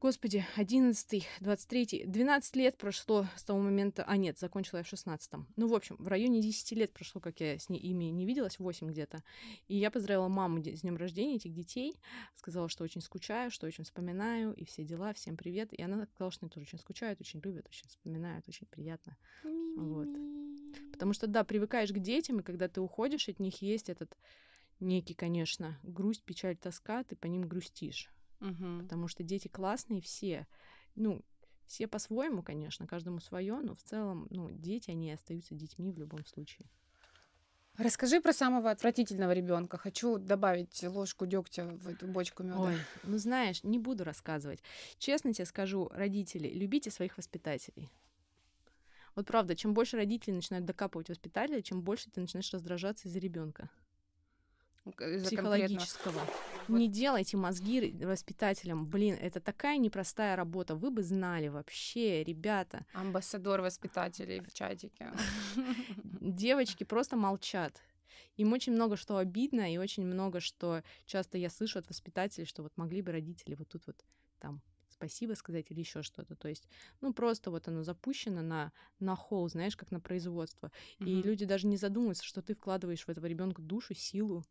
Господи, 0.00 0.44
11 0.56 1.26
23 1.40 2.04
12 2.04 2.56
лет 2.56 2.76
прошло 2.76 3.26
с 3.36 3.42
того 3.44 3.58
момента... 3.60 4.04
А, 4.06 4.18
нет, 4.18 4.38
закончила 4.38 4.78
я 4.80 4.84
в 4.84 4.92
16-м. 4.92 5.46
Ну, 5.56 5.66
в 5.66 5.72
общем, 5.72 5.96
в 5.98 6.08
районе 6.08 6.42
10 6.42 6.72
лет 6.72 6.92
прошло, 6.92 7.22
как 7.22 7.40
я 7.40 7.58
с 7.58 7.70
ней, 7.70 7.78
ими 7.78 8.04
не 8.10 8.26
виделась, 8.26 8.58
8 8.58 8.90
где-то. 8.90 9.22
И 9.66 9.76
я 9.78 9.90
поздравила 9.90 10.28
маму 10.28 10.62
с 10.62 10.80
днем 10.82 10.98
рождения 10.98 11.36
этих 11.36 11.54
детей, 11.54 11.98
сказала, 12.34 12.68
что 12.68 12.84
очень 12.84 13.00
скучаю, 13.00 13.50
что 13.50 13.66
очень 13.66 13.84
вспоминаю, 13.84 14.52
и 14.52 14.66
все 14.66 14.84
дела, 14.84 15.14
всем 15.14 15.38
привет. 15.38 15.72
И 15.72 15.80
она 15.80 16.06
сказала, 16.12 16.30
что 16.30 16.44
они 16.44 16.50
тоже 16.50 16.66
очень 16.66 16.78
скучают, 16.78 17.22
очень 17.22 17.40
любят, 17.40 17.66
очень 17.66 17.88
вспоминают, 17.88 18.46
очень 18.46 18.66
приятно. 18.66 19.16
Вот. 19.76 20.08
Потому 20.94 21.12
что, 21.12 21.26
да, 21.26 21.42
привыкаешь 21.42 21.90
к 21.90 21.98
детям, 21.98 22.38
и 22.38 22.42
когда 22.44 22.68
ты 22.68 22.80
уходишь 22.80 23.28
от 23.28 23.40
них, 23.40 23.62
есть 23.62 23.88
этот 23.88 24.16
некий, 24.78 25.14
конечно, 25.14 25.76
грусть, 25.82 26.22
печаль, 26.22 26.56
тоска, 26.56 27.02
ты 27.02 27.16
по 27.16 27.26
ним 27.26 27.48
грустишь. 27.48 28.12
Мгм. 28.38 28.82
Потому 28.82 29.08
что 29.08 29.24
дети 29.24 29.48
классные 29.48 30.00
все. 30.00 30.46
Ну, 30.94 31.22
все 31.66 31.88
по-своему, 31.88 32.44
конечно, 32.44 32.86
каждому 32.86 33.18
свое, 33.18 33.56
но 33.56 33.74
в 33.74 33.82
целом, 33.82 34.28
ну, 34.30 34.50
дети, 34.52 34.92
они 34.92 35.10
остаются 35.10 35.56
детьми 35.56 35.90
в 35.90 35.98
любом 35.98 36.24
случае. 36.26 36.68
Расскажи 37.76 38.20
про 38.20 38.32
самого 38.32 38.70
отвратительного 38.70 39.32
ребенка. 39.32 39.76
Хочу 39.76 40.18
добавить 40.18 40.80
ложку 40.84 41.26
дегтя 41.26 41.64
в 41.64 41.88
эту 41.88 42.06
бочку 42.06 42.44
меда. 42.44 42.60
Ой, 42.60 42.76
ну 43.02 43.18
знаешь, 43.18 43.64
не 43.64 43.80
буду 43.80 44.04
рассказывать. 44.04 44.62
Честно 44.98 45.34
тебе 45.34 45.44
скажу, 45.44 45.88
родители, 45.92 46.48
любите 46.48 46.92
своих 46.92 47.16
воспитателей. 47.16 47.90
Вот 49.14 49.26
правда, 49.26 49.54
чем 49.54 49.74
больше 49.74 49.96
родители 49.96 50.32
начинают 50.32 50.66
докапывать 50.66 51.08
воспитателя, 51.08 51.62
чем 51.62 51.82
больше 51.82 52.10
ты 52.10 52.20
начинаешь 52.20 52.52
раздражаться 52.52 53.08
из-за 53.08 53.18
ребенка. 53.18 53.70
Из-за 54.84 55.00
конкретного. 55.00 55.24
психологического. 55.24 56.20
Не 56.68 56.88
делайте 56.88 57.36
мозги 57.36 57.92
воспитателям. 58.04 58.86
Блин, 58.86 59.16
это 59.18 59.40
такая 59.40 59.78
непростая 59.78 60.36
работа. 60.36 60.74
Вы 60.74 60.90
бы 60.90 61.02
знали 61.02 61.48
вообще, 61.48 62.22
ребята. 62.22 62.84
Амбассадор 62.92 63.62
воспитателей 63.62 64.40
в 64.40 64.52
чатике. 64.52 65.10
Девочки 66.20 66.84
просто 66.84 67.16
молчат. 67.16 67.80
Им 68.36 68.52
очень 68.52 68.72
много 68.72 68.96
что 68.96 69.16
обидно, 69.16 69.72
и 69.72 69.78
очень 69.78 70.04
много 70.04 70.40
что 70.40 70.82
часто 71.06 71.38
я 71.38 71.48
слышу 71.48 71.78
от 71.78 71.88
воспитателей, 71.88 72.46
что 72.46 72.62
вот 72.62 72.76
могли 72.76 73.00
бы 73.00 73.12
родители 73.12 73.54
вот 73.54 73.68
тут 73.68 73.86
вот 73.86 74.04
там 74.38 74.60
спасибо 75.08 75.34
сказать 75.34 75.70
или 75.70 75.80
еще 75.80 76.02
что-то. 76.02 76.36
То 76.36 76.48
есть, 76.48 76.68
ну, 77.00 77.12
просто 77.12 77.50
вот 77.50 77.68
оно 77.68 77.82
запущено 77.82 78.42
на, 78.42 78.72
на 78.98 79.16
холл, 79.16 79.48
знаешь, 79.48 79.76
как 79.76 79.90
на 79.90 80.00
производство. 80.00 80.70
И 81.02 81.22
Мгм. 81.22 81.22
люди 81.22 81.44
даже 81.44 81.66
не 81.66 81.76
задумываются, 81.76 82.24
что 82.24 82.42
ты 82.42 82.54
вкладываешь 82.54 83.04
в 83.04 83.08
этого 83.08 83.26
ребенка 83.26 83.62
душу, 83.62 83.94
силу 83.94 84.44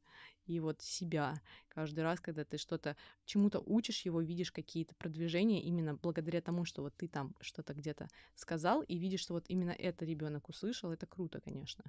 и 0.45 0.59
вот 0.59 0.81
себя. 0.81 1.41
Каждый 1.73 2.01
раз, 2.01 2.19
когда 2.19 2.43
ты 2.43 2.57
что-то 2.57 2.95
чему-то 3.25 3.59
учишь 3.65 4.05
его, 4.05 4.21
видишь 4.21 4.51
какие-то 4.51 4.93
продвижения 4.95 5.61
именно 5.61 5.95
благодаря 5.95 6.41
тому, 6.41 6.65
что 6.65 6.83
вот 6.83 6.95
ты 6.95 7.07
там 7.07 7.35
что-то 7.41 7.73
где-то 7.73 8.09
сказал, 8.35 8.81
и 8.83 8.97
видишь, 8.97 9.21
что 9.21 9.33
вот 9.33 9.45
именно 9.47 9.71
это 9.71 10.05
ребенок 10.05 10.49
услышал, 10.49 10.91
это 10.91 11.05
круто, 11.05 11.41
конечно. 11.41 11.83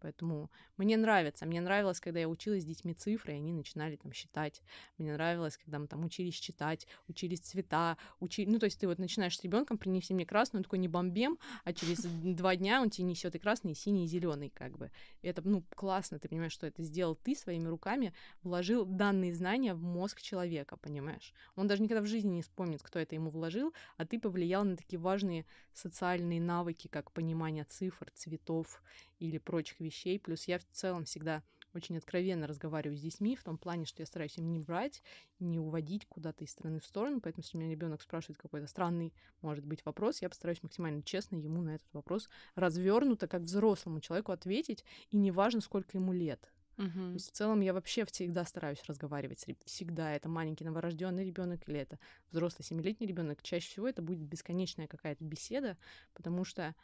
Поэтому 0.00 0.50
мне 0.76 0.96
нравится. 0.96 1.46
Мне 1.46 1.60
нравилось, 1.60 2.00
когда 2.00 2.20
я 2.20 2.28
училась 2.28 2.62
с 2.62 2.66
детьми 2.66 2.94
цифры, 2.94 3.32
и 3.32 3.36
они 3.36 3.52
начинали 3.52 3.96
там 3.96 4.12
считать. 4.12 4.62
Мне 4.96 5.12
нравилось, 5.12 5.56
когда 5.56 5.78
мы 5.78 5.86
там 5.86 6.04
учились 6.04 6.34
читать, 6.34 6.86
учились 7.08 7.40
цвета, 7.40 7.96
учили... 8.20 8.48
Ну, 8.48 8.58
то 8.58 8.66
есть 8.66 8.78
ты 8.78 8.86
вот 8.86 8.98
начинаешь 8.98 9.36
с 9.36 9.42
ребенком, 9.42 9.78
принеси 9.78 10.14
мне 10.14 10.26
красный, 10.26 10.58
он 10.58 10.64
такой 10.64 10.78
не 10.78 10.88
бомбем, 10.88 11.38
а 11.64 11.72
через 11.72 12.02
два 12.02 12.56
дня 12.56 12.80
он 12.80 12.90
тебе 12.90 13.06
несет 13.08 13.34
и 13.34 13.38
красный, 13.38 13.72
и 13.72 13.74
синий, 13.74 14.04
и 14.04 14.08
зеленый, 14.08 14.50
как 14.50 14.78
бы. 14.78 14.90
И 15.22 15.28
это, 15.28 15.42
ну, 15.42 15.64
классно, 15.74 16.18
ты 16.18 16.28
понимаешь, 16.28 16.52
что 16.52 16.66
это 16.66 16.82
сделал 16.82 17.16
ты 17.16 17.34
своими 17.34 17.66
руками, 17.66 18.12
вложил 18.42 18.84
данные 19.18 19.34
знания 19.34 19.74
в 19.74 19.82
мозг 19.82 20.20
человека, 20.20 20.76
понимаешь? 20.76 21.34
Он 21.56 21.66
даже 21.66 21.82
никогда 21.82 22.02
в 22.02 22.06
жизни 22.06 22.36
не 22.36 22.42
вспомнит, 22.42 22.82
кто 22.82 23.00
это 23.00 23.16
ему 23.16 23.30
вложил, 23.30 23.74
а 23.96 24.06
ты 24.06 24.20
повлиял 24.20 24.64
на 24.64 24.76
такие 24.76 25.00
важные 25.00 25.44
социальные 25.74 26.40
навыки, 26.40 26.86
как 26.86 27.10
понимание 27.10 27.64
цифр, 27.64 28.10
цветов 28.14 28.80
или 29.18 29.38
прочих 29.38 29.80
вещей. 29.80 30.20
Плюс 30.20 30.46
я 30.46 30.58
в 30.58 30.66
целом 30.70 31.04
всегда 31.04 31.42
очень 31.74 31.96
откровенно 31.96 32.46
разговариваю 32.46 32.96
с 32.96 33.00
детьми 33.00 33.34
в 33.34 33.42
том 33.42 33.58
плане, 33.58 33.86
что 33.86 34.02
я 34.02 34.06
стараюсь 34.06 34.38
им 34.38 34.52
не 34.52 34.60
брать, 34.60 35.02
не 35.40 35.58
уводить 35.58 36.06
куда-то 36.06 36.44
из 36.44 36.50
стороны 36.52 36.78
в 36.78 36.86
сторону. 36.86 37.20
Поэтому, 37.20 37.42
если 37.42 37.58
у 37.58 37.60
меня 37.60 37.70
ребенок 37.70 38.00
спрашивает 38.00 38.38
какой-то 38.38 38.68
странный, 38.68 39.12
может 39.42 39.66
быть, 39.66 39.84
вопрос, 39.84 40.22
я 40.22 40.28
постараюсь 40.28 40.62
максимально 40.62 41.02
честно 41.02 41.36
ему 41.36 41.60
на 41.62 41.74
этот 41.74 41.92
вопрос 41.92 42.28
развернуто, 42.54 43.26
как 43.26 43.42
взрослому 43.42 44.00
человеку 44.00 44.30
ответить, 44.30 44.84
и 45.10 45.16
неважно, 45.16 45.60
сколько 45.60 45.98
ему 45.98 46.12
лет. 46.12 46.52
То 46.78 46.84
Мгм. 46.84 47.14
есть 47.16 47.30
в 47.30 47.32
целом 47.32 47.60
я 47.60 47.72
вообще 47.72 48.04
всегда 48.04 48.44
стараюсь 48.44 48.82
разговаривать 48.86 49.40
с 49.40 49.46
Всегда 49.64 50.14
это 50.14 50.28
маленький 50.28 50.64
новорожденный 50.64 51.24
ребенок 51.24 51.68
или 51.68 51.80
это 51.80 51.98
взрослый 52.30 52.64
семилетний 52.64 53.06
ребенок. 53.06 53.42
Чаще 53.42 53.68
всего 53.68 53.88
это 53.88 54.02
будет 54.02 54.20
бесконечная 54.20 54.86
какая-то 54.86 55.24
беседа, 55.24 55.78
потому 56.14 56.44
что 56.44 56.74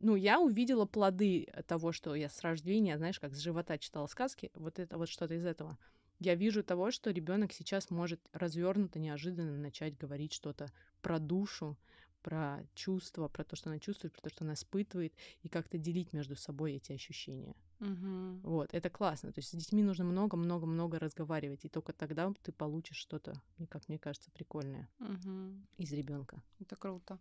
ну, 0.00 0.16
я 0.16 0.40
увидела 0.40 0.84
плоды 0.86 1.46
того, 1.66 1.92
что 1.92 2.14
я 2.14 2.28
с 2.28 2.40
рождения, 2.42 2.96
знаешь, 2.98 3.20
как 3.20 3.34
с 3.34 3.38
живота 3.38 3.78
читала 3.78 4.06
сказки, 4.06 4.50
вот 4.54 4.78
это 4.78 4.98
вот 4.98 5.08
что-то 5.08 5.34
из 5.34 5.44
этого. 5.46 5.78
Я 6.18 6.34
вижу 6.34 6.62
того, 6.64 6.90
что 6.90 7.10
ребенок 7.10 7.52
сейчас 7.52 7.90
может 7.90 8.20
развернуто, 8.32 8.98
неожиданно 8.98 9.56
начать 9.56 9.96
говорить 9.96 10.32
что-то 10.32 10.72
про 11.02 11.18
душу, 11.18 11.78
про 12.22 12.64
чувства, 12.74 13.28
про 13.28 13.44
то, 13.44 13.56
что 13.56 13.70
она 13.70 13.78
чувствует, 13.78 14.12
про 14.14 14.22
то, 14.22 14.30
что 14.30 14.44
она 14.44 14.54
испытывает, 14.54 15.14
и 15.42 15.48
как-то 15.48 15.78
делить 15.78 16.12
между 16.12 16.36
собой 16.36 16.74
эти 16.74 16.92
ощущения. 16.92 17.56
Мгм. 17.82 18.40
Вот, 18.44 18.72
это 18.74 18.88
классно. 18.90 19.32
То 19.32 19.40
есть 19.40 19.50
с 19.50 19.54
детьми 19.56 19.82
нужно 19.82 20.04
много-много-много 20.04 20.98
разговаривать, 20.98 21.64
и 21.64 21.68
только 21.68 21.92
тогда 21.92 22.32
ты 22.42 22.52
получишь 22.52 22.96
что-то, 22.96 23.32
как 23.70 23.88
мне 23.88 23.98
кажется, 23.98 24.30
прикольное 24.30 24.88
Мгм. 24.98 25.66
из 25.78 25.92
ребенка. 25.92 26.42
Это 26.60 26.76
круто. 26.76 27.18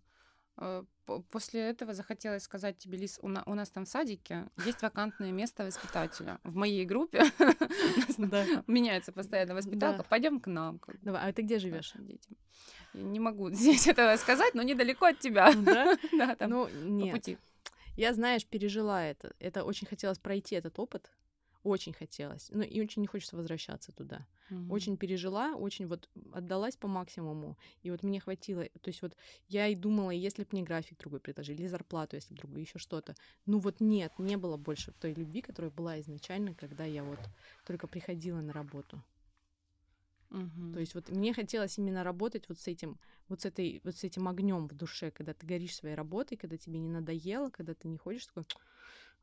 Э, 0.58 0.84
по- 1.06 1.22
После 1.32 1.62
этого 1.62 1.94
захотелось 1.94 2.44
сказать 2.44 2.78
тебе, 2.78 2.98
Лиз, 2.98 3.18
у, 3.24 3.28
на- 3.28 3.44
у 3.46 3.56
нас 3.56 3.70
там 3.72 3.86
в 3.86 3.88
садике 3.90 4.50
есть 4.66 4.82
вакантное 4.84 5.32
место 5.32 5.64
воспитателя. 5.66 6.40
В 6.44 6.56
моей 6.56 6.86
группе 6.86 7.20
меняется 8.68 9.12
постоянно 9.12 9.56
воспиталка. 9.56 10.04
Пойдем 10.04 10.40
к 10.40 10.48
нам. 10.48 10.80
Давай, 11.02 11.30
а 11.30 11.34
ты 11.34 11.42
где 11.42 11.60
живешь? 11.60 11.94
детям. 12.00 12.36
Не 12.94 13.20
могу 13.20 13.50
здесь 13.54 13.88
этого 13.88 14.16
сказать, 14.18 14.54
но 14.54 14.62
недалеко 14.64 15.06
от 15.06 15.20
тебя. 15.20 15.54
Да? 15.56 15.98
Да, 16.12 16.36
там 16.36 16.50
Ну, 16.50 16.68
по 17.08 17.12
пути. 17.14 17.38
Я, 17.98 18.14
знаешь, 18.14 18.46
пережила 18.46 19.04
это. 19.04 19.34
Это 19.40 19.64
очень 19.64 19.88
хотелось 19.88 20.20
пройти 20.20 20.56
этот 20.56 20.80
опыт. 20.80 21.12
Очень 21.64 21.94
хотелось. 21.94 22.50
Ну, 22.52 22.64
и 22.64 22.82
очень 22.82 23.02
не 23.02 23.08
хочется 23.08 23.36
возвращаться 23.36 23.92
туда. 23.92 24.26
Мгм. 24.50 24.72
Очень 24.72 24.98
пережила, 24.98 25.56
очень 25.56 25.88
вот 25.88 26.10
отдалась 26.34 26.76
по 26.76 26.88
максимуму. 26.88 27.56
И 27.84 27.92
вот 27.92 28.02
мне 28.02 28.20
хватило. 28.20 28.66
То 28.82 28.88
есть 28.88 29.02
вот 29.04 29.16
я 29.48 29.68
и 29.68 29.76
думала, 29.76 30.10
если 30.10 30.42
бы 30.44 30.50
мне 30.54 30.64
график 30.64 30.98
другой 30.98 31.20
предложили, 31.20 31.58
или 31.58 31.68
зарплату, 31.68 32.16
если 32.16 32.34
бы 32.34 32.40
другую, 32.40 32.62
еще 32.62 32.80
что-то. 32.80 33.16
Ну 33.46 33.60
вот 33.60 33.80
нет, 33.80 34.12
не 34.18 34.38
было 34.38 34.58
больше 34.58 34.92
той 34.94 35.14
любви, 35.14 35.42
которая 35.42 35.72
была 35.72 36.00
изначально, 36.00 36.56
когда 36.56 36.84
я 36.86 37.04
вот 37.04 37.20
только 37.64 37.88
приходила 37.88 38.42
на 38.42 38.54
работу. 38.54 39.04
То 40.74 40.80
есть 40.80 40.96
вот 40.96 41.10
мне 41.10 41.34
хотелось 41.34 41.78
именно 41.78 42.04
работать 42.04 42.48
вот 42.48 42.58
с 42.58 42.68
этим, 42.68 42.98
вот 43.28 43.42
с 43.42 43.46
этой, 43.46 43.82
вот 43.84 43.96
с 43.96 44.04
этим 44.04 44.28
огнем 44.28 44.68
в 44.68 44.74
душе, 44.74 45.12
когда 45.12 45.34
ты 45.34 45.46
горишь 45.46 45.76
своей 45.76 45.96
работой, 45.96 46.38
когда 46.38 46.58
тебе 46.58 46.80
не 46.80 46.90
надоело, 46.90 47.50
когда 47.50 47.74
ты 47.74 47.90
не 47.90 47.98
ходишь 47.98 48.26
такой, 48.28 48.46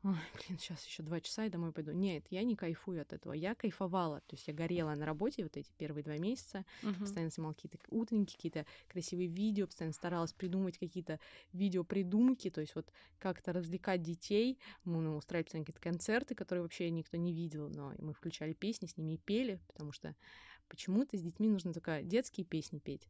Ой, 0.01 0.15
блин, 0.33 0.57
сейчас 0.57 0.85
еще 0.85 1.03
два 1.03 1.19
часа 1.19 1.45
и 1.45 1.49
домой 1.49 1.73
пойду. 1.73 1.91
Нет, 1.91 2.23
я 2.29 2.43
не 2.43 2.55
кайфую 2.55 3.01
от 3.01 3.11
этого. 3.11 3.33
Я 3.33 3.53
кайфовала. 3.53 4.21
То 4.21 4.35
есть 4.35 4.47
я 4.47 4.53
горела 4.53 4.95
на 4.95 5.05
работе 5.05 5.43
вот 5.43 5.57
эти 5.57 5.69
первые 5.77 6.05
два 6.05 6.17
месяца. 6.17 6.63
Мгм. 6.83 6.99
Постоянно 7.01 7.31
снимала 7.31 7.53
какие-то 7.53 7.79
утренники, 7.89 8.35
какие-то 8.35 8.65
красивые 8.87 9.27
видео, 9.27 9.65
постоянно 9.65 9.93
старалась 9.93 10.31
придумать 10.31 10.77
какие-то 10.77 11.19
видеопридумки, 11.51 12.49
то 12.49 12.61
есть 12.61 12.75
вот 12.75 12.89
как-то 13.17 13.51
развлекать 13.51 14.01
детей. 14.01 14.57
Мы 14.85 15.01
ну, 15.01 15.17
устраивали 15.17 15.63
какие-то 15.63 15.81
концерты, 15.81 16.33
которые 16.33 16.63
вообще 16.63 16.89
никто 16.91 17.17
не 17.17 17.33
видел, 17.33 17.69
но 17.69 17.93
мы 17.99 18.13
включали 18.13 18.53
песни, 18.53 18.87
с 18.87 18.95
ними 18.95 19.15
и 19.15 19.17
пели, 19.17 19.59
потому 19.67 19.91
что 19.91 20.15
почему-то 20.69 21.17
с 21.17 21.21
детьми 21.21 21.49
нужно 21.49 21.73
только 21.73 22.01
детские 22.01 22.45
песни 22.45 22.79
петь, 22.79 23.07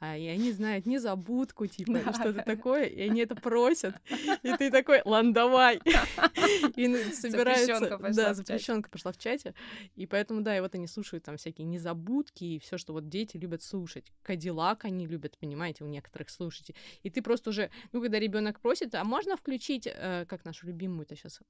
а 0.00 0.16
и 0.16 0.26
они 0.26 0.52
знают 0.52 0.86
незабудку, 0.86 1.66
типа, 1.68 2.00
Да, 2.04 2.12
что-то 2.12 2.32
да. 2.32 2.42
такое, 2.42 2.84
и 2.84 3.00
они 3.02 3.20
это 3.20 3.34
просят, 3.36 3.94
и 4.42 4.56
ты 4.56 4.70
такой, 4.70 5.02
ладно, 5.04 5.32
давай. 5.32 5.80
И 6.76 6.86
собираются... 7.12 7.98
Да, 8.12 8.34
запрещенка 8.34 8.90
пошла 8.90 9.12
в 9.12 9.18
чате. 9.18 9.54
И 9.94 10.06
поэтому, 10.06 10.40
да, 10.42 10.56
и 10.56 10.60
вот 10.60 10.74
они 10.74 10.86
слушают 10.86 11.24
там 11.24 11.36
всякие 11.36 11.66
незабудки 11.66 12.44
и 12.44 12.58
все, 12.58 12.78
что 12.78 12.92
вот 12.92 13.08
дети 13.08 13.36
любят 13.36 13.62
слушать. 13.62 14.12
Кадиллак 14.22 14.84
они 14.84 15.06
любят, 15.06 15.38
понимаете, 15.38 15.84
у 15.84 15.88
некоторых 15.88 16.30
слушайте. 16.30 16.74
И 17.02 17.10
ты 17.10 17.22
просто 17.22 17.50
уже, 17.50 17.70
ну, 17.92 18.00
когда 18.00 18.18
ребенок 18.18 18.60
просит, 18.60 18.94
а 18.94 19.04
можно 19.04 19.36
включить, 19.36 19.86
э, 19.86 20.24
как 20.28 20.44
нашу 20.44 20.66
любимую-то 20.66 21.16
сейчас, 21.16 21.40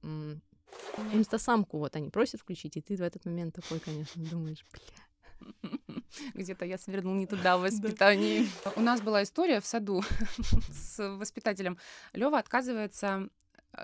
инстасамку, 1.13 1.79
вот 1.79 1.97
они 1.97 2.11
просят 2.11 2.41
включить, 2.41 2.77
и 2.77 2.81
ты 2.81 2.97
в 2.97 3.03
этот 3.03 3.25
момент 3.25 3.55
такой, 3.55 3.79
конечно, 3.79 4.25
думаешь, 4.25 4.65
бля. 4.73 4.81
Где-то 6.35 6.65
я 6.65 6.79
свернул 6.79 7.15
не 7.15 7.27
туда 7.27 7.57
в 7.57 7.61
воспитании. 7.63 8.49
У 8.77 8.81
нас 8.81 9.01
была 9.01 9.23
история 9.23 9.61
в 9.61 9.67
саду 9.67 10.03
с 10.73 11.17
воспитателем. 11.17 11.79
Лева 12.13 12.39
отказывается 12.39 13.29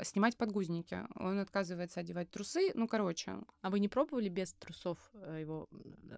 снимать 0.03 0.37
подгузники. 0.37 1.07
Он 1.17 1.39
отказывается 1.39 2.01
одевать 2.01 2.31
трусы. 2.31 2.73
Ну, 2.75 2.87
короче, 2.89 3.39
А 3.63 3.71
вы 3.71 3.81
не 3.81 3.89
пробовали 3.89 4.29
без 4.29 4.53
трусов 4.55 4.99
э, 5.15 5.39
его 5.41 5.69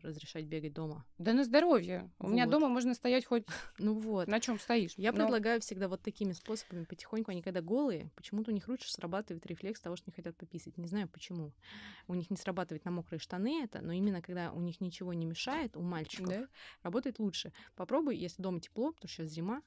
разрешать 0.02 0.44
бегать 0.46 0.72
дома? 0.72 1.04
да 1.18 1.32
на 1.32 1.44
здоровье. 1.44 2.10
У 2.18 2.28
меня 2.28 2.44
Вот. 2.46 2.50
дома 2.52 2.68
можно 2.68 2.94
стоять 2.94 3.24
хоть 3.24 3.44
Ну 3.78 3.94
вот. 3.94 4.28
на 4.28 4.40
чем 4.40 4.58
стоишь. 4.58 4.94
Я 4.96 5.12
Но- 5.12 5.18
предлагаю 5.18 5.60
всегда 5.60 5.88
вот 5.88 6.02
такими 6.02 6.32
способами 6.32 6.84
потихоньку. 6.84 7.30
Они 7.30 7.42
когда 7.42 7.60
голые, 7.60 8.10
почему-то 8.16 8.50
у 8.50 8.54
них 8.54 8.66
лучше 8.68 8.90
срабатывает 8.92 9.46
рефлекс 9.46 9.80
того, 9.80 9.96
что 9.96 10.10
не 10.10 10.14
хотят 10.14 10.36
пописать. 10.36 10.76
Не 10.76 10.86
знаю 10.88 11.08
почему. 11.08 11.52
У 12.08 12.14
них 12.14 12.30
не 12.30 12.36
срабатывает 12.36 12.84
на 12.84 12.90
мокрые 12.90 13.20
штаны 13.20 13.62
это, 13.64 13.80
но 13.82 13.92
именно 13.92 14.20
когда 14.22 14.52
у 14.52 14.60
них 14.60 14.80
ничего 14.80 15.12
не 15.12 15.26
мешает, 15.26 15.76
у 15.76 15.82
мальчиков, 15.82 16.28
Да? 16.28 16.48
работает 16.82 17.18
лучше. 17.18 17.52
Попробуй, 17.76 18.16
если 18.16 18.42
дома 18.42 18.60
тепло, 18.60 18.92
потому 18.92 19.08
что 19.08 19.22
сейчас 19.22 19.32
зима, 19.32 19.62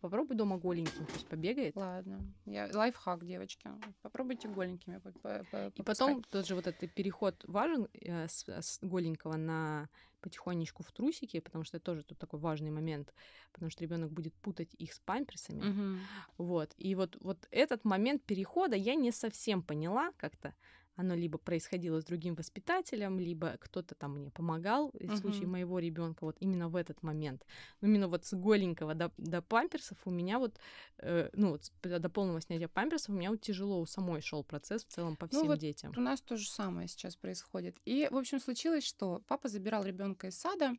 попробуй 0.00 0.36
дома 0.36 0.58
голеньким, 0.58 1.06
пусть 1.06 1.26
побегает. 1.26 1.74
Ладно. 1.76 2.20
Я... 2.44 2.68
Лайфхак, 2.72 3.22
девочки. 3.38 3.70
Попробуйте 4.02 4.48
голенькими. 4.48 4.98
по- 4.98 5.12
по- 5.12 5.44
по- 5.50 5.72
И 5.74 5.82
потом 5.82 6.22
тот 6.24 6.46
же 6.46 6.54
вот 6.54 6.66
этот 6.66 6.92
переход 6.94 7.44
важен 7.46 7.88
э, 7.92 8.26
с, 8.28 8.48
с 8.48 8.78
голенького 8.82 9.36
на 9.36 9.88
потихонечку 10.20 10.82
в 10.82 10.90
трусики, 10.90 11.40
потому 11.40 11.64
что 11.64 11.76
это 11.76 11.84
тоже 11.84 12.02
тут 12.02 12.18
такой 12.18 12.40
важный 12.40 12.70
момент, 12.70 13.14
потому 13.52 13.70
что 13.70 13.84
ребенок 13.84 14.10
будет 14.10 14.34
путать 14.34 14.74
их 14.74 14.92
с 14.92 14.98
памперсами. 14.98 15.62
Мгм. 15.62 16.00
Вот. 16.38 16.74
И 16.76 16.94
вот, 16.94 17.16
вот 17.20 17.46
этот 17.50 17.84
момент 17.84 18.22
перехода 18.24 18.76
я 18.76 18.96
не 18.96 19.12
совсем 19.12 19.62
поняла 19.62 20.12
как-то. 20.16 20.54
Оно 20.98 21.14
либо 21.14 21.38
происходило 21.38 22.00
с 22.00 22.04
другим 22.04 22.34
воспитателем, 22.34 23.20
либо 23.20 23.56
кто-то 23.60 23.94
там 23.94 24.16
мне 24.16 24.32
помогал. 24.32 24.88
И 24.98 25.06
в 25.06 25.16
случае 25.16 25.46
моего 25.46 25.78
ребенка 25.78 26.24
вот 26.24 26.36
именно 26.40 26.68
в 26.68 26.74
этот 26.74 27.04
момент. 27.04 27.46
Но 27.80 27.86
именно 27.86 28.08
вот 28.08 28.24
с 28.24 28.34
голенького 28.36 28.94
до, 28.94 29.12
до 29.16 29.40
памперсов 29.40 29.96
у 30.06 30.10
меня 30.10 30.40
вот, 30.40 30.58
э, 30.98 31.30
ну 31.34 31.50
вот 31.50 31.70
до 31.82 32.08
полного 32.08 32.40
снятия 32.40 32.66
памперсов 32.66 33.10
у 33.10 33.12
меня 33.12 33.30
вот 33.30 33.40
тяжело 33.40 33.80
у 33.80 33.86
самой 33.86 34.20
шел 34.22 34.42
процесс 34.42 34.84
в 34.84 34.88
целом 34.88 35.16
по 35.16 35.26
Ну 35.26 35.30
всем 35.30 35.46
вот 35.46 35.60
детям. 35.60 35.92
У 35.96 36.00
нас 36.00 36.20
то 36.20 36.36
же 36.36 36.50
самое 36.50 36.88
сейчас 36.88 37.14
происходит. 37.14 37.76
И, 37.84 38.08
в 38.10 38.16
общем, 38.16 38.40
случилось, 38.40 38.84
что 38.84 39.22
папа 39.28 39.48
забирал 39.48 39.84
ребенка 39.84 40.26
из 40.26 40.36
сада, 40.36 40.72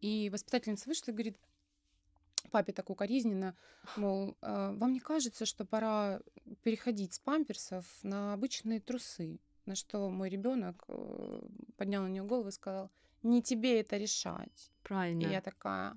и 0.00 0.30
воспитательница 0.30 0.88
вышла 0.88 1.10
и 1.10 1.14
говорит 1.14 1.36
папе 2.52 2.72
так 2.72 2.90
укоризненно, 2.90 3.56
мол, 3.96 4.36
«А, 4.40 4.72
вам 4.74 4.92
не 4.92 5.00
кажется, 5.00 5.46
что 5.46 5.64
пора 5.64 6.20
переходить 6.62 7.14
с 7.14 7.18
памперсов 7.18 7.84
на 8.04 8.34
обычные 8.34 8.78
трусы? 8.78 9.40
На 9.66 9.74
что 9.74 10.10
мой 10.10 10.28
ребенок 10.28 10.86
поднял 11.76 12.02
на 12.02 12.08
нее 12.08 12.22
голову 12.22 12.48
и 12.48 12.52
сказал, 12.52 12.90
не 13.22 13.42
тебе 13.42 13.80
это 13.80 13.96
решать. 13.96 14.70
Правильно. 14.82 15.22
И 15.22 15.30
я 15.30 15.40
такая, 15.40 15.96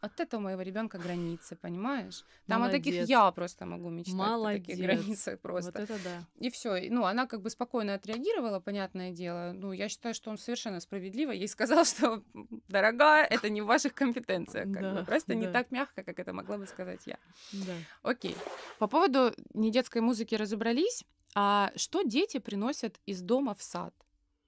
от 0.00 0.20
этого 0.20 0.40
моего 0.40 0.62
ребенка 0.62 0.98
границы, 0.98 1.56
понимаешь? 1.56 2.24
Там 2.46 2.62
о 2.62 2.70
таких 2.70 2.94
Молодец. 2.94 3.08
я 3.08 3.30
просто 3.32 3.66
могу 3.66 3.90
мечтать, 3.90 4.14
о 4.14 4.16
Молодец. 4.16 4.66
таких 4.66 4.84
границах 4.84 5.40
просто. 5.40 5.72
Вот 5.72 5.90
это 5.90 5.98
да. 6.04 6.22
И 6.38 6.50
все. 6.50 6.88
Ну, 6.88 7.04
она 7.04 7.26
как 7.26 7.42
бы 7.42 7.50
спокойно 7.50 7.94
отреагировала, 7.94 8.60
понятное 8.60 9.10
дело. 9.10 9.52
Ну, 9.54 9.72
я 9.72 9.88
считаю, 9.88 10.14
что 10.14 10.30
он 10.30 10.38
совершенно 10.38 10.80
справедливо 10.80 11.32
ей 11.32 11.48
сказал, 11.48 11.84
что, 11.84 12.22
дорогая, 12.68 13.26
это 13.26 13.50
не 13.50 13.60
в 13.60 13.66
ваших 13.66 13.92
компетенциях. 13.94 14.72
как 14.72 14.82
бы. 14.82 14.98
Да, 15.00 15.04
Просто 15.04 15.34
не 15.34 15.46
да. 15.46 15.52
так 15.52 15.70
мягко, 15.72 16.04
как 16.04 16.18
это 16.20 16.32
могла 16.32 16.58
бы 16.58 16.66
сказать 16.66 17.00
я. 17.06 17.18
Да. 17.52 17.74
Окей. 18.02 18.36
По 18.78 18.86
поводу 18.86 19.34
недетской 19.52 20.00
музыки 20.00 20.36
разобрались. 20.36 21.04
А 21.40 21.70
что 21.76 22.02
дети 22.02 22.38
приносят 22.38 23.00
из 23.06 23.22
дома 23.22 23.54
в 23.54 23.62
сад? 23.62 23.94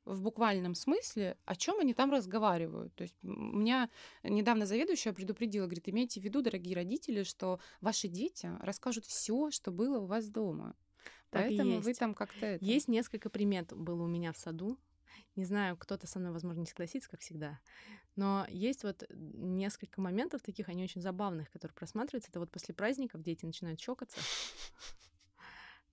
В 0.05 0.23
буквальном 0.23 0.75
смысле, 0.75 1.37
о 1.45 1.55
чем 1.55 1.79
они 1.79 1.95
там 1.95 2.11
разговаривают. 2.11 2.93
То 2.97 3.03
есть 3.03 3.15
меня 3.23 3.89
недавно 4.25 4.67
заведующая 4.67 5.13
предупредила, 5.13 5.67
говорит, 5.67 5.89
имейте 5.89 6.21
в 6.21 6.25
виду, 6.25 6.43
дорогие 6.43 6.75
родители, 6.75 7.23
что 7.23 7.61
ваши 7.81 8.09
дети 8.09 8.51
расскажут 8.61 9.05
все, 9.05 9.53
что 9.53 9.71
было 9.71 10.01
у 10.01 10.07
вас 10.07 10.29
дома. 10.31 10.75
Так 11.31 11.47
Поэтому 11.47 11.79
вы 11.79 11.91
есть. 11.91 12.01
там 12.01 12.13
как-то 12.13 12.45
это... 12.45 12.65
Есть 12.65 12.89
несколько 12.89 13.31
примет 13.31 13.73
было 13.73 14.03
у 14.03 14.09
меня 14.09 14.33
в 14.33 14.37
саду. 14.37 14.77
Не 15.37 15.45
знаю, 15.45 15.77
кто-то 15.77 16.09
со 16.09 16.19
мной, 16.19 16.33
возможно, 16.33 16.59
не 16.59 16.67
согласится, 16.67 17.09
как 17.09 17.21
всегда. 17.21 17.61
Но 18.17 18.47
есть 18.49 18.83
вот 18.83 19.05
несколько 19.13 20.01
моментов 20.01 20.43
таких, 20.43 20.69
они 20.69 20.83
очень 20.83 21.03
забавных, 21.03 21.53
которые 21.53 21.73
просматриваются. 21.77 22.33
Это 22.33 22.41
вот 22.41 22.51
после 22.51 22.75
праздников 22.75 23.23
дети 23.23 23.45
начинают 23.45 23.79
чокаться. 23.79 24.19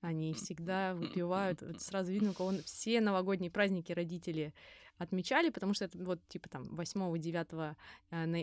Они 0.01 0.33
всегда 0.33 0.93
выпивают. 0.93 1.61
Вот 1.61 1.81
сразу 1.81 2.11
видно, 2.11 2.31
у 2.31 2.33
кого 2.33 2.53
все 2.65 3.01
новогодние 3.01 3.51
праздники 3.51 3.91
родители 3.91 4.53
отмечали, 4.97 5.49
потому 5.49 5.73
что 5.73 5.85
это 5.85 5.97
вот 5.99 6.19
типа 6.27 6.49
там 6.49 6.63
8-9 6.73 7.75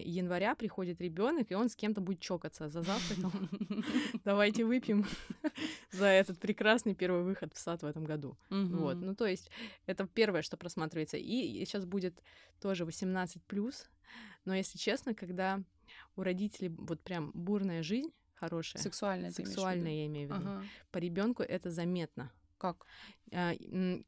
января 0.05 0.55
приходит 0.55 1.01
ребенок, 1.01 1.51
и 1.51 1.55
он 1.55 1.69
с 1.69 1.77
кем-то 1.77 2.01
будет 2.01 2.21
чокаться 2.21 2.69
за 2.69 2.83
завтраком. 2.83 3.49
Давайте 4.25 4.65
выпьем 4.65 5.05
за 5.91 6.07
этот 6.07 6.39
прекрасный 6.39 6.95
первый 6.95 7.23
выход 7.23 7.53
в 7.55 7.59
сад 7.59 7.83
в 7.83 7.87
этом 7.87 8.05
году. 8.05 8.37
Вот, 8.51 8.97
ну 8.97 9.15
то 9.15 9.27
есть 9.27 9.51
это 9.87 10.07
первое, 10.07 10.43
что 10.43 10.57
просматривается. 10.57 11.17
И 11.17 11.65
сейчас 11.65 11.85
будет 11.85 12.23
тоже 12.61 12.85
18 12.85 13.43
плюс. 13.45 13.89
Но 14.45 14.55
если 14.55 14.79
честно, 14.79 15.15
когда 15.15 15.63
у 16.17 16.23
родителей 16.23 16.69
вот 16.69 17.01
прям 17.01 17.33
бурная 17.35 17.83
жизнь 17.83 18.13
хорошая, 18.45 18.83
Сексуальная, 18.83 19.31
сексуальная, 19.31 19.93
я 19.93 20.07
имею 20.07 20.29
в 20.29 20.33
виду, 20.33 20.49
Ага. 20.49 20.65
по 20.91 20.99
ребенку 20.99 21.43
это 21.43 21.71
заметно. 21.71 22.31
Как? 22.59 22.87
А, 23.33 23.53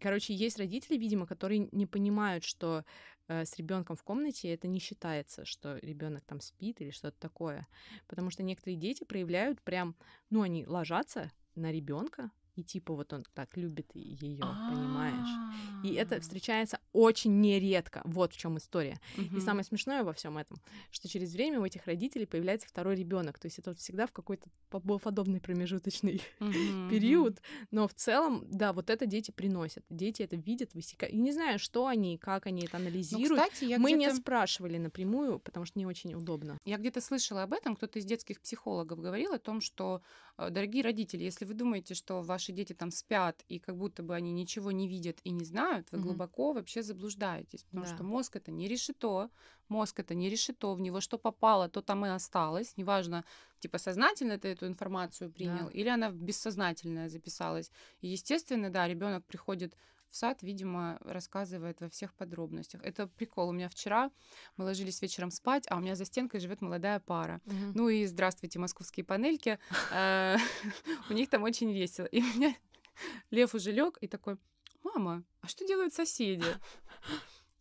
Короче, 0.00 0.34
есть 0.34 0.58
родители, 0.58 0.96
видимо, 0.96 1.26
которые 1.26 1.68
не 1.72 1.86
понимают, 1.86 2.44
что 2.44 2.84
э, 3.28 3.44
с 3.44 3.56
ребенком 3.56 3.96
в 3.96 4.02
комнате 4.02 4.52
это 4.54 4.68
не 4.68 4.78
считается, 4.78 5.44
что 5.44 5.78
ребенок 5.78 6.24
там 6.24 6.40
спит 6.40 6.80
или 6.80 6.90
что-то 6.90 7.18
такое. 7.18 7.66
Потому 8.06 8.30
что 8.30 8.42
некоторые 8.42 8.76
дети 8.76 9.04
проявляют 9.04 9.60
прям, 9.62 9.96
ну, 10.30 10.42
они 10.42 10.64
ложатся 10.64 11.30
на 11.54 11.72
ребенка, 11.72 12.30
и 12.56 12.62
типа 12.64 12.94
вот 12.94 13.12
он 13.12 13.24
так 13.34 13.56
любит 13.56 13.90
ее, 13.94 14.40
понимаешь? 14.40 15.84
И 15.84 15.94
это 15.94 16.16
А. 16.16 16.20
встречается 16.20 16.78
очень 16.92 17.40
нередко. 17.40 18.00
Вот 18.04 18.32
в 18.32 18.36
чем 18.36 18.56
история. 18.58 18.98
И 19.16 19.40
самое 19.40 19.64
смешное 19.64 20.02
во 20.04 20.12
всем 20.12 20.38
этом, 20.38 20.58
что 20.90 21.08
через 21.08 21.32
время 21.34 21.60
у 21.60 21.64
этих 21.64 21.86
родителей 21.86 22.26
появляется 22.26 22.68
второй 22.68 22.96
ребенок. 22.96 23.38
То 23.38 23.46
есть 23.46 23.58
это 23.58 23.74
всегда 23.74 24.06
в 24.06 24.12
какой-то 24.12 24.48
по- 24.70 24.80
подобный 24.98 25.40
промежуточный 25.40 26.22
период. 26.90 27.40
Но 27.70 27.86
в 27.88 27.94
целом, 27.94 28.44
да, 28.50 28.72
вот 28.72 28.90
это 28.90 29.06
дети 29.06 29.30
приносят. 29.30 29.84
Дети 29.90 30.22
это 30.22 30.36
видят, 30.36 30.74
высекают. 30.74 31.14
И 31.14 31.18
не 31.18 31.32
знаю, 31.32 31.58
что 31.58 31.86
они, 31.86 32.18
как 32.18 32.46
они 32.46 32.62
это 32.64 32.78
Ну, 32.78 32.84
анализируют. 32.86 33.52
Мы 33.78 33.92
не 33.92 34.10
спрашивали 34.14 34.78
напрямую, 34.78 35.38
потому 35.40 35.66
что 35.66 35.78
не 35.78 35.86
очень 35.86 36.14
удобно. 36.14 36.58
Я 36.64 36.78
где-то 36.78 37.00
слышала 37.00 37.42
об 37.42 37.52
этом, 37.52 37.76
кто-то 37.76 37.98
из 37.98 38.04
детских 38.04 38.40
психологов 38.40 39.00
говорил 39.00 39.32
о 39.32 39.38
том, 39.38 39.60
что, 39.60 40.02
э, 40.38 40.50
дорогие 40.50 40.82
родители, 40.82 41.24
если 41.24 41.44
вы 41.44 41.54
думаете, 41.54 41.94
что 41.94 42.22
ваш 42.22 42.45
ваши 42.46 42.52
дети 42.52 42.74
там 42.74 42.90
спят, 42.90 43.44
и 43.48 43.58
как 43.58 43.76
будто 43.76 44.02
бы 44.02 44.14
они 44.14 44.32
ничего 44.32 44.72
не 44.72 44.88
видят 44.88 45.20
и 45.24 45.30
не 45.30 45.44
знают, 45.44 45.92
вы 45.92 45.98
Мгм. 45.98 46.02
глубоко 46.02 46.52
вообще 46.52 46.82
заблуждаетесь. 46.82 47.64
Потому 47.64 47.84
Да. 47.84 47.86
что 47.86 48.04
мозг 48.04 48.36
это 48.36 48.52
не 48.52 48.68
решето, 48.68 49.30
мозг 49.68 50.00
это 50.00 50.14
не 50.14 50.30
решето, 50.30 50.74
в 50.74 50.80
него 50.80 51.00
что 51.00 51.18
попало, 51.18 51.68
то 51.68 51.82
там 51.82 52.04
и 52.06 52.08
осталось. 52.08 52.76
Неважно, 52.76 53.24
типа 53.60 53.78
сознательно 53.78 54.38
ты 54.38 54.48
эту 54.48 54.66
информацию 54.66 55.30
принял, 55.30 55.68
Да. 55.68 55.72
или 55.74 55.88
она 55.88 56.10
в 56.10 56.14
бессознательное 56.16 57.08
записалась. 57.08 57.70
И, 58.02 58.08
естественно, 58.08 58.70
да, 58.70 58.88
ребенок 58.88 59.24
приходит 59.26 59.76
в 60.10 60.16
сад, 60.16 60.42
видимо, 60.42 60.98
рассказывает 61.00 61.80
во 61.80 61.88
всех 61.88 62.14
подробностях. 62.14 62.82
Это 62.82 63.06
прикол. 63.06 63.48
У 63.48 63.52
меня 63.52 63.68
вчера 63.68 64.10
мы 64.56 64.64
ложились 64.64 65.02
вечером 65.02 65.30
спать, 65.30 65.66
а 65.68 65.76
у 65.76 65.80
меня 65.80 65.94
за 65.94 66.04
стенкой 66.04 66.40
живет 66.40 66.60
молодая 66.60 67.00
пара. 67.00 67.40
Мгм. 67.44 67.72
Ну 67.74 67.88
и 67.88 68.06
здравствуйте, 68.06 68.58
московские 68.58 69.04
панельки. 69.04 69.58
Э, 69.92 70.36
У 71.10 71.12
них 71.12 71.30
там 71.30 71.42
очень 71.42 71.72
весело. 71.72 72.06
И 72.06 72.20
у 72.20 72.24
меня 72.24 72.54
Лев 73.30 73.54
уже 73.54 73.72
лег 73.72 73.98
и 74.00 74.08
такой, 74.08 74.36
мама, 74.82 75.24
а 75.40 75.48
что 75.48 75.66
делают 75.66 75.94
соседи? 75.94 76.46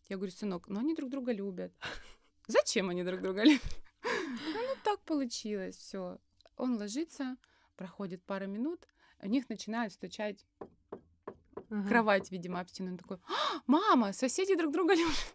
Я 0.08 0.16
говорю, 0.16 0.32
сынок, 0.32 0.68
ну 0.68 0.80
они 0.80 0.94
друг 0.94 1.10
друга 1.10 1.32
любят. 1.32 1.72
Зачем 2.46 2.90
они 2.90 3.02
друг 3.02 3.20
друга 3.20 3.42
любят? 3.42 3.62
«Ну, 4.02 4.52
Ну 4.54 4.74
так 4.84 5.00
получилось, 5.00 5.76
все. 5.76 6.18
Он 6.56 6.76
ложится, 6.76 7.36
проходит 7.76 8.22
пара 8.24 8.46
минут, 8.46 8.86
у 9.20 9.26
них 9.26 9.48
начинает 9.48 9.92
стучать. 9.92 10.46
Кровать, 11.88 12.30
видимо, 12.30 12.60
об 12.60 12.68
стену. 12.68 12.92
Он 12.92 12.98
такой, 12.98 13.18
«А, 13.28 13.60
мама, 13.66 14.12
соседи 14.12 14.54
друг 14.56 14.72
друга 14.72 14.94
любят. 14.94 15.34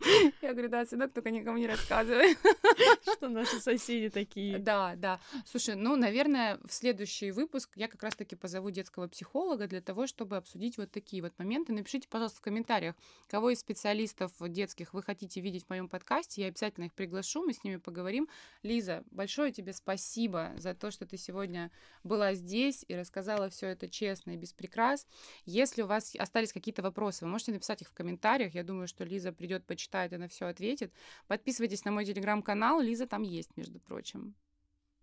Я 0.42 0.52
говорю, 0.52 0.68
да, 0.68 0.84
сынок, 0.86 1.12
только 1.12 1.30
никому 1.30 1.58
не 1.58 1.66
рассказывай. 1.66 2.36
Что 3.16 3.28
наши 3.28 3.60
соседи 3.60 4.08
такие. 4.08 4.58
Да, 4.58 4.94
да. 4.96 5.20
Слушай, 5.44 5.74
ну, 5.74 5.96
наверное, 5.96 6.58
в 6.64 6.72
следующий 6.72 7.30
выпуск 7.30 7.70
я 7.76 7.88
как 7.88 8.02
раз-таки 8.02 8.36
позову 8.36 8.70
детского 8.70 9.08
психолога 9.08 9.66
для 9.66 9.80
того, 9.80 10.06
чтобы 10.06 10.36
обсудить 10.36 10.78
вот 10.78 10.90
такие 10.90 11.22
вот 11.22 11.32
моменты. 11.38 11.72
Напишите, 11.72 12.08
пожалуйста, 12.08 12.38
в 12.38 12.42
комментариях, 12.42 12.94
кого 13.28 13.50
из 13.50 13.60
специалистов 13.60 14.32
детских 14.40 14.94
вы 14.94 15.02
хотите 15.02 15.40
видеть 15.40 15.66
в 15.66 15.70
моем 15.70 15.88
подкасте. 15.88 16.42
Я 16.42 16.48
обязательно 16.48 16.84
их 16.84 16.94
приглашу, 16.94 17.44
мы 17.44 17.52
с 17.52 17.62
ними 17.62 17.76
поговорим. 17.76 18.28
Лиза, 18.62 19.04
большое 19.10 19.52
тебе 19.52 19.72
спасибо 19.72 20.52
за 20.56 20.74
то, 20.74 20.90
что 20.90 21.06
ты 21.06 21.16
сегодня 21.16 21.70
была 22.04 22.34
здесь 22.34 22.84
и 22.88 22.94
рассказала 22.94 23.50
все 23.50 23.68
это 23.68 23.88
честно 23.88 24.32
и 24.32 24.36
без 24.36 24.52
прикрас. 24.52 25.06
Если 25.44 25.82
у 25.82 25.86
вас 25.86 26.14
остались 26.16 26.52
какие-то 26.52 26.82
вопросы, 26.82 27.24
вы 27.24 27.30
можете 27.30 27.52
написать 27.52 27.82
их 27.82 27.88
в 27.88 27.92
комментариях. 27.92 28.54
Я 28.54 28.64
думаю, 28.64 28.88
что 28.88 29.04
Лиза 29.04 29.32
придет, 29.32 29.64
почитает 29.90 30.12
и 30.12 30.16
на 30.16 30.28
все 30.28 30.46
ответит. 30.46 30.92
Подписывайтесь 31.26 31.84
на 31.84 31.90
мой 31.90 32.04
телеграм-канал. 32.04 32.80
Лиза 32.80 33.06
там 33.06 33.22
есть, 33.22 33.56
между 33.56 33.80
прочим. 33.80 34.34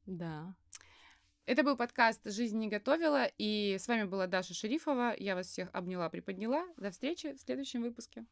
Да. 0.05 0.55
Это 1.45 1.63
был 1.63 1.77
подкаст 1.77 2.21
«Жизнь 2.25 2.57
не 2.57 2.67
готовила», 2.67 3.25
и 3.37 3.77
с 3.79 3.87
вами 3.87 4.03
была 4.03 4.27
Даша 4.27 4.53
Шерифова. 4.53 5.15
Я 5.17 5.35
вас 5.35 5.47
всех 5.47 5.69
обняла, 5.73 6.09
приподняла. 6.09 6.65
До 6.77 6.89
встречи 6.91 7.33
в 7.33 7.39
следующем 7.39 7.81
выпуске. 7.81 8.25